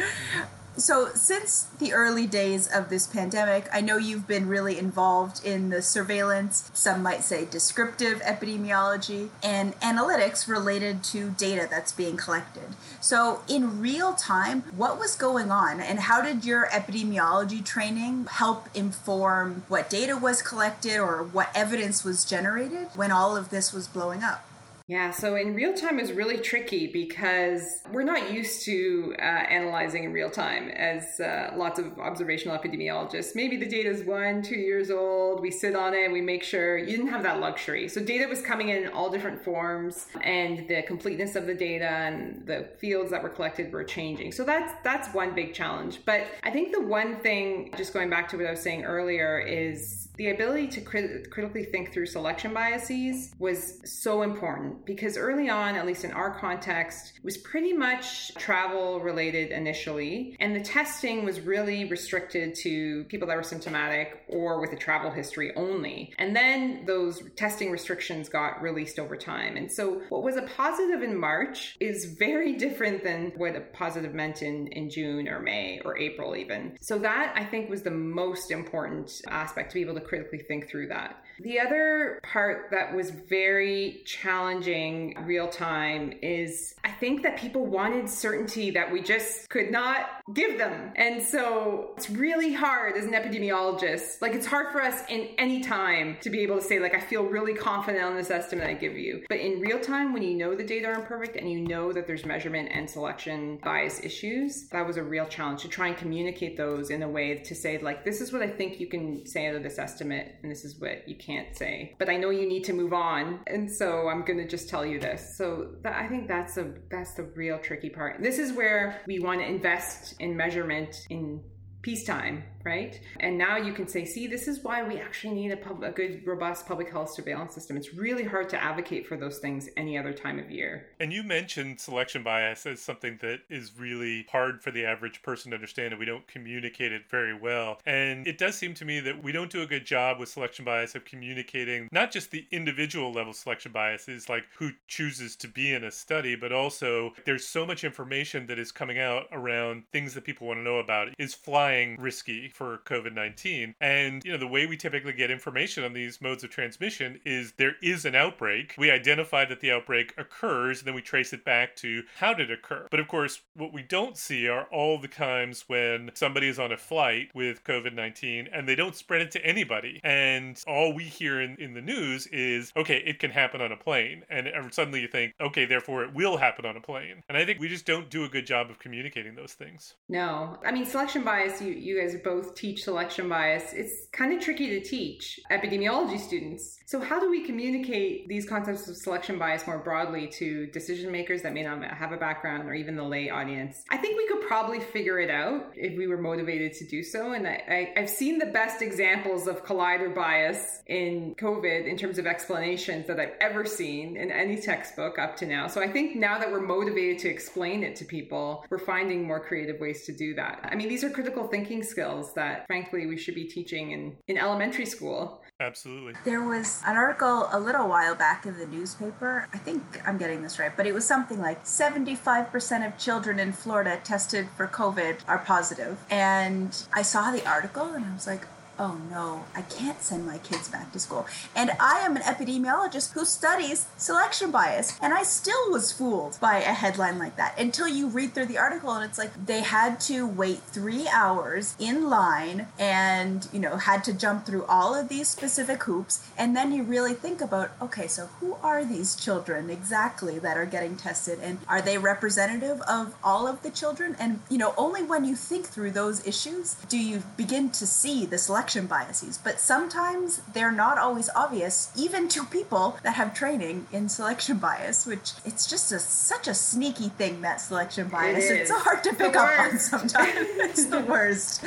So, 0.78 1.08
since 1.08 1.64
the 1.80 1.92
early 1.92 2.28
days 2.28 2.68
of 2.68 2.88
this 2.88 3.04
pandemic, 3.04 3.68
I 3.72 3.80
know 3.80 3.96
you've 3.96 4.28
been 4.28 4.46
really 4.46 4.78
involved 4.78 5.44
in 5.44 5.70
the 5.70 5.82
surveillance, 5.82 6.70
some 6.72 7.02
might 7.02 7.24
say 7.24 7.44
descriptive 7.44 8.20
epidemiology, 8.22 9.30
and 9.42 9.74
analytics 9.80 10.46
related 10.46 11.02
to 11.04 11.30
data 11.30 11.66
that's 11.68 11.90
being 11.90 12.16
collected. 12.16 12.76
So, 13.00 13.42
in 13.48 13.80
real 13.80 14.12
time, 14.12 14.62
what 14.76 15.00
was 15.00 15.16
going 15.16 15.50
on, 15.50 15.80
and 15.80 15.98
how 15.98 16.22
did 16.22 16.44
your 16.44 16.66
epidemiology 16.68 17.64
training 17.64 18.28
help 18.30 18.68
inform 18.72 19.64
what 19.66 19.90
data 19.90 20.16
was 20.16 20.42
collected 20.42 20.98
or 20.98 21.24
what 21.24 21.50
evidence 21.56 22.04
was 22.04 22.24
generated 22.24 22.86
when 22.94 23.10
all 23.10 23.36
of 23.36 23.50
this 23.50 23.72
was 23.72 23.88
blowing 23.88 24.22
up? 24.22 24.44
Yeah, 24.88 25.10
so 25.10 25.36
in 25.36 25.54
real 25.54 25.74
time 25.74 25.98
is 25.98 26.12
really 26.12 26.38
tricky 26.38 26.86
because 26.86 27.82
we're 27.92 28.04
not 28.04 28.32
used 28.32 28.64
to 28.64 29.14
uh, 29.18 29.22
analyzing 29.22 30.04
in 30.04 30.14
real 30.14 30.30
time 30.30 30.70
as 30.70 31.20
uh, 31.20 31.52
lots 31.54 31.78
of 31.78 31.98
observational 31.98 32.56
epidemiologists. 32.56 33.34
Maybe 33.34 33.58
the 33.58 33.68
data 33.68 33.90
is 33.90 34.02
one, 34.02 34.40
two 34.40 34.56
years 34.56 34.90
old, 34.90 35.42
we 35.42 35.50
sit 35.50 35.76
on 35.76 35.92
it, 35.92 36.10
we 36.10 36.22
make 36.22 36.42
sure 36.42 36.78
you 36.78 36.96
didn't 36.96 37.08
have 37.08 37.22
that 37.24 37.38
luxury. 37.38 37.86
So 37.86 38.02
data 38.02 38.26
was 38.26 38.40
coming 38.40 38.70
in 38.70 38.88
all 38.88 39.10
different 39.10 39.44
forms 39.44 40.06
and 40.22 40.66
the 40.68 40.80
completeness 40.84 41.36
of 41.36 41.46
the 41.46 41.54
data 41.54 41.90
and 41.90 42.46
the 42.46 42.70
fields 42.78 43.10
that 43.10 43.22
were 43.22 43.28
collected 43.28 43.70
were 43.70 43.84
changing. 43.84 44.32
So 44.32 44.42
that's 44.42 44.72
that's 44.82 45.12
one 45.12 45.34
big 45.34 45.52
challenge. 45.52 46.00
But 46.06 46.28
I 46.44 46.50
think 46.50 46.72
the 46.72 46.80
one 46.80 47.16
thing, 47.16 47.74
just 47.76 47.92
going 47.92 48.08
back 48.08 48.26
to 48.30 48.38
what 48.38 48.46
I 48.46 48.52
was 48.52 48.60
saying 48.60 48.84
earlier, 48.84 49.38
is 49.38 50.07
the 50.18 50.30
ability 50.30 50.66
to 50.66 50.80
crit- 50.80 51.30
critically 51.30 51.64
think 51.64 51.92
through 51.92 52.06
selection 52.06 52.52
biases 52.52 53.32
was 53.38 53.80
so 53.84 54.22
important 54.22 54.84
because 54.84 55.16
early 55.16 55.48
on, 55.48 55.76
at 55.76 55.86
least 55.86 56.04
in 56.04 56.12
our 56.12 56.36
context, 56.38 57.12
was 57.22 57.36
pretty 57.36 57.72
much 57.72 58.34
travel 58.34 59.00
related 59.00 59.52
initially. 59.52 60.36
And 60.40 60.54
the 60.56 60.60
testing 60.60 61.24
was 61.24 61.40
really 61.40 61.84
restricted 61.84 62.56
to 62.56 63.04
people 63.04 63.28
that 63.28 63.36
were 63.36 63.44
symptomatic 63.44 64.24
or 64.28 64.60
with 64.60 64.72
a 64.72 64.76
travel 64.76 65.12
history 65.12 65.54
only. 65.54 66.12
And 66.18 66.34
then 66.34 66.84
those 66.84 67.22
testing 67.36 67.70
restrictions 67.70 68.28
got 68.28 68.60
released 68.60 68.98
over 68.98 69.16
time. 69.16 69.56
And 69.56 69.70
so 69.70 70.02
what 70.08 70.24
was 70.24 70.36
a 70.36 70.42
positive 70.42 71.02
in 71.02 71.16
March 71.16 71.76
is 71.78 72.16
very 72.18 72.56
different 72.56 73.04
than 73.04 73.32
what 73.36 73.54
a 73.54 73.60
positive 73.60 74.14
meant 74.14 74.42
in, 74.42 74.66
in 74.68 74.90
June 74.90 75.28
or 75.28 75.38
May 75.38 75.80
or 75.84 75.96
April, 75.96 76.34
even. 76.34 76.76
So 76.80 76.98
that 76.98 77.32
I 77.36 77.44
think 77.44 77.70
was 77.70 77.82
the 77.82 77.92
most 77.92 78.50
important 78.50 79.12
aspect 79.28 79.70
to 79.70 79.74
be 79.74 79.82
able 79.82 79.94
to 79.94 80.07
critically 80.08 80.38
think 80.38 80.68
through 80.68 80.88
that. 80.88 81.16
The 81.40 81.60
other 81.60 82.20
part 82.22 82.70
that 82.72 82.94
was 82.94 83.10
very 83.10 84.02
challenging 84.04 85.16
real 85.24 85.48
time 85.48 86.12
is 86.20 86.74
I 86.84 86.90
think 86.90 87.22
that 87.22 87.38
people 87.38 87.64
wanted 87.64 88.08
certainty 88.08 88.70
that 88.72 88.90
we 88.90 89.02
just 89.02 89.48
could 89.48 89.70
not 89.70 90.08
give 90.34 90.58
them. 90.58 90.92
And 90.96 91.22
so 91.22 91.92
it's 91.96 92.10
really 92.10 92.52
hard 92.52 92.96
as 92.96 93.04
an 93.04 93.12
epidemiologist. 93.12 94.20
Like 94.20 94.34
it's 94.34 94.46
hard 94.46 94.72
for 94.72 94.82
us 94.82 95.02
in 95.08 95.28
any 95.38 95.60
time 95.60 96.16
to 96.22 96.30
be 96.30 96.40
able 96.40 96.56
to 96.56 96.62
say, 96.62 96.80
like, 96.80 96.94
I 96.94 97.00
feel 97.00 97.22
really 97.22 97.54
confident 97.54 98.04
on 98.04 98.16
this 98.16 98.30
estimate 98.30 98.66
I 98.66 98.74
give 98.74 98.96
you. 98.96 99.24
But 99.28 99.38
in 99.38 99.60
real 99.60 99.78
time, 99.78 100.12
when 100.12 100.22
you 100.22 100.34
know 100.34 100.56
the 100.56 100.64
data 100.64 100.88
are 100.88 100.94
imperfect 100.94 101.36
and 101.36 101.50
you 101.50 101.60
know 101.60 101.92
that 101.92 102.06
there's 102.06 102.26
measurement 102.26 102.70
and 102.72 102.90
selection 102.90 103.58
bias 103.62 104.02
issues, 104.02 104.68
that 104.70 104.84
was 104.86 104.96
a 104.96 105.02
real 105.02 105.26
challenge 105.26 105.62
to 105.62 105.68
try 105.68 105.86
and 105.88 105.96
communicate 105.96 106.56
those 106.56 106.90
in 106.90 107.02
a 107.04 107.08
way 107.08 107.36
to 107.36 107.54
say, 107.54 107.78
like, 107.78 108.04
this 108.04 108.20
is 108.20 108.32
what 108.32 108.42
I 108.42 108.48
think 108.48 108.80
you 108.80 108.88
can 108.88 109.24
say 109.24 109.46
of 109.46 109.62
this 109.62 109.78
estimate, 109.78 110.34
and 110.42 110.50
this 110.50 110.64
is 110.64 110.80
what 110.80 111.08
you 111.08 111.14
can't 111.14 111.27
can't 111.28 111.56
say. 111.56 111.94
But 111.98 112.08
I 112.08 112.16
know 112.16 112.30
you 112.30 112.48
need 112.48 112.64
to 112.64 112.72
move 112.72 112.92
on, 112.92 113.40
and 113.46 113.70
so 113.70 114.08
I'm 114.08 114.24
going 114.24 114.38
to 114.38 114.48
just 114.48 114.68
tell 114.68 114.84
you 114.84 114.98
this. 114.98 115.36
So 115.36 115.74
that, 115.82 115.94
I 115.94 116.08
think 116.08 116.26
that's 116.26 116.56
a 116.56 116.72
that's 116.90 117.14
the 117.14 117.24
real 117.24 117.58
tricky 117.58 117.90
part. 117.90 118.22
This 118.22 118.38
is 118.38 118.52
where 118.52 119.00
we 119.06 119.18
want 119.20 119.40
to 119.40 119.46
invest 119.46 120.14
in 120.18 120.36
measurement 120.36 121.06
in 121.10 121.42
peacetime 121.82 122.42
right? 122.64 123.00
And 123.20 123.38
now 123.38 123.56
you 123.56 123.72
can 123.72 123.88
say, 123.88 124.04
see, 124.04 124.26
this 124.26 124.48
is 124.48 124.62
why 124.62 124.82
we 124.82 124.98
actually 124.98 125.34
need 125.34 125.52
a, 125.52 125.56
pub- 125.56 125.82
a 125.82 125.90
good, 125.90 126.26
robust 126.26 126.66
public 126.66 126.90
health 126.90 127.10
surveillance 127.10 127.54
system. 127.54 127.76
It's 127.76 127.94
really 127.94 128.24
hard 128.24 128.48
to 128.50 128.62
advocate 128.62 129.06
for 129.06 129.16
those 129.16 129.38
things 129.38 129.68
any 129.76 129.96
other 129.96 130.12
time 130.12 130.38
of 130.38 130.50
year. 130.50 130.88
And 131.00 131.12
you 131.12 131.22
mentioned 131.22 131.80
selection 131.80 132.22
bias 132.22 132.66
as 132.66 132.80
something 132.80 133.18
that 133.22 133.40
is 133.48 133.72
really 133.78 134.26
hard 134.30 134.62
for 134.62 134.70
the 134.70 134.84
average 134.84 135.22
person 135.22 135.50
to 135.50 135.56
understand, 135.56 135.92
and 135.92 136.00
we 136.00 136.06
don't 136.06 136.26
communicate 136.26 136.92
it 136.92 137.08
very 137.08 137.34
well. 137.34 137.80
And 137.86 138.26
it 138.26 138.38
does 138.38 138.56
seem 138.56 138.74
to 138.74 138.84
me 138.84 139.00
that 139.00 139.22
we 139.22 139.32
don't 139.32 139.50
do 139.50 139.62
a 139.62 139.66
good 139.66 139.86
job 139.86 140.18
with 140.18 140.28
selection 140.28 140.64
bias 140.64 140.94
of 140.94 141.04
communicating 141.04 141.88
not 141.92 142.10
just 142.10 142.30
the 142.30 142.46
individual 142.50 143.12
level 143.12 143.32
selection 143.32 143.72
biases, 143.72 144.28
like 144.28 144.44
who 144.56 144.70
chooses 144.86 145.36
to 145.36 145.48
be 145.48 145.72
in 145.72 145.84
a 145.84 145.90
study, 145.90 146.34
but 146.34 146.52
also 146.52 147.12
there's 147.24 147.46
so 147.46 147.64
much 147.64 147.84
information 147.84 148.46
that 148.46 148.58
is 148.58 148.72
coming 148.72 148.98
out 148.98 149.26
around 149.32 149.84
things 149.92 150.14
that 150.14 150.24
people 150.24 150.46
want 150.46 150.58
to 150.58 150.62
know 150.62 150.78
about. 150.78 151.08
Is 151.18 151.34
flying 151.34 151.96
risky? 151.98 152.47
For 152.48 152.78
COVID 152.84 153.14
19. 153.14 153.74
And, 153.80 154.24
you 154.24 154.32
know, 154.32 154.38
the 154.38 154.46
way 154.46 154.66
we 154.66 154.76
typically 154.76 155.12
get 155.12 155.30
information 155.30 155.84
on 155.84 155.92
these 155.92 156.20
modes 156.20 156.44
of 156.44 156.50
transmission 156.50 157.20
is 157.24 157.52
there 157.56 157.76
is 157.82 158.04
an 158.04 158.14
outbreak. 158.14 158.74
We 158.78 158.90
identify 158.90 159.44
that 159.46 159.60
the 159.60 159.72
outbreak 159.72 160.14
occurs, 160.16 160.78
and 160.78 160.86
then 160.86 160.94
we 160.94 161.02
trace 161.02 161.32
it 161.32 161.44
back 161.44 161.76
to 161.76 162.02
how 162.16 162.34
did 162.34 162.50
it 162.50 162.58
occur. 162.58 162.86
But 162.90 163.00
of 163.00 163.08
course, 163.08 163.40
what 163.54 163.72
we 163.72 163.82
don't 163.82 164.16
see 164.16 164.48
are 164.48 164.64
all 164.70 164.98
the 164.98 165.08
times 165.08 165.64
when 165.66 166.10
somebody 166.14 166.48
is 166.48 166.58
on 166.58 166.72
a 166.72 166.76
flight 166.76 167.30
with 167.34 167.64
COVID 167.64 167.94
19 167.94 168.48
and 168.52 168.68
they 168.68 168.74
don't 168.74 168.94
spread 168.94 169.22
it 169.22 169.30
to 169.32 169.44
anybody. 169.44 170.00
And 170.04 170.62
all 170.66 170.92
we 170.92 171.04
hear 171.04 171.40
in, 171.40 171.56
in 171.56 171.74
the 171.74 171.80
news 171.80 172.26
is, 172.28 172.72
okay, 172.76 173.02
it 173.04 173.18
can 173.18 173.30
happen 173.30 173.60
on 173.60 173.72
a 173.72 173.76
plane. 173.76 174.24
And 174.30 174.48
suddenly 174.72 175.00
you 175.00 175.08
think, 175.08 175.34
okay, 175.40 175.64
therefore 175.64 176.04
it 176.04 176.14
will 176.14 176.36
happen 176.36 176.64
on 176.64 176.76
a 176.76 176.80
plane. 176.80 177.22
And 177.28 177.36
I 177.36 177.44
think 177.44 177.60
we 177.60 177.68
just 177.68 177.86
don't 177.86 178.10
do 178.10 178.24
a 178.24 178.28
good 178.28 178.46
job 178.46 178.70
of 178.70 178.78
communicating 178.78 179.34
those 179.34 179.52
things. 179.52 179.94
No. 180.08 180.58
I 180.64 180.72
mean, 180.72 180.86
selection 180.86 181.24
bias, 181.24 181.60
you, 181.60 181.72
you 181.72 182.00
guys 182.00 182.14
are 182.14 182.18
both 182.18 182.37
both 182.38 182.54
teach 182.54 182.84
selection 182.84 183.28
bias, 183.28 183.72
it's 183.72 184.06
kind 184.12 184.32
of 184.32 184.40
tricky 184.40 184.68
to 184.68 184.80
teach 184.80 185.40
epidemiology 185.50 186.18
students. 186.18 186.78
So, 186.86 187.00
how 187.00 187.20
do 187.20 187.30
we 187.30 187.44
communicate 187.44 188.28
these 188.28 188.48
concepts 188.48 188.88
of 188.88 188.96
selection 188.96 189.38
bias 189.38 189.66
more 189.66 189.78
broadly 189.78 190.28
to 190.38 190.66
decision 190.68 191.10
makers 191.10 191.42
that 191.42 191.52
may 191.52 191.62
not 191.62 191.82
have 191.84 192.12
a 192.12 192.16
background 192.16 192.68
or 192.68 192.74
even 192.74 192.96
the 192.96 193.02
lay 193.02 193.28
audience? 193.28 193.84
I 193.90 193.96
think 193.96 194.16
we 194.16 194.26
could 194.28 194.46
probably 194.46 194.80
figure 194.80 195.18
it 195.18 195.30
out 195.30 195.72
if 195.74 195.98
we 195.98 196.06
were 196.06 196.16
motivated 196.16 196.72
to 196.74 196.86
do 196.86 197.02
so. 197.02 197.32
And 197.32 197.46
I, 197.46 197.92
I, 197.96 198.00
have 198.00 198.08
seen 198.08 198.38
the 198.38 198.46
best 198.46 198.80
examples 198.80 199.46
of 199.46 199.64
collider 199.64 200.14
bias 200.14 200.82
in 200.86 201.34
COVID 201.34 201.86
in 201.86 201.96
terms 201.96 202.18
of 202.18 202.26
explanations 202.26 203.06
that 203.08 203.20
I've 203.20 203.34
ever 203.40 203.66
seen 203.66 204.16
in 204.16 204.30
any 204.30 204.56
textbook 204.56 205.18
up 205.18 205.36
to 205.38 205.46
now. 205.46 205.66
So, 205.66 205.82
I 205.82 205.90
think 205.92 206.16
now 206.16 206.38
that 206.38 206.50
we're 206.50 206.60
motivated 206.60 207.18
to 207.20 207.28
explain 207.28 207.82
it 207.82 207.96
to 207.96 208.04
people, 208.04 208.64
we're 208.70 208.78
finding 208.78 209.26
more 209.26 209.40
creative 209.40 209.80
ways 209.80 210.06
to 210.06 210.12
do 210.12 210.34
that. 210.34 210.60
I 210.70 210.74
mean, 210.76 210.88
these 210.88 211.04
are 211.04 211.10
critical 211.10 211.48
thinking 211.48 211.82
skills 211.82 212.27
that, 212.34 212.66
frankly, 212.66 213.06
we 213.06 213.16
should 213.16 213.34
be 213.34 213.44
teaching 213.44 213.92
in, 213.92 214.16
in 214.28 214.38
elementary 214.38 214.86
school. 214.86 215.42
Absolutely. 215.60 216.14
There 216.24 216.42
was 216.42 216.82
an 216.86 216.96
article 216.96 217.48
a 217.52 217.58
little 217.58 217.88
while 217.88 218.14
back 218.14 218.46
in 218.46 218.56
the 218.58 218.66
newspaper. 218.66 219.48
I 219.52 219.58
think 219.58 219.82
I'm 220.06 220.16
getting 220.16 220.42
this 220.42 220.58
right, 220.58 220.76
but 220.76 220.86
it 220.86 220.94
was 220.94 221.04
something 221.04 221.40
like 221.40 221.64
75% 221.64 222.86
of 222.86 222.96
children 222.96 223.40
in 223.40 223.52
Florida 223.52 223.98
tested 224.04 224.48
for 224.56 224.68
COVID 224.68 225.16
are 225.26 225.38
positive. 225.38 225.98
And 226.10 226.76
I 226.92 227.02
saw 227.02 227.32
the 227.32 227.44
article 227.48 227.86
and 227.86 228.04
I 228.04 228.14
was 228.14 228.26
like, 228.26 228.46
oh 228.78 229.00
no, 229.10 229.44
I 229.54 229.62
can't 229.62 230.00
send 230.00 230.26
my 230.26 230.38
kids 230.38 230.68
back 230.68 230.92
to 230.92 230.98
school. 230.98 231.26
And 231.54 231.72
I 231.80 231.98
am 232.00 232.16
an 232.16 232.22
epidemiologist 232.22 233.12
who 233.12 233.24
studies 233.24 233.86
selection 233.96 234.50
bias. 234.50 234.98
And 235.02 235.12
I 235.12 235.22
still 235.22 235.70
was 235.70 235.92
fooled 235.92 236.38
by 236.40 236.58
a 236.58 236.72
headline 236.72 237.18
like 237.18 237.36
that 237.36 237.58
until 237.58 237.88
you 237.88 238.08
read 238.08 238.34
through 238.34 238.46
the 238.46 238.58
article 238.58 238.92
and 238.92 239.04
it's 239.04 239.18
like 239.18 239.46
they 239.46 239.60
had 239.62 240.00
to 240.00 240.26
wait 240.26 240.60
three 240.60 241.08
hours 241.08 241.74
in 241.78 242.08
line 242.08 242.68
and, 242.78 243.48
you 243.52 243.58
know, 243.58 243.76
had 243.76 244.04
to 244.04 244.12
jump 244.12 244.46
through 244.46 244.64
all 244.66 244.94
of 244.94 245.08
these 245.08 245.28
specific 245.28 245.82
hoops. 245.82 246.26
And 246.36 246.56
then 246.56 246.72
you 246.72 246.82
really 246.82 247.14
think 247.14 247.40
about, 247.40 247.70
okay, 247.82 248.06
so 248.06 248.26
who 248.40 248.56
are 248.62 248.84
these 248.84 249.16
children 249.16 249.70
exactly 249.70 250.38
that 250.38 250.56
are 250.56 250.66
getting 250.66 250.96
tested? 250.96 251.40
And 251.42 251.58
are 251.68 251.82
they 251.82 251.98
representative 251.98 252.80
of 252.82 253.14
all 253.24 253.46
of 253.48 253.62
the 253.62 253.70
children? 253.70 254.16
And, 254.18 254.40
you 254.48 254.58
know, 254.58 254.74
only 254.76 255.02
when 255.02 255.24
you 255.24 255.34
think 255.34 255.66
through 255.66 255.90
those 255.92 256.26
issues 256.26 256.74
do 256.88 256.98
you 256.98 257.22
begin 257.36 257.70
to 257.70 257.86
see 257.86 258.26
the 258.26 258.38
selection 258.38 258.67
selection 258.68 258.86
biases, 258.86 259.38
but 259.38 259.58
sometimes 259.58 260.42
they're 260.52 260.72
not 260.72 260.98
always 260.98 261.30
obvious, 261.34 261.90
even 261.96 262.28
to 262.28 262.44
people 262.44 262.98
that 263.02 263.14
have 263.14 263.32
training 263.32 263.86
in 263.92 264.08
selection 264.10 264.58
bias, 264.58 265.06
which 265.06 265.32
it's 265.46 265.66
just 265.66 265.90
a, 265.90 265.98
such 265.98 266.46
a 266.46 266.52
sneaky 266.52 267.08
thing, 267.08 267.40
that 267.40 267.62
selection 267.62 268.08
bias. 268.08 268.50
It 268.50 268.60
it's 268.60 268.70
hard 268.70 269.02
to 269.04 269.14
pick 269.14 269.34
up 269.34 269.58
on 269.58 269.78
sometimes. 269.92 270.34
it's 270.36 270.84
the 270.86 271.00
worst. 271.00 271.64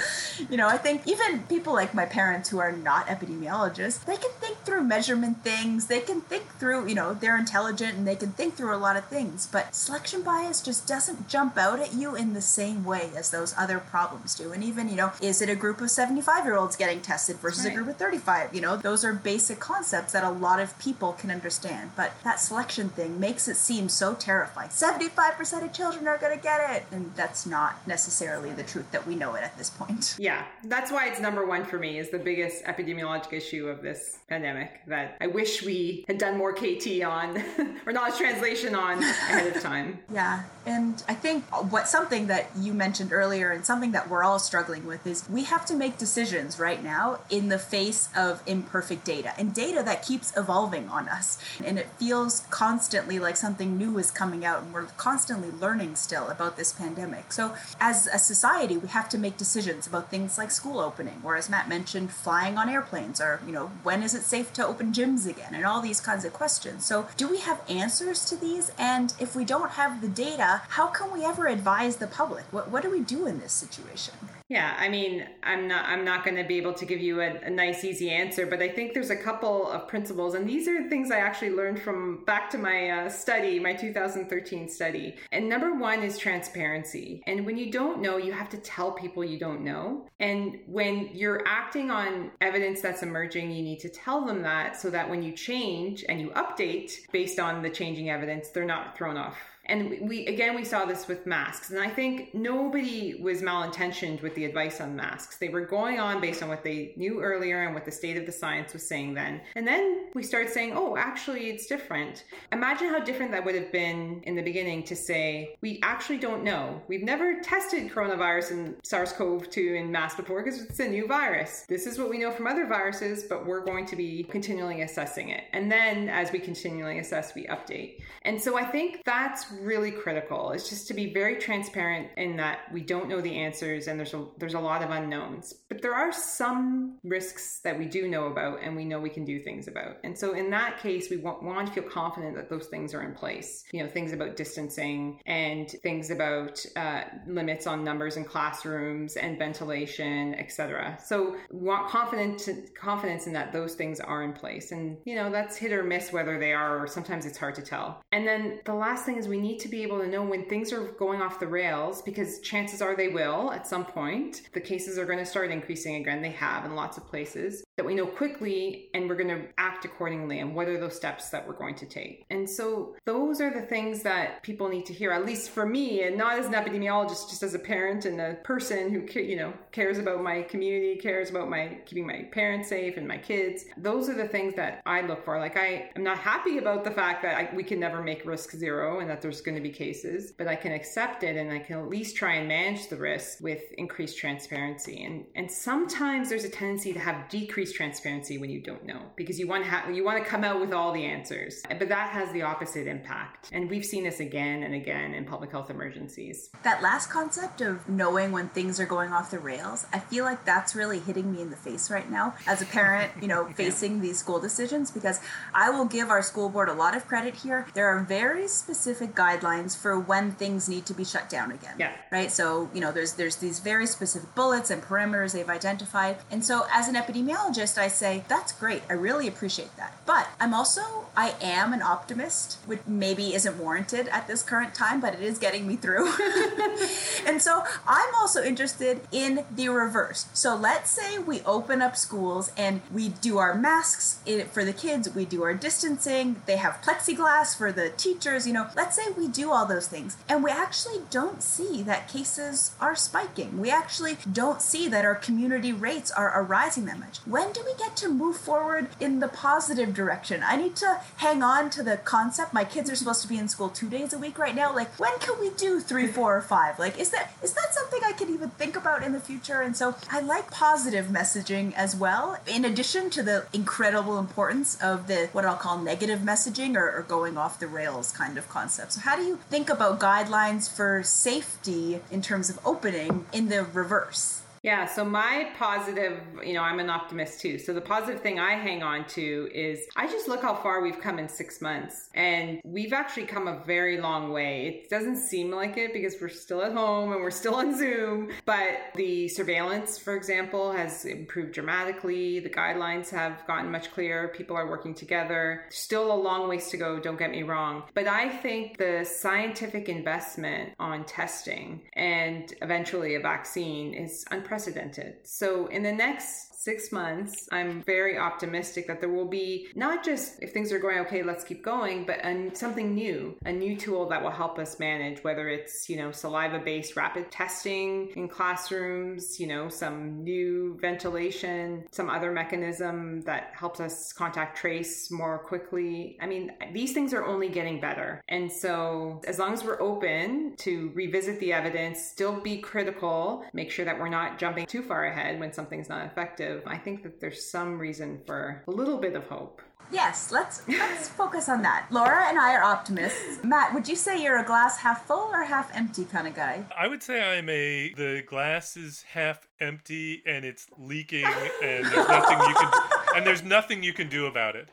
You 0.49 0.57
know, 0.57 0.67
I 0.67 0.77
think 0.77 1.07
even 1.07 1.39
people 1.43 1.73
like 1.73 1.95
my 1.95 2.05
parents 2.05 2.49
who 2.49 2.59
are 2.59 2.71
not 2.71 3.07
epidemiologists, 3.07 4.05
they 4.05 4.17
can 4.17 4.31
think 4.39 4.57
through 4.59 4.83
measurement 4.83 5.43
things, 5.43 5.87
they 5.87 6.01
can 6.01 6.21
think 6.21 6.45
through, 6.59 6.87
you 6.87 6.93
know, 6.93 7.15
they're 7.15 7.37
intelligent 7.37 7.97
and 7.97 8.07
they 8.07 8.15
can 8.15 8.31
think 8.33 8.53
through 8.53 8.75
a 8.75 8.77
lot 8.77 8.95
of 8.95 9.05
things, 9.05 9.47
but 9.51 9.73
selection 9.73 10.21
bias 10.21 10.61
just 10.61 10.87
doesn't 10.87 11.27
jump 11.27 11.57
out 11.57 11.79
at 11.79 11.95
you 11.95 12.15
in 12.15 12.33
the 12.33 12.41
same 12.41 12.83
way 12.83 13.09
as 13.15 13.31
those 13.31 13.55
other 13.57 13.79
problems 13.79 14.35
do. 14.35 14.51
And 14.51 14.63
even, 14.63 14.87
you 14.87 14.95
know, 14.95 15.11
is 15.19 15.41
it 15.41 15.49
a 15.49 15.55
group 15.55 15.81
of 15.81 15.89
75 15.89 16.45
year 16.45 16.55
olds 16.55 16.75
getting 16.75 16.90
getting 16.91 17.03
tested 17.03 17.37
versus 17.37 17.63
right. 17.63 17.71
a 17.71 17.75
group 17.75 17.87
of 17.87 17.97
35. 17.97 18.53
You 18.53 18.61
know, 18.61 18.75
those 18.77 19.05
are 19.05 19.13
basic 19.13 19.59
concepts 19.59 20.11
that 20.13 20.23
a 20.23 20.29
lot 20.29 20.59
of 20.59 20.77
people 20.79 21.13
can 21.13 21.31
understand. 21.31 21.91
But 21.95 22.11
that 22.23 22.39
selection 22.39 22.89
thing 22.89 23.19
makes 23.19 23.47
it 23.47 23.55
seem 23.55 23.87
so 23.87 24.13
terrifying. 24.13 24.69
75% 24.69 25.63
of 25.63 25.73
children 25.73 26.07
are 26.07 26.17
going 26.17 26.35
to 26.35 26.41
get 26.41 26.75
it. 26.75 26.83
And 26.91 27.13
that's 27.15 27.45
not 27.45 27.85
necessarily 27.87 28.51
the 28.51 28.63
truth 28.63 28.91
that 28.91 29.07
we 29.07 29.15
know 29.15 29.35
it 29.35 29.43
at 29.43 29.57
this 29.57 29.69
point. 29.69 30.15
Yeah, 30.21 30.45
that's 30.65 30.91
why 30.91 31.07
it's 31.07 31.19
number 31.19 31.47
one 31.47 31.65
for 31.65 31.79
me 31.79 31.97
is 31.97 32.11
the 32.11 32.19
biggest 32.19 32.63
epidemiologic 32.65 33.33
issue 33.33 33.67
of 33.67 33.81
this 33.81 34.19
pandemic 34.29 34.85
that 34.85 35.17
I 35.19 35.27
wish 35.27 35.63
we 35.63 36.05
had 36.07 36.19
done 36.19 36.37
more 36.37 36.53
KT 36.53 37.01
on 37.03 37.43
or 37.85 37.91
knowledge 37.91 38.17
translation 38.17 38.75
on 38.75 38.99
ahead 38.99 39.55
of 39.55 39.61
time. 39.63 39.99
Yeah. 40.13 40.43
And 40.65 41.01
I 41.07 41.15
think 41.15 41.43
what 41.71 41.87
something 41.87 42.27
that 42.27 42.49
you 42.59 42.73
mentioned 42.73 43.11
earlier 43.13 43.49
and 43.51 43.65
something 43.65 43.93
that 43.93 44.09
we're 44.09 44.23
all 44.23 44.37
struggling 44.37 44.85
with 44.85 45.07
is 45.07 45.27
we 45.29 45.43
have 45.45 45.65
to 45.67 45.73
make 45.73 45.97
decisions 45.97 46.59
right 46.59 46.80
right 46.81 46.91
now 46.91 47.19
in 47.29 47.49
the 47.49 47.59
face 47.59 48.09
of 48.15 48.41
imperfect 48.45 49.03
data 49.05 49.33
and 49.37 49.53
data 49.53 49.81
that 49.83 50.05
keeps 50.05 50.35
evolving 50.37 50.89
on 50.89 51.07
us. 51.07 51.37
And 51.63 51.77
it 51.77 51.87
feels 51.97 52.41
constantly 52.49 53.19
like 53.19 53.37
something 53.37 53.77
new 53.77 53.97
is 53.97 54.11
coming 54.11 54.45
out 54.45 54.63
and 54.63 54.73
we're 54.73 54.85
constantly 54.97 55.51
learning 55.51 55.95
still 55.95 56.27
about 56.27 56.57
this 56.57 56.71
pandemic. 56.71 57.31
So, 57.31 57.55
as 57.79 58.07
a 58.07 58.17
society, 58.17 58.77
we 58.77 58.87
have 58.89 59.09
to 59.09 59.17
make 59.17 59.37
decisions 59.37 59.87
about 59.87 60.09
things 60.09 60.37
like 60.37 60.51
school 60.51 60.79
opening, 60.79 61.21
or 61.23 61.35
as 61.35 61.49
Matt 61.49 61.69
mentioned, 61.69 62.11
flying 62.11 62.57
on 62.57 62.69
airplanes, 62.69 63.21
or, 63.21 63.41
you 63.45 63.51
know, 63.51 63.67
when 63.83 64.03
is 64.03 64.13
it 64.13 64.23
safe 64.23 64.53
to 64.53 64.65
open 64.65 64.91
gyms 64.91 65.27
again, 65.27 65.53
and 65.53 65.65
all 65.65 65.81
these 65.81 66.01
kinds 66.01 66.25
of 66.25 66.33
questions. 66.33 66.85
So, 66.85 67.07
do 67.17 67.27
we 67.27 67.39
have 67.39 67.61
answers 67.69 68.25
to 68.25 68.35
these? 68.35 68.71
And 68.77 69.13
if 69.19 69.35
we 69.35 69.45
don't 69.45 69.71
have 69.71 70.01
the 70.01 70.07
data, 70.07 70.61
how 70.69 70.87
can 70.87 71.11
we 71.11 71.25
ever 71.25 71.47
advise 71.47 71.97
the 71.97 72.07
public? 72.07 72.45
What, 72.51 72.69
what 72.69 72.83
do 72.83 72.91
we 72.91 73.01
do 73.01 73.27
in 73.27 73.39
this 73.39 73.53
situation? 73.53 74.15
Yeah, 74.51 74.75
I 74.77 74.89
mean, 74.89 75.25
I'm 75.43 75.69
not 75.69 75.85
I'm 75.85 76.03
not 76.03 76.25
going 76.25 76.35
to 76.35 76.43
be 76.43 76.57
able 76.57 76.70
to 76.77 76.85
give 76.85 76.99
you 76.99 77.21
a, 77.21 77.39
a, 77.43 77.49
nice 77.49 77.83
easy 77.83 78.09
answer, 78.09 78.45
but 78.45 78.61
I 78.61 78.69
think 78.69 78.93
there's 78.93 79.09
a 79.09 79.15
couple 79.15 79.67
of 79.67 79.87
principles, 79.87 80.35
and 80.35 80.47
these 80.47 80.67
are 80.67 80.89
things 80.89 81.11
I 81.11 81.19
actually 81.19 81.51
learned 81.51 81.81
from 81.81 82.23
back 82.25 82.49
to 82.51 82.57
my 82.57 82.89
uh, 82.89 83.09
study, 83.09 83.59
my 83.59 83.73
2013 83.73 84.69
study. 84.69 85.15
And 85.31 85.47
number 85.49 85.75
one 85.75 86.03
is 86.03 86.17
transparency. 86.17 87.21
And 87.27 87.45
when 87.45 87.57
you 87.57 87.71
don't 87.71 88.01
know, 88.01 88.17
you 88.17 88.31
have 88.31 88.49
to 88.49 88.57
tell 88.57 88.91
people 88.91 89.23
you 89.23 89.39
don't 89.39 89.61
know. 89.61 90.07
And 90.19 90.59
when 90.67 91.09
you're 91.13 91.43
acting 91.47 91.91
on 91.91 92.31
evidence 92.41 92.81
that's 92.81 93.03
emerging, 93.03 93.51
you 93.51 93.63
need 93.63 93.79
to 93.79 93.89
tell 93.89 94.25
them 94.25 94.41
that 94.43 94.79
so 94.79 94.89
that 94.89 95.09
when 95.09 95.21
you 95.23 95.33
change 95.33 96.03
and 96.07 96.19
you 96.19 96.29
update 96.31 96.91
based 97.11 97.39
on 97.39 97.61
the 97.61 97.69
changing 97.69 98.09
evidence, 98.09 98.49
they're 98.49 98.65
not 98.65 98.97
thrown 98.97 99.17
off 99.17 99.37
and 99.65 100.09
we 100.09 100.25
again 100.25 100.55
we 100.55 100.65
saw 100.65 100.85
this 100.85 101.07
with 101.07 101.25
masks. 101.25 101.69
And 101.69 101.79
i 101.79 101.89
think 101.89 102.33
nobody 102.33 103.15
was 103.21 103.41
malintentioned 103.41 104.21
with 104.21 104.35
the 104.35 104.45
advice 104.45 104.81
on 104.81 104.95
masks. 104.95 105.37
They 105.37 105.49
were 105.49 105.65
going 105.65 105.99
on 105.99 106.19
based 106.19 106.41
on 106.41 106.49
what 106.49 106.63
they 106.63 106.93
knew 106.95 107.21
earlier 107.21 107.63
and 107.63 107.73
what 107.73 107.85
the 107.85 107.91
state 107.91 108.17
of 108.17 108.25
the 108.25 108.31
science 108.31 108.73
was 108.73 108.87
saying 108.87 109.13
then. 109.13 109.41
And 109.55 109.67
then 109.67 110.09
we 110.13 110.23
started 110.23 110.51
saying 110.51 110.73
oh 110.75 110.97
actually 110.97 111.49
it's 111.49 111.67
different. 111.67 112.25
Imagine 112.51 112.87
how 112.87 112.99
different 112.99 113.31
that 113.31 113.45
would 113.45 113.55
have 113.55 113.71
been 113.71 114.21
in 114.23 114.35
the 114.35 114.41
beginning 114.41 114.83
to 114.83 114.95
say 114.95 115.55
we 115.61 115.79
actually 115.83 116.17
don't 116.17 116.43
know. 116.43 116.81
We've 116.87 117.03
never 117.03 117.39
tested 117.41 117.91
coronavirus 117.91 118.51
and 118.51 118.75
sars-cov-2 118.83 119.79
in 119.79 119.91
masks 119.91 120.19
before 120.19 120.43
because 120.43 120.61
it's 120.61 120.79
a 120.79 120.87
new 120.87 121.07
virus. 121.07 121.65
This 121.67 121.85
is 121.85 121.97
what 121.97 122.09
we 122.09 122.17
know 122.17 122.31
from 122.31 122.47
other 122.47 122.65
viruses 122.65 123.23
but 123.23 123.45
we're 123.45 123.63
going 123.63 123.85
to 123.85 123.95
be 123.95 124.23
continually 124.23 124.81
assessing 124.81 125.29
it. 125.29 125.43
And 125.53 125.71
then 125.71 126.09
as 126.09 126.31
we 126.31 126.39
continually 126.39 126.99
assess 126.99 127.35
we 127.35 127.45
update. 127.45 128.01
And 128.23 128.41
so 128.41 128.57
i 128.57 128.65
think 128.65 129.03
that's 129.05 129.51
really 129.61 129.91
critical. 129.91 130.51
Is 130.51 130.69
just 130.69 130.87
to 130.87 130.93
be 130.93 131.13
very 131.13 131.37
transparent 131.37 132.09
in 132.17 132.37
that 132.37 132.59
we 132.73 132.81
don't 132.81 133.09
know 133.09 133.21
the 133.21 133.35
answers 133.35 133.87
and 133.87 133.99
there's 133.99 134.13
a 134.13 134.25
there's 134.37 134.53
a 134.53 134.59
lot 134.59 134.83
of 134.83 134.89
unknowns. 134.89 135.53
But 135.69 135.81
there 135.81 135.93
are 135.93 136.11
some 136.11 136.97
risks 137.03 137.61
that 137.63 137.77
we 137.77 137.85
do 137.85 138.07
know 138.07 138.25
about 138.25 138.59
and 138.63 138.75
we 138.75 138.85
know 138.85 138.99
we 138.99 139.09
can 139.09 139.25
do 139.25 139.39
things 139.39 139.67
about. 139.67 139.97
And 140.03 140.17
so 140.17 140.33
in 140.33 140.49
that 140.51 140.79
case 140.79 141.09
we 141.09 141.17
want, 141.17 141.43
want 141.43 141.67
to 141.67 141.73
feel 141.73 141.89
confident 141.89 142.35
that 142.35 142.49
those 142.49 142.67
things 142.67 142.93
are 142.93 143.03
in 143.03 143.13
place. 143.13 143.63
You 143.71 143.83
know 143.83 143.89
things 143.89 144.13
about 144.13 144.35
distancing 144.35 145.19
and 145.25 145.69
things 145.83 146.11
about 146.11 146.63
uh, 146.75 147.03
limits 147.27 147.67
on 147.67 147.83
numbers 147.83 148.17
in 148.17 148.25
classrooms 148.25 149.15
and 149.17 149.37
ventilation 149.37 150.35
etc 150.35 150.97
so 151.03 151.35
want 151.51 151.89
confidence 151.89 152.49
confidence 152.75 153.27
in 153.27 153.33
that 153.33 153.51
those 153.51 153.75
things 153.75 153.99
are 153.99 154.23
in 154.23 154.33
place. 154.33 154.71
And 154.71 154.97
you 155.05 155.15
know 155.15 155.31
that's 155.31 155.57
hit 155.57 155.71
or 155.71 155.83
miss 155.83 156.11
whether 156.11 156.39
they 156.39 156.53
are 156.53 156.83
or 156.83 156.87
sometimes 156.87 157.25
it's 157.25 157.37
hard 157.37 157.55
to 157.55 157.61
tell. 157.61 158.01
And 158.11 158.27
then 158.27 158.59
the 158.65 158.73
last 158.73 159.05
thing 159.05 159.17
is 159.17 159.27
we 159.27 159.39
need 159.41 159.59
to 159.59 159.67
be 159.67 159.83
able 159.83 159.99
to 159.99 160.07
know 160.07 160.23
when 160.23 160.45
things 160.45 160.71
are 160.71 160.91
going 160.93 161.21
off 161.21 161.39
the 161.39 161.47
rails 161.47 162.01
because 162.01 162.39
chances 162.39 162.81
are 162.81 162.95
they 162.95 163.07
will 163.07 163.51
at 163.51 163.67
some 163.67 163.85
point. 163.85 164.43
The 164.53 164.61
cases 164.61 164.97
are 164.97 165.05
going 165.05 165.19
to 165.19 165.25
start 165.25 165.51
increasing 165.51 165.95
again. 165.95 166.21
They 166.21 166.31
have 166.31 166.65
in 166.65 166.75
lots 166.75 166.97
of 166.97 167.05
places 167.07 167.63
that 167.77 167.85
we 167.85 167.95
know 167.95 168.05
quickly 168.05 168.89
and 168.93 169.09
we're 169.09 169.15
going 169.15 169.29
to 169.29 169.47
act 169.57 169.85
accordingly. 169.85 170.39
And 170.39 170.55
what 170.55 170.67
are 170.67 170.79
those 170.79 170.95
steps 170.95 171.29
that 171.29 171.47
we're 171.47 171.57
going 171.57 171.75
to 171.75 171.85
take? 171.85 172.25
And 172.29 172.49
so 172.49 172.95
those 173.05 173.41
are 173.41 173.53
the 173.53 173.65
things 173.65 174.03
that 174.03 174.43
people 174.43 174.69
need 174.69 174.85
to 174.85 174.93
hear, 174.93 175.11
at 175.11 175.25
least 175.25 175.49
for 175.49 175.65
me, 175.65 176.03
and 176.03 176.17
not 176.17 176.37
as 176.37 176.45
an 176.45 176.53
epidemiologist, 176.53 177.29
just 177.29 177.43
as 177.43 177.53
a 177.53 177.59
parent 177.59 178.05
and 178.05 178.19
a 178.19 178.35
person 178.43 178.91
who, 178.91 179.19
you 179.19 179.35
know, 179.35 179.53
cares 179.71 179.97
about 179.97 180.21
my 180.21 180.43
community, 180.43 180.95
cares 180.97 181.29
about 181.29 181.49
my 181.49 181.79
keeping 181.85 182.05
my 182.05 182.23
parents 182.31 182.69
safe 182.69 182.97
and 182.97 183.07
my 183.07 183.17
kids. 183.17 183.65
Those 183.77 184.09
are 184.09 184.13
the 184.13 184.27
things 184.27 184.55
that 184.55 184.81
I 184.85 185.01
look 185.01 185.25
for. 185.25 185.39
Like 185.39 185.57
I 185.57 185.89
am 185.95 186.03
not 186.03 186.17
happy 186.17 186.57
about 186.57 186.83
the 186.83 186.91
fact 186.91 187.23
that 187.23 187.35
I, 187.35 187.55
we 187.55 187.63
can 187.63 187.79
never 187.79 188.01
make 188.01 188.25
risk 188.25 188.51
zero 188.51 188.99
and 188.99 189.09
that 189.09 189.21
there's 189.21 189.30
there's 189.31 189.41
going 189.41 189.55
to 189.55 189.61
be 189.61 189.69
cases, 189.69 190.33
but 190.37 190.47
I 190.47 190.55
can 190.57 190.73
accept 190.73 191.23
it 191.23 191.37
and 191.37 191.51
I 191.51 191.59
can 191.59 191.79
at 191.79 191.87
least 191.87 192.17
try 192.17 192.35
and 192.35 192.49
manage 192.49 192.89
the 192.89 192.97
risk 192.97 193.39
with 193.39 193.61
increased 193.77 194.17
transparency. 194.17 195.03
And 195.05 195.25
and 195.35 195.49
sometimes 195.49 196.27
there's 196.29 196.43
a 196.43 196.49
tendency 196.49 196.91
to 196.91 196.99
have 196.99 197.29
decreased 197.29 197.75
transparency 197.75 198.37
when 198.37 198.49
you 198.49 198.61
don't 198.61 198.85
know 198.85 199.01
because 199.15 199.39
you 199.39 199.47
want 199.47 199.63
to 199.63 199.69
have 199.69 199.95
you 199.95 200.03
want 200.03 200.21
to 200.21 200.29
come 200.29 200.43
out 200.43 200.59
with 200.59 200.73
all 200.73 200.91
the 200.91 201.05
answers. 201.05 201.63
But 201.69 201.87
that 201.87 202.09
has 202.09 202.31
the 202.33 202.41
opposite 202.41 202.87
impact. 202.87 203.49
And 203.53 203.69
we've 203.69 203.85
seen 203.85 204.03
this 204.03 204.19
again 204.19 204.63
and 204.63 204.75
again 204.75 205.13
in 205.13 205.23
public 205.23 205.51
health 205.51 205.69
emergencies. 205.69 206.49
That 206.63 206.81
last 206.81 207.09
concept 207.09 207.61
of 207.61 207.87
knowing 207.87 208.33
when 208.33 208.49
things 208.49 208.81
are 208.81 208.85
going 208.85 209.13
off 209.13 209.31
the 209.31 209.39
rails, 209.39 209.85
I 209.93 209.99
feel 209.99 210.25
like 210.25 210.43
that's 210.43 210.75
really 210.75 210.99
hitting 210.99 211.31
me 211.31 211.41
in 211.41 211.49
the 211.49 211.55
face 211.55 211.89
right 211.89 212.09
now 212.11 212.35
as 212.47 212.61
a 212.61 212.65
parent, 212.65 213.13
you 213.21 213.29
know, 213.29 213.45
facing 213.55 214.01
these 214.01 214.19
school 214.19 214.41
decisions 214.41 214.91
because 214.91 215.21
I 215.53 215.69
will 215.69 215.85
give 215.85 216.09
our 216.09 216.21
school 216.21 216.49
board 216.49 216.67
a 216.67 216.73
lot 216.73 216.97
of 216.97 217.07
credit 217.07 217.35
here. 217.35 217.65
There 217.73 217.87
are 217.87 218.03
very 218.03 218.49
specific 218.49 219.15
guidelines 219.21 219.77
for 219.77 219.99
when 219.99 220.31
things 220.31 220.67
need 220.67 220.85
to 220.87 220.93
be 220.93 221.05
shut 221.05 221.29
down 221.29 221.51
again. 221.51 221.75
Yeah. 221.77 221.93
Right? 222.11 222.31
So, 222.31 222.69
you 222.73 222.81
know, 222.81 222.91
there's 222.91 223.13
there's 223.13 223.37
these 223.37 223.59
very 223.59 223.87
specific 223.87 224.33
bullets 224.35 224.69
and 224.69 224.81
parameters 224.81 225.33
they've 225.33 225.49
identified. 225.49 226.17
And 226.31 226.43
so 226.43 226.65
as 226.71 226.87
an 226.87 226.95
epidemiologist, 226.95 227.77
I 227.77 227.87
say, 227.87 228.23
that's 228.27 228.51
great. 228.51 228.81
I 228.89 228.93
really 228.93 229.27
appreciate 229.27 229.75
that. 229.77 229.95
But 230.05 230.27
I'm 230.39 230.53
also 230.53 231.01
I 231.15 231.35
am 231.41 231.73
an 231.73 231.81
optimist, 231.81 232.57
which 232.65 232.79
maybe 232.87 233.33
isn't 233.33 233.57
warranted 233.57 234.07
at 234.07 234.27
this 234.27 234.43
current 234.43 234.73
time, 234.73 235.01
but 235.01 235.13
it 235.13 235.21
is 235.21 235.37
getting 235.37 235.67
me 235.67 235.75
through. 235.75 236.07
and 237.27 237.41
so 237.41 237.63
I'm 237.87 238.15
also 238.15 238.41
interested 238.41 239.01
in 239.11 239.45
the 239.53 239.69
reverse. 239.69 240.27
So 240.33 240.55
let's 240.55 240.89
say 240.89 241.19
we 241.19 241.41
open 241.41 241.81
up 241.81 241.97
schools 241.97 242.51
and 242.57 242.81
we 242.93 243.09
do 243.09 243.37
our 243.39 243.53
masks 243.53 244.19
eh, 244.25 244.45
for 244.45 244.63
the 244.63 244.73
kids, 244.73 245.13
we 245.13 245.25
do 245.25 245.43
our 245.43 245.53
distancing, 245.53 246.41
they 246.45 246.57
have 246.57 246.81
plexiglass 246.81 247.57
for 247.57 247.71
the 247.71 247.89
teachers, 247.89 248.47
you 248.47 248.53
know, 248.53 248.67
let's 248.75 248.95
say 248.95 249.10
we 249.17 249.27
do 249.27 249.51
all 249.51 249.65
those 249.65 249.87
things 249.87 250.17
and 250.27 250.43
we 250.43 250.51
actually 250.51 251.01
don't 251.09 251.41
see 251.43 251.81
that 251.83 252.07
cases 252.07 252.73
are 252.79 252.95
spiking. 252.95 253.59
We 253.59 253.69
actually 253.69 254.17
don't 254.31 254.61
see 254.61 254.87
that 254.89 255.05
our 255.05 255.15
community 255.15 255.73
rates 255.73 256.11
are, 256.11 256.31
arising 256.41 256.85
that 256.85 256.99
much. 256.99 257.17
When 257.25 257.51
do 257.51 257.61
we 257.65 257.73
get 257.77 257.95
to 257.97 258.09
move 258.09 258.37
forward 258.37 258.87
in 258.99 259.19
the 259.19 259.27
positive 259.27 259.93
direction? 259.93 260.41
I 260.45 260.55
need 260.55 260.75
to 260.77 261.01
hang 261.17 261.43
on 261.43 261.69
to 261.71 261.83
the 261.83 261.97
concept. 261.97 262.53
My 262.53 262.63
kids 262.63 262.89
are 262.89 262.95
supposed 262.95 263.21
to 263.23 263.27
be 263.27 263.37
in 263.37 263.47
school 263.47 263.69
two 263.69 263.89
days 263.89 264.13
a 264.13 264.17
week 264.17 264.39
right 264.39 264.55
now. 264.55 264.73
Like, 264.73 264.97
when 264.99 265.17
can 265.19 265.39
we 265.39 265.49
do 265.51 265.79
three, 265.79 266.07
four, 266.07 266.37
or 266.37 266.41
five? 266.41 266.79
Like, 266.79 266.97
is 266.99 267.09
that 267.09 267.33
is 267.43 267.53
that 267.53 267.73
something 267.73 267.99
I 268.05 268.13
can 268.13 268.29
even 268.33 268.49
think 268.51 268.75
about 268.75 269.03
in 269.03 269.11
the 269.11 269.19
future? 269.19 269.61
And 269.61 269.75
so 269.75 269.95
I 270.09 270.21
like 270.21 270.51
positive 270.51 271.07
messaging 271.07 271.73
as 271.73 271.95
well. 271.95 272.39
In 272.47 272.65
addition 272.65 273.09
to 273.11 273.23
the 273.23 273.45
incredible 273.53 274.17
importance 274.17 274.77
of 274.81 275.07
the 275.07 275.29
what 275.33 275.45
I'll 275.45 275.55
call 275.55 275.77
negative 275.77 276.19
messaging 276.19 276.75
or, 276.75 276.91
or 276.91 277.03
going 277.03 277.37
off 277.37 277.59
the 277.59 277.67
rails 277.67 278.11
kind 278.11 278.37
of 278.37 278.47
concept. 278.49 279.00
How 279.01 279.15
do 279.15 279.23
you 279.23 279.39
think 279.49 279.67
about 279.71 279.99
guidelines 279.99 280.69
for 280.69 281.01
safety 281.01 282.01
in 282.11 282.21
terms 282.21 282.51
of 282.51 282.59
opening 282.63 283.25
in 283.33 283.49
the 283.49 283.63
reverse? 283.63 284.40
Yeah, 284.63 284.85
so 284.85 285.03
my 285.03 285.49
positive, 285.57 286.19
you 286.43 286.53
know, 286.53 286.61
I'm 286.61 286.79
an 286.79 286.89
optimist 286.89 287.41
too. 287.41 287.57
So 287.57 287.73
the 287.73 287.81
positive 287.81 288.21
thing 288.21 288.39
I 288.39 288.51
hang 288.51 288.83
on 288.83 289.07
to 289.09 289.49
is 289.55 289.87
I 289.95 290.05
just 290.05 290.27
look 290.27 290.43
how 290.43 290.53
far 290.53 290.81
we've 290.81 291.01
come 291.01 291.17
in 291.17 291.27
six 291.27 291.61
months. 291.61 292.09
And 292.13 292.61
we've 292.63 292.93
actually 292.93 293.25
come 293.25 293.47
a 293.47 293.63
very 293.65 293.99
long 293.99 294.31
way. 294.31 294.83
It 294.83 294.89
doesn't 294.89 295.17
seem 295.17 295.49
like 295.49 295.77
it 295.77 295.93
because 295.93 296.15
we're 296.21 296.29
still 296.29 296.61
at 296.61 296.73
home 296.73 297.11
and 297.11 297.21
we're 297.21 297.31
still 297.31 297.55
on 297.55 297.75
Zoom. 297.77 298.29
But 298.45 298.91
the 298.95 299.27
surveillance, 299.29 299.97
for 299.97 300.15
example, 300.15 300.71
has 300.71 301.05
improved 301.05 301.53
dramatically. 301.53 302.39
The 302.39 302.49
guidelines 302.49 303.09
have 303.09 303.45
gotten 303.47 303.71
much 303.71 303.91
clearer. 303.91 304.27
People 304.27 304.55
are 304.55 304.69
working 304.69 304.93
together. 304.93 305.63
Still 305.71 306.11
a 306.11 306.13
long 306.13 306.47
ways 306.47 306.69
to 306.69 306.77
go, 306.77 306.99
don't 306.99 307.17
get 307.17 307.31
me 307.31 307.41
wrong. 307.41 307.83
But 307.95 308.05
I 308.05 308.29
think 308.29 308.77
the 308.77 309.05
scientific 309.05 309.89
investment 309.89 310.73
on 310.77 311.03
testing 311.05 311.81
and 311.93 312.53
eventually 312.61 313.15
a 313.15 313.19
vaccine 313.19 313.95
is 313.95 314.23
unprecedented 314.29 314.50
unprecedented. 314.51 315.15
So, 315.23 315.67
in 315.67 315.83
the 315.83 315.91
next 315.93 316.50
six 316.63 316.91
months, 316.91 317.49
I'm 317.51 317.81
very 317.81 318.19
optimistic 318.19 318.85
that 318.85 318.99
there 318.99 319.09
will 319.09 319.27
be 319.27 319.69
not 319.75 320.05
just 320.05 320.41
if 320.43 320.51
things 320.51 320.71
are 320.71 320.77
going 320.77 320.99
okay, 320.99 321.23
let's 321.23 321.43
keep 321.43 321.63
going, 321.63 322.05
but 322.05 322.19
something 322.55 322.93
new, 322.93 323.35
a 323.45 323.51
new 323.51 323.75
tool 323.75 324.07
that 324.09 324.21
will 324.21 324.29
help 324.29 324.59
us 324.59 324.79
manage, 324.79 325.23
whether 325.23 325.49
it's, 325.49 325.89
you 325.89 325.97
know, 325.97 326.11
saliva 326.11 326.59
based 326.59 326.95
rapid 326.95 327.31
testing 327.31 328.09
in 328.15 328.27
classrooms, 328.27 329.39
you 329.39 329.47
know, 329.47 329.69
some 329.69 330.23
new 330.23 330.77
ventilation, 330.79 331.85
some 331.91 332.09
other 332.09 332.31
mechanism 332.31 333.21
that 333.21 333.51
helps 333.53 333.79
us 333.79 334.13
contact 334.13 334.55
trace 334.55 335.09
more 335.09 335.39
quickly. 335.39 336.15
I 336.21 336.27
mean, 336.27 336.51
these 336.73 336.93
things 336.93 337.11
are 337.13 337.25
only 337.25 337.49
getting 337.49 337.81
better. 337.81 338.21
And 338.29 338.51
so, 338.51 339.21
as 339.27 339.39
long 339.39 339.53
as 339.53 339.63
we're 339.63 339.81
open 339.81 340.55
to 340.57 340.91
revisit 340.93 341.39
the 341.39 341.53
evidence, 341.53 342.03
still 342.03 342.39
be 342.39 342.59
critical, 342.59 343.43
make 343.51 343.71
sure 343.71 343.85
that 343.85 343.99
we're 343.99 344.09
not 344.09 344.37
jumping 344.37 344.67
too 344.67 344.83
far 344.83 345.05
ahead 345.05 345.39
when 345.39 345.53
something's 345.53 345.89
not 345.89 346.05
effective 346.05 346.50
I 346.65 346.77
think 346.77 347.03
that 347.03 347.19
there's 347.19 347.49
some 347.49 347.77
reason 347.77 348.21
for 348.25 348.63
a 348.67 348.71
little 348.71 348.97
bit 348.97 349.15
of 349.15 349.27
hope. 349.27 349.61
Yes, 349.91 350.31
let's 350.31 350.65
let's 350.67 351.09
focus 351.09 351.49
on 351.49 351.61
that. 351.63 351.87
Laura 351.91 352.25
and 352.29 352.39
I 352.39 352.53
are 352.53 352.63
optimists. 352.63 353.43
Matt, 353.43 353.73
would 353.73 353.87
you 353.87 353.95
say 353.95 354.23
you're 354.23 354.39
a 354.39 354.45
glass 354.45 354.77
half 354.77 355.05
full 355.05 355.29
or 355.33 355.43
half 355.43 355.69
empty 355.75 356.05
kind 356.05 356.27
of 356.27 356.33
guy? 356.33 356.65
I 356.77 356.87
would 356.87 357.03
say 357.03 357.21
I'm 357.21 357.49
a 357.49 357.93
the 357.97 358.23
glass 358.25 358.77
is 358.77 359.03
half 359.03 359.47
empty 359.59 360.23
and 360.25 360.45
it's 360.45 360.67
leaking 360.77 361.25
and 361.25 361.85
there's 361.85 362.07
nothing 362.07 362.39
you 362.39 362.55
can 362.55 362.71
and 363.15 363.27
there's 363.27 363.43
nothing 363.43 363.83
you 363.83 363.93
can 363.93 364.07
do 364.07 364.27
about 364.27 364.55
it. 364.55 364.69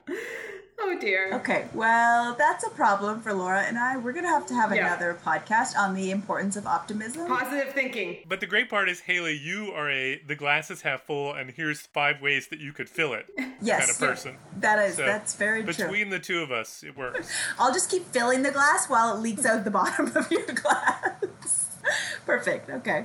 Oh 0.91 0.99
dear. 0.99 1.35
Okay, 1.35 1.67
well, 1.75 2.35
that's 2.39 2.65
a 2.65 2.71
problem 2.71 3.21
for 3.21 3.35
Laura 3.35 3.61
and 3.61 3.79
I. 3.79 3.99
We're 3.99 4.13
going 4.15 4.25
to 4.25 4.31
have 4.31 4.47
to 4.47 4.55
have 4.55 4.75
Yeah. 4.75 4.87
another 4.87 5.19
podcast 5.23 5.77
on 5.77 5.95
the 5.95 6.11
importance 6.11 6.57
of 6.57 6.67
optimism. 6.67 7.27
Positive 7.29 7.75
thinking. 7.75 8.19
But 8.27 8.41
the 8.41 8.47
great 8.47 8.71
part 8.71 8.89
is, 8.89 9.01
Hailey, 9.01 9.37
you 9.37 9.71
are 9.73 9.91
a 9.91 10.19
the 10.27 10.35
glass 10.35 10.71
is 10.71 10.81
half 10.83 11.03
full, 11.03 11.35
and 11.35 11.51
here's 11.51 11.83
five 11.83 12.23
ways 12.23 12.49
that 12.49 12.59
you 12.61 12.73
could 12.73 12.89
fill 12.89 13.13
it 13.13 13.27
yes, 13.61 13.81
kind 13.81 13.91
of 13.91 13.99
person. 13.99 14.37
that 14.61 14.79
is 14.89 14.97
So, 14.97 15.05
that's 15.05 15.35
very 15.35 15.63
true. 15.63 15.75
Between 15.75 16.09
the 16.09 16.19
two 16.19 16.41
of 16.43 16.51
us, 16.51 16.83
it 16.83 16.97
works. 16.97 17.31
I'll 17.59 17.73
just 17.73 17.91
keep 17.91 18.07
filling 18.07 18.43
the 18.43 18.51
glass 18.51 18.89
while 18.89 19.15
it 19.15 19.21
leaks 19.21 19.45
out 19.45 19.65
the 19.65 19.71
bottom 19.83 20.07
of 20.17 20.33
your 20.33 20.47
glass. 20.47 21.68
Perfect. 22.27 22.71
Okay. 22.71 23.05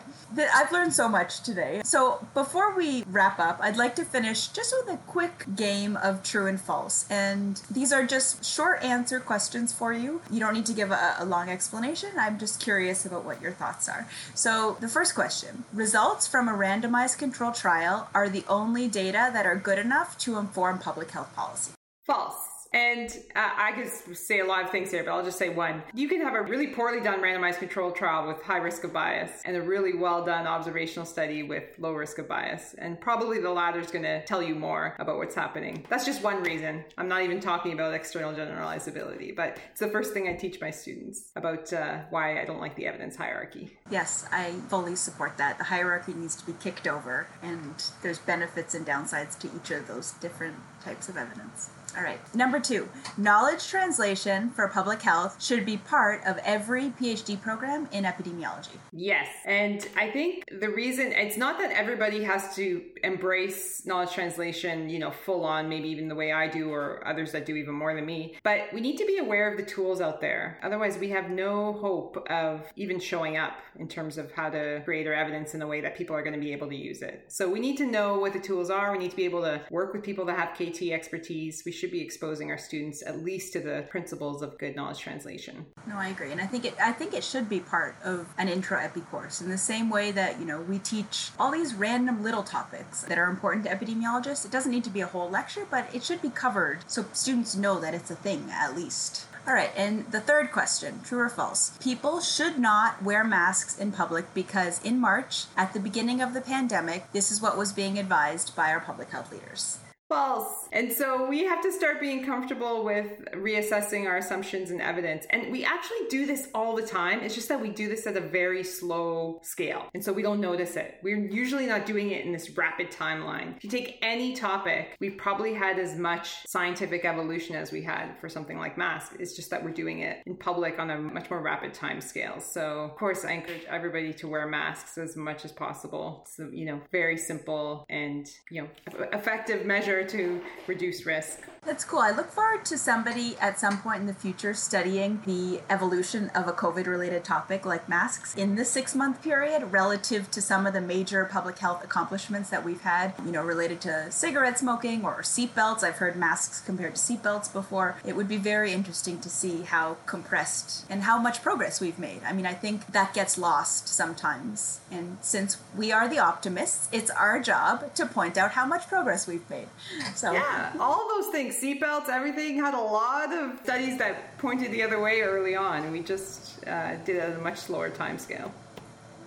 I've 0.54 0.72
learned 0.72 0.94
so 0.94 1.08
much 1.08 1.42
today. 1.42 1.82
So, 1.84 2.26
before 2.34 2.76
we 2.76 3.04
wrap 3.04 3.40
up, 3.40 3.60
I'd 3.62 3.78
like 3.78 3.96
to 3.96 4.06
finish 4.06 4.48
just 4.48 4.74
with 4.78 4.96
a 4.96 4.98
quick 5.08 5.46
game 5.56 5.98
of 5.98 6.24
true 6.24 6.48
and 6.48 6.60
false. 6.60 7.06
And 7.10 7.62
these 7.70 7.92
are 7.94 8.06
just 8.06 8.44
short 8.44 8.84
answer 8.84 9.20
questions 9.20 9.72
for 9.74 9.94
you. 9.94 10.22
You 10.30 10.40
don't 10.40 10.54
need 10.54 10.66
to 10.68 10.74
give 10.74 10.92
a, 10.92 11.16
a 11.20 11.26
long 11.26 11.50
explanation. 11.50 12.10
I'm 12.18 12.40
just 12.40 12.60
curious 12.60 13.06
about 13.06 13.26
what 13.26 13.42
your 13.42 13.52
thoughts 13.52 13.88
are. 13.88 14.08
So, 14.34 14.78
the 14.80 14.88
first 14.88 15.16
question 15.16 15.64
Results 15.74 16.28
from 16.28 16.48
a 16.48 16.54
randomized 16.54 17.18
control 17.18 17.52
trial 17.52 18.10
are 18.14 18.30
the 18.30 18.44
only 18.48 18.88
data 18.88 19.30
that 19.34 19.46
are 19.46 19.56
good 19.56 19.80
enough 19.80 20.18
to 20.20 20.38
inform 20.38 20.80
public 20.80 21.12
health 21.12 21.34
policy. 21.36 21.74
False. 22.06 22.53
And 22.74 23.10
uh, 23.36 23.50
I 23.56 23.72
could 23.72 24.18
say 24.18 24.40
a 24.40 24.46
lot 24.46 24.64
of 24.64 24.72
things 24.72 24.92
here, 24.92 25.04
but 25.04 25.12
I'll 25.12 25.24
just 25.24 25.38
say 25.38 25.50
one. 25.50 25.84
You 25.94 26.10
can 26.10 26.22
have 26.22 26.34
a 26.34 26.42
really 26.42 26.68
poorly 26.68 27.02
done 27.02 27.22
randomized 27.22 27.60
controlled 27.60 27.96
trial 27.96 28.28
with 28.28 28.42
high 28.42 28.58
risk 28.58 28.84
of 28.84 28.92
bias 28.92 29.42
and 29.46 29.56
a 29.56 29.62
really 29.62 29.94
well 29.96 30.26
done 30.26 30.48
observational 30.48 31.06
study 31.06 31.44
with 31.44 31.64
low 31.78 31.94
risk 31.94 32.18
of 32.18 32.28
bias. 32.28 32.74
And 32.78 33.00
probably 33.00 33.40
the 33.40 33.52
latter 33.52 33.80
is 33.80 33.92
going 33.92 34.04
to 34.04 34.26
tell 34.26 34.42
you 34.42 34.56
more 34.56 34.96
about 35.00 35.18
what's 35.18 35.36
happening. 35.36 35.86
That's 35.90 36.06
just 36.06 36.24
one 36.24 36.42
reason. 36.42 36.84
I'm 36.98 37.08
not 37.08 37.22
even 37.22 37.40
talking 37.40 37.74
about 37.74 37.94
external 37.94 38.34
generalizability, 38.34 39.36
but 39.36 39.60
it's 39.72 39.80
the 39.80 39.90
first 39.90 40.14
thing 40.14 40.28
I 40.28 40.34
teach 40.34 40.60
my 40.60 40.72
students 40.72 41.32
about 41.36 41.72
uh, 41.72 42.00
why 42.10 42.42
I 42.42 42.46
don't 42.46 42.60
like 42.60 42.76
the 42.76 42.88
evidence 42.88 43.16
hierarchy. 43.16 43.78
Yes, 43.92 44.26
I 44.32 44.52
fully 44.68 44.96
support 44.96 45.38
that. 45.38 45.60
The 45.60 45.66
hierarchy 45.66 46.14
needs 46.14 46.36
to 46.38 46.46
be 46.46 46.54
kicked 46.54 46.88
over, 46.88 47.28
and 47.44 47.84
there's 48.02 48.20
benefits 48.20 48.74
and 48.74 48.86
downsides 48.86 49.38
to 49.40 49.50
each 49.56 49.72
of 49.72 49.88
those 49.88 50.14
different 50.14 50.56
types 50.84 51.10
of 51.10 51.18
evidence. 51.18 51.70
All 51.96 52.04
right. 52.04 52.20
Number 52.34 52.60
two, 52.60 52.90
knowledge 53.18 53.68
translation 53.68 54.50
for 54.50 54.68
public 54.68 55.02
health 55.02 55.42
should 55.44 55.66
be 55.66 55.78
part 55.78 56.24
of 56.26 56.38
every 56.44 56.90
PhD 56.90 57.40
program 57.40 57.88
in 57.92 58.04
epidemiology. 58.04 58.78
Yes. 58.92 59.28
And 59.46 59.88
I 59.96 60.10
think 60.10 60.46
the 60.60 60.70
reason 60.70 61.12
it's 61.12 61.38
not 61.38 61.60
that 61.60 61.72
everybody 61.72 62.24
has 62.24 62.56
to 62.56 62.82
embrace 63.04 63.86
knowledge 63.86 64.12
translation, 64.14 64.90
you 64.90 64.98
know, 64.98 65.12
full 65.12 65.44
on, 65.46 65.70
maybe 65.70 65.90
even 65.90 66.08
the 66.08 66.16
way 66.16 66.32
I 66.32 66.48
do 66.48 66.72
or 66.72 67.06
others 67.08 67.32
that 67.34 67.46
do 67.46 67.56
even 67.56 67.76
more 67.76 67.94
than 67.94 68.06
me, 68.06 68.38
but 68.44 68.62
we 68.74 68.82
need 68.82 68.98
to 68.98 69.06
be 69.06 69.18
aware 69.18 69.52
of 69.52 69.58
the 69.58 69.64
tools 69.64 70.02
out 70.02 70.22
there. 70.22 70.60
Otherwise, 70.64 70.98
we 70.98 71.10
have 71.10 71.30
no 71.30 71.74
hope 71.74 72.26
of 72.30 72.62
even 72.76 73.00
showing 73.00 73.38
up 73.38 73.58
in 73.78 73.88
terms 73.88 74.18
of 74.18 74.32
how 74.32 74.50
to 74.50 74.82
create 74.86 75.06
our 75.06 75.14
evidence 75.14 75.54
in 75.54 75.62
a 75.62 75.68
way 75.68 75.82
that 75.82 75.98
people 75.98 76.16
are 76.16 76.24
going 76.24 76.34
to 76.34 76.40
be 76.40 76.54
able 76.54 76.68
to 76.70 76.76
use 76.76 77.02
it. 77.02 77.26
So 77.28 77.50
we 77.50 77.60
need 77.60 77.78
to 77.78 77.86
know 77.86 78.18
what 78.18 78.34
the 78.34 78.40
tools 78.40 78.70
are. 78.70 78.92
We 78.92 78.98
need 78.98 79.12
to 79.12 79.18
be 79.18 79.26
able 79.26 79.42
to 79.42 79.62
work 79.70 79.94
with 79.94 80.04
people 80.04 80.26
that 80.26 80.38
have 80.38 80.54
KT 80.54 80.92
expertise. 80.92 81.64
We 81.66 81.72
should 81.84 81.92
be 81.92 82.00
exposing 82.00 82.50
our 82.50 82.58
students 82.58 83.04
at 83.06 83.26
least 83.26 83.52
to 83.52 83.60
the 83.60 83.84
principles 83.90 84.42
of 84.42 84.58
good 84.58 84.74
knowledge 84.74 85.00
translation. 85.00 85.66
No, 85.86 85.98
I 85.98 86.08
agree, 86.08 86.32
and 86.32 86.40
I 86.40 86.46
think 86.46 86.64
it. 86.64 86.76
I 86.82 86.94
think 86.94 87.14
it 87.14 87.26
should 87.26 87.50
be 87.50 87.60
part 87.60 87.98
of 88.06 88.34
an 88.38 88.48
intro 88.48 88.80
epi 88.80 89.02
course 89.02 89.42
in 89.42 89.50
the 89.50 89.58
same 89.58 89.90
way 89.90 90.12
that 90.12 90.40
you 90.40 90.46
know 90.46 90.62
we 90.62 90.80
teach 90.80 91.32
all 91.38 91.52
these 91.52 91.74
random 91.74 92.24
little 92.24 92.44
topics 92.44 93.02
that 93.02 93.18
are 93.18 93.30
important 93.30 93.66
to 93.66 93.72
epidemiologists. 93.76 94.46
It 94.46 94.52
doesn't 94.52 94.72
need 94.72 94.86
to 94.86 94.90
be 94.90 95.02
a 95.02 95.08
whole 95.08 95.30
lecture, 95.30 95.68
but 95.70 95.94
it 95.94 96.04
should 96.06 96.22
be 96.22 96.30
covered 96.30 96.90
so 96.90 97.04
students 97.12 97.54
know 97.54 97.82
that 97.82 97.94
it's 97.94 98.10
a 98.10 98.16
thing 98.16 98.48
at 98.50 98.78
least. 98.78 99.26
All 99.46 99.54
right, 99.54 99.72
and 99.76 100.10
the 100.10 100.22
third 100.22 100.54
question 100.54 101.02
true 101.04 101.20
or 101.20 101.28
false? 101.28 101.78
People 101.82 102.22
should 102.22 102.58
not 102.58 103.04
wear 103.04 103.26
masks 103.26 103.78
in 103.78 103.92
public 103.92 104.34
because 104.34 104.82
in 104.86 105.02
March, 105.02 105.48
at 105.58 105.74
the 105.74 105.82
beginning 105.82 106.22
of 106.22 106.34
the 106.34 106.40
pandemic, 106.40 107.12
this 107.12 107.30
is 107.30 107.42
what 107.42 107.58
was 107.58 107.74
being 107.74 108.00
advised 108.00 108.56
by 108.56 108.72
our 108.72 108.80
public 108.80 109.10
health 109.10 109.34
leaders. 109.34 109.80
False. 110.14 110.70
And 110.72 110.92
so 110.92 111.28
we 111.28 111.44
have 111.46 111.62
to 111.62 111.72
start 111.72 112.00
being 112.00 112.26
comfortable 112.26 112.84
with 112.84 113.26
reassessing 113.34 114.06
our 114.08 114.18
assumptions 114.18 114.72
and 114.72 114.82
evidence. 114.82 115.26
And 115.30 115.52
we 115.52 115.64
actually 115.64 116.08
do 116.10 116.26
this 116.26 116.50
all 116.54 116.76
the 116.76 116.86
time. 116.86 117.22
It's 117.22 117.36
just 117.36 117.50
that 117.50 117.62
we 117.62 117.70
do 117.70 117.88
this 117.88 118.06
at 118.08 118.18
a 118.18 118.22
very 118.22 118.64
slow 118.64 119.40
scale. 119.44 119.88
And 119.94 120.04
so 120.04 120.14
we 120.14 120.22
don't 120.22 120.42
notice 120.42 120.76
it. 120.76 120.98
We're 121.04 121.18
usually 121.18 121.66
not 121.66 121.86
doing 121.86 122.12
it 122.12 122.26
in 122.26 122.32
this 122.32 122.52
rapid 122.58 122.92
timeline. 122.92 123.58
If 123.58 123.64
you 123.64 123.70
take 123.70 124.00
any 124.02 124.36
topic, 124.36 124.96
we've 125.00 125.18
probably 125.18 125.54
had 125.54 125.80
as 125.80 125.96
much 125.96 126.46
scientific 126.48 127.06
evolution 127.06 127.56
as 127.56 127.72
we 127.72 127.84
had 127.84 128.18
for 128.20 128.30
something 128.30 128.58
like 128.58 128.78
masks. 128.78 129.16
It's 129.20 129.36
just 129.36 129.50
that 129.50 129.64
we're 129.64 129.72
doing 129.72 130.00
it 130.00 130.24
in 130.26 130.36
public 130.36 130.80
on 130.80 130.90
a 130.90 130.98
much 130.98 131.30
more 131.30 131.42
rapid 131.42 131.74
time 131.74 132.02
scale. 132.02 132.40
So, 132.40 132.82
of 132.82 132.96
course, 132.96 133.26
I 133.26 133.34
encourage 133.34 133.66
everybody 133.66 134.14
to 134.14 134.28
wear 134.28 134.48
masks 134.48 134.98
as 134.98 135.16
much 135.16 135.46
as 135.46 135.52
possible. 135.52 136.26
So, 136.36 136.50
you 136.52 136.66
know, 136.66 136.82
very 136.92 137.18
simple 137.18 137.86
and, 137.90 138.28
you 138.50 138.64
know, 138.64 138.68
effective 139.12 139.66
measure 139.66 140.03
to 140.10 140.42
reduce 140.68 141.06
risk. 141.06 141.42
That's 141.66 141.86
cool. 141.86 142.00
I 142.00 142.12
look 142.12 142.30
forward 142.30 142.66
to 142.66 142.78
somebody 142.78 143.38
at 143.40 143.58
some 143.58 143.80
point 143.82 144.02
in 144.02 144.06
the 144.06 144.14
future 144.14 144.54
studying 144.54 145.22
the 145.26 145.62
evolution 145.70 146.30
of 146.36 146.50
a 146.50 146.52
COVID 146.52 146.88
related 146.88 147.24
topic 147.24 147.66
like 147.66 147.88
masks 147.88 148.36
in 148.36 148.56
the 148.56 148.66
six 148.66 148.94
month 148.94 149.22
period 149.24 149.72
relative 149.72 150.30
to 150.32 150.42
some 150.42 150.68
of 150.68 150.74
the 150.74 150.82
major 150.82 151.24
public 151.24 151.60
health 151.60 151.82
accomplishments 151.82 152.50
that 152.50 152.66
we've 152.66 152.82
had, 152.82 153.14
you 153.26 153.32
know, 153.32 153.42
related 153.42 153.80
to 153.82 154.12
cigarette 154.12 154.60
smoking 154.60 155.06
or 155.06 155.22
seatbelts. 155.22 155.84
I've 155.84 155.96
heard 155.96 156.18
masks 156.18 156.60
compared 156.60 156.96
to 156.96 157.02
seatbelts 157.02 157.52
before. 157.54 157.96
It 158.06 158.18
would 158.18 158.28
be 158.28 158.38
very 158.38 158.74
interesting 158.74 159.22
to 159.22 159.30
see 159.30 159.62
how 159.62 159.96
compressed 160.06 160.86
and 160.90 161.04
how 161.04 161.18
much 161.18 161.42
progress 161.42 161.80
we've 161.80 162.00
made. 162.00 162.24
I 162.26 162.34
mean, 162.34 162.46
I 162.46 162.54
think 162.54 162.88
that 162.88 163.14
gets 163.14 163.38
lost 163.38 163.88
sometimes. 163.88 164.82
And 164.92 165.18
since 165.22 165.58
we 165.78 165.94
are 165.94 166.10
the 166.10 166.20
optimists, 166.20 166.90
it's 166.92 167.10
our 167.10 167.40
job 167.40 167.96
to 167.96 168.06
point 168.06 168.38
out 168.38 168.52
how 168.52 168.66
much 168.66 168.90
progress 168.90 169.28
we've 169.28 169.50
made. 169.50 169.68
So, 170.16 170.32
yeah, 170.32 170.74
all 170.80 171.08
those 171.10 171.28
things 171.32 171.56
seatbelts, 171.56 172.10
everything 172.10 172.58
had 172.58 172.74
a 172.74 172.80
lot 172.80 173.34
of 173.34 173.60
studies 173.64 173.98
that 174.00 174.38
pointed 174.38 174.72
the 174.72 174.84
other 174.84 175.00
way 175.00 175.22
early 175.22 175.56
on. 175.56 175.84
and 175.84 175.92
We 175.92 176.02
just 176.02 176.66
uh, 176.68 176.96
did 177.06 177.18
it 177.18 177.20
at 177.20 177.36
a 177.38 177.42
much 177.42 177.58
slower 177.58 177.90
time 177.90 178.18
scale. 178.18 178.52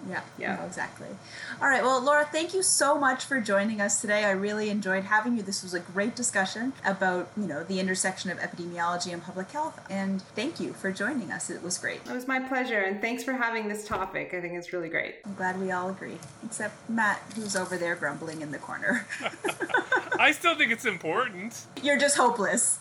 Yeah, 0.09 0.20
yeah, 0.38 0.57
no, 0.57 0.64
exactly. 0.64 1.09
All 1.61 1.68
right, 1.68 1.82
well, 1.82 2.00
Laura, 2.00 2.24
thank 2.30 2.54
you 2.54 2.62
so 2.62 2.98
much 2.98 3.24
for 3.24 3.40
joining 3.40 3.80
us 3.80 4.00
today. 4.00 4.24
I 4.24 4.30
really 4.30 4.70
enjoyed 4.70 5.04
having 5.04 5.36
you. 5.36 5.42
This 5.42 5.62
was 5.62 5.74
a 5.74 5.80
great 5.80 6.14
discussion 6.14 6.72
about, 6.84 7.28
you 7.36 7.46
know, 7.46 7.64
the 7.64 7.80
intersection 7.80 8.30
of 8.30 8.38
epidemiology 8.38 9.12
and 9.12 9.22
public 9.22 9.50
health. 9.50 9.80
And 9.90 10.22
thank 10.22 10.61
you 10.61 10.72
for 10.72 10.92
joining 10.92 11.32
us. 11.32 11.50
It 11.50 11.62
was 11.62 11.78
great. 11.78 12.00
It 12.09 12.12
was 12.12 12.28
my 12.28 12.40
pleasure, 12.40 12.80
and 12.80 13.00
thanks 13.00 13.24
for 13.24 13.32
having 13.32 13.68
this 13.68 13.86
topic. 13.86 14.32
I 14.34 14.40
think 14.40 14.54
it's 14.54 14.72
really 14.72 14.88
great. 14.88 15.16
I'm 15.24 15.34
glad 15.34 15.61
we 15.61 15.70
all 15.70 15.90
agree, 15.90 16.18
except 16.44 16.88
Matt, 16.88 17.20
who's 17.34 17.57
over 17.57 17.76
there 17.76 17.96
grumbling 17.96 18.42
in 18.42 18.52
the 18.52 18.59
corner. 18.59 19.07
I 20.18 20.32
still 20.32 20.54
think 20.54 20.72
it's 20.72 20.86
important. 20.86 21.66
You're 21.82 21.98
just 21.98 22.16
hopeless. 22.16 22.78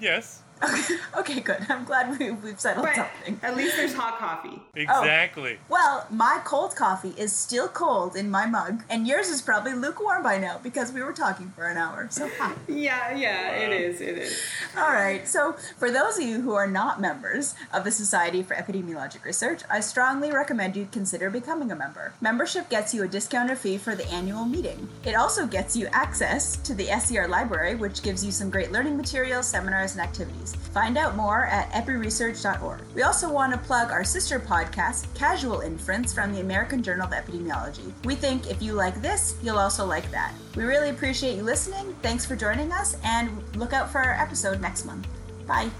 Yes. 0.00 0.39
Okay, 0.62 0.94
okay, 1.18 1.40
good. 1.40 1.66
I'm 1.68 1.84
glad 1.84 2.18
we, 2.18 2.30
we've 2.30 2.60
settled 2.60 2.86
but 2.86 2.94
something. 2.94 3.40
At 3.42 3.56
least 3.56 3.76
there's 3.76 3.94
hot 3.94 4.18
coffee. 4.18 4.60
Exactly. 4.80 5.58
Oh, 5.60 5.66
well, 5.68 6.06
my 6.10 6.40
cold 6.44 6.74
coffee 6.74 7.12
is 7.16 7.32
still 7.32 7.68
cold 7.68 8.16
in 8.16 8.30
my 8.30 8.46
mug, 8.46 8.82
and 8.88 9.06
yours 9.06 9.28
is 9.28 9.42
probably 9.42 9.74
lukewarm 9.74 10.22
by 10.22 10.38
now 10.38 10.58
because 10.62 10.92
we 10.92 11.02
were 11.02 11.12
talking 11.12 11.50
for 11.50 11.66
an 11.66 11.76
hour. 11.76 12.06
So 12.10 12.28
hi. 12.38 12.54
Yeah, 12.68 13.14
yeah, 13.14 13.50
it 13.56 13.72
is. 13.72 14.00
It 14.00 14.16
is. 14.16 14.40
All 14.76 14.90
right. 14.90 15.26
So, 15.28 15.54
for 15.78 15.90
those 15.90 16.18
of 16.18 16.24
you 16.24 16.40
who 16.40 16.54
are 16.54 16.66
not 16.66 17.00
members 17.00 17.54
of 17.74 17.84
the 17.84 17.90
Society 17.90 18.42
for 18.42 18.54
Epidemiologic 18.54 19.24
Research, 19.24 19.62
I 19.68 19.80
strongly 19.80 20.32
recommend 20.32 20.76
you 20.76 20.88
consider 20.90 21.30
becoming 21.30 21.70
a 21.70 21.76
member. 21.76 22.14
Membership 22.20 22.70
gets 22.70 22.94
you 22.94 23.02
a 23.02 23.08
discounted 23.08 23.58
fee 23.58 23.76
for 23.76 23.94
the 23.94 24.06
annual 24.08 24.44
meeting. 24.44 24.88
It 25.04 25.14
also 25.14 25.46
gets 25.46 25.76
you 25.76 25.88
access 25.92 26.56
to 26.58 26.74
the 26.74 26.86
SER 27.00 27.28
library, 27.28 27.74
which 27.74 28.02
gives 28.02 28.24
you 28.24 28.32
some 28.32 28.50
great 28.50 28.72
learning 28.72 28.96
materials, 28.96 29.46
seminars, 29.46 29.92
and 29.92 30.00
activities. 30.00 30.49
Find 30.54 30.96
out 30.96 31.16
more 31.16 31.46
at 31.46 31.70
epiresearch.org. 31.72 32.80
We 32.94 33.02
also 33.02 33.32
want 33.32 33.52
to 33.52 33.58
plug 33.58 33.90
our 33.90 34.04
sister 34.04 34.38
podcast, 34.38 35.12
Casual 35.14 35.60
Inference, 35.60 36.12
from 36.12 36.32
the 36.32 36.40
American 36.40 36.82
Journal 36.82 37.06
of 37.06 37.12
Epidemiology. 37.12 37.92
We 38.04 38.14
think 38.14 38.50
if 38.50 38.62
you 38.62 38.74
like 38.74 39.00
this, 39.02 39.36
you'll 39.42 39.58
also 39.58 39.84
like 39.84 40.10
that. 40.10 40.34
We 40.56 40.64
really 40.64 40.90
appreciate 40.90 41.36
you 41.36 41.42
listening. 41.42 41.94
Thanks 42.02 42.24
for 42.24 42.36
joining 42.36 42.72
us, 42.72 42.96
and 43.04 43.30
look 43.56 43.72
out 43.72 43.90
for 43.90 43.98
our 43.98 44.14
episode 44.14 44.60
next 44.60 44.84
month. 44.84 45.06
Bye. 45.46 45.70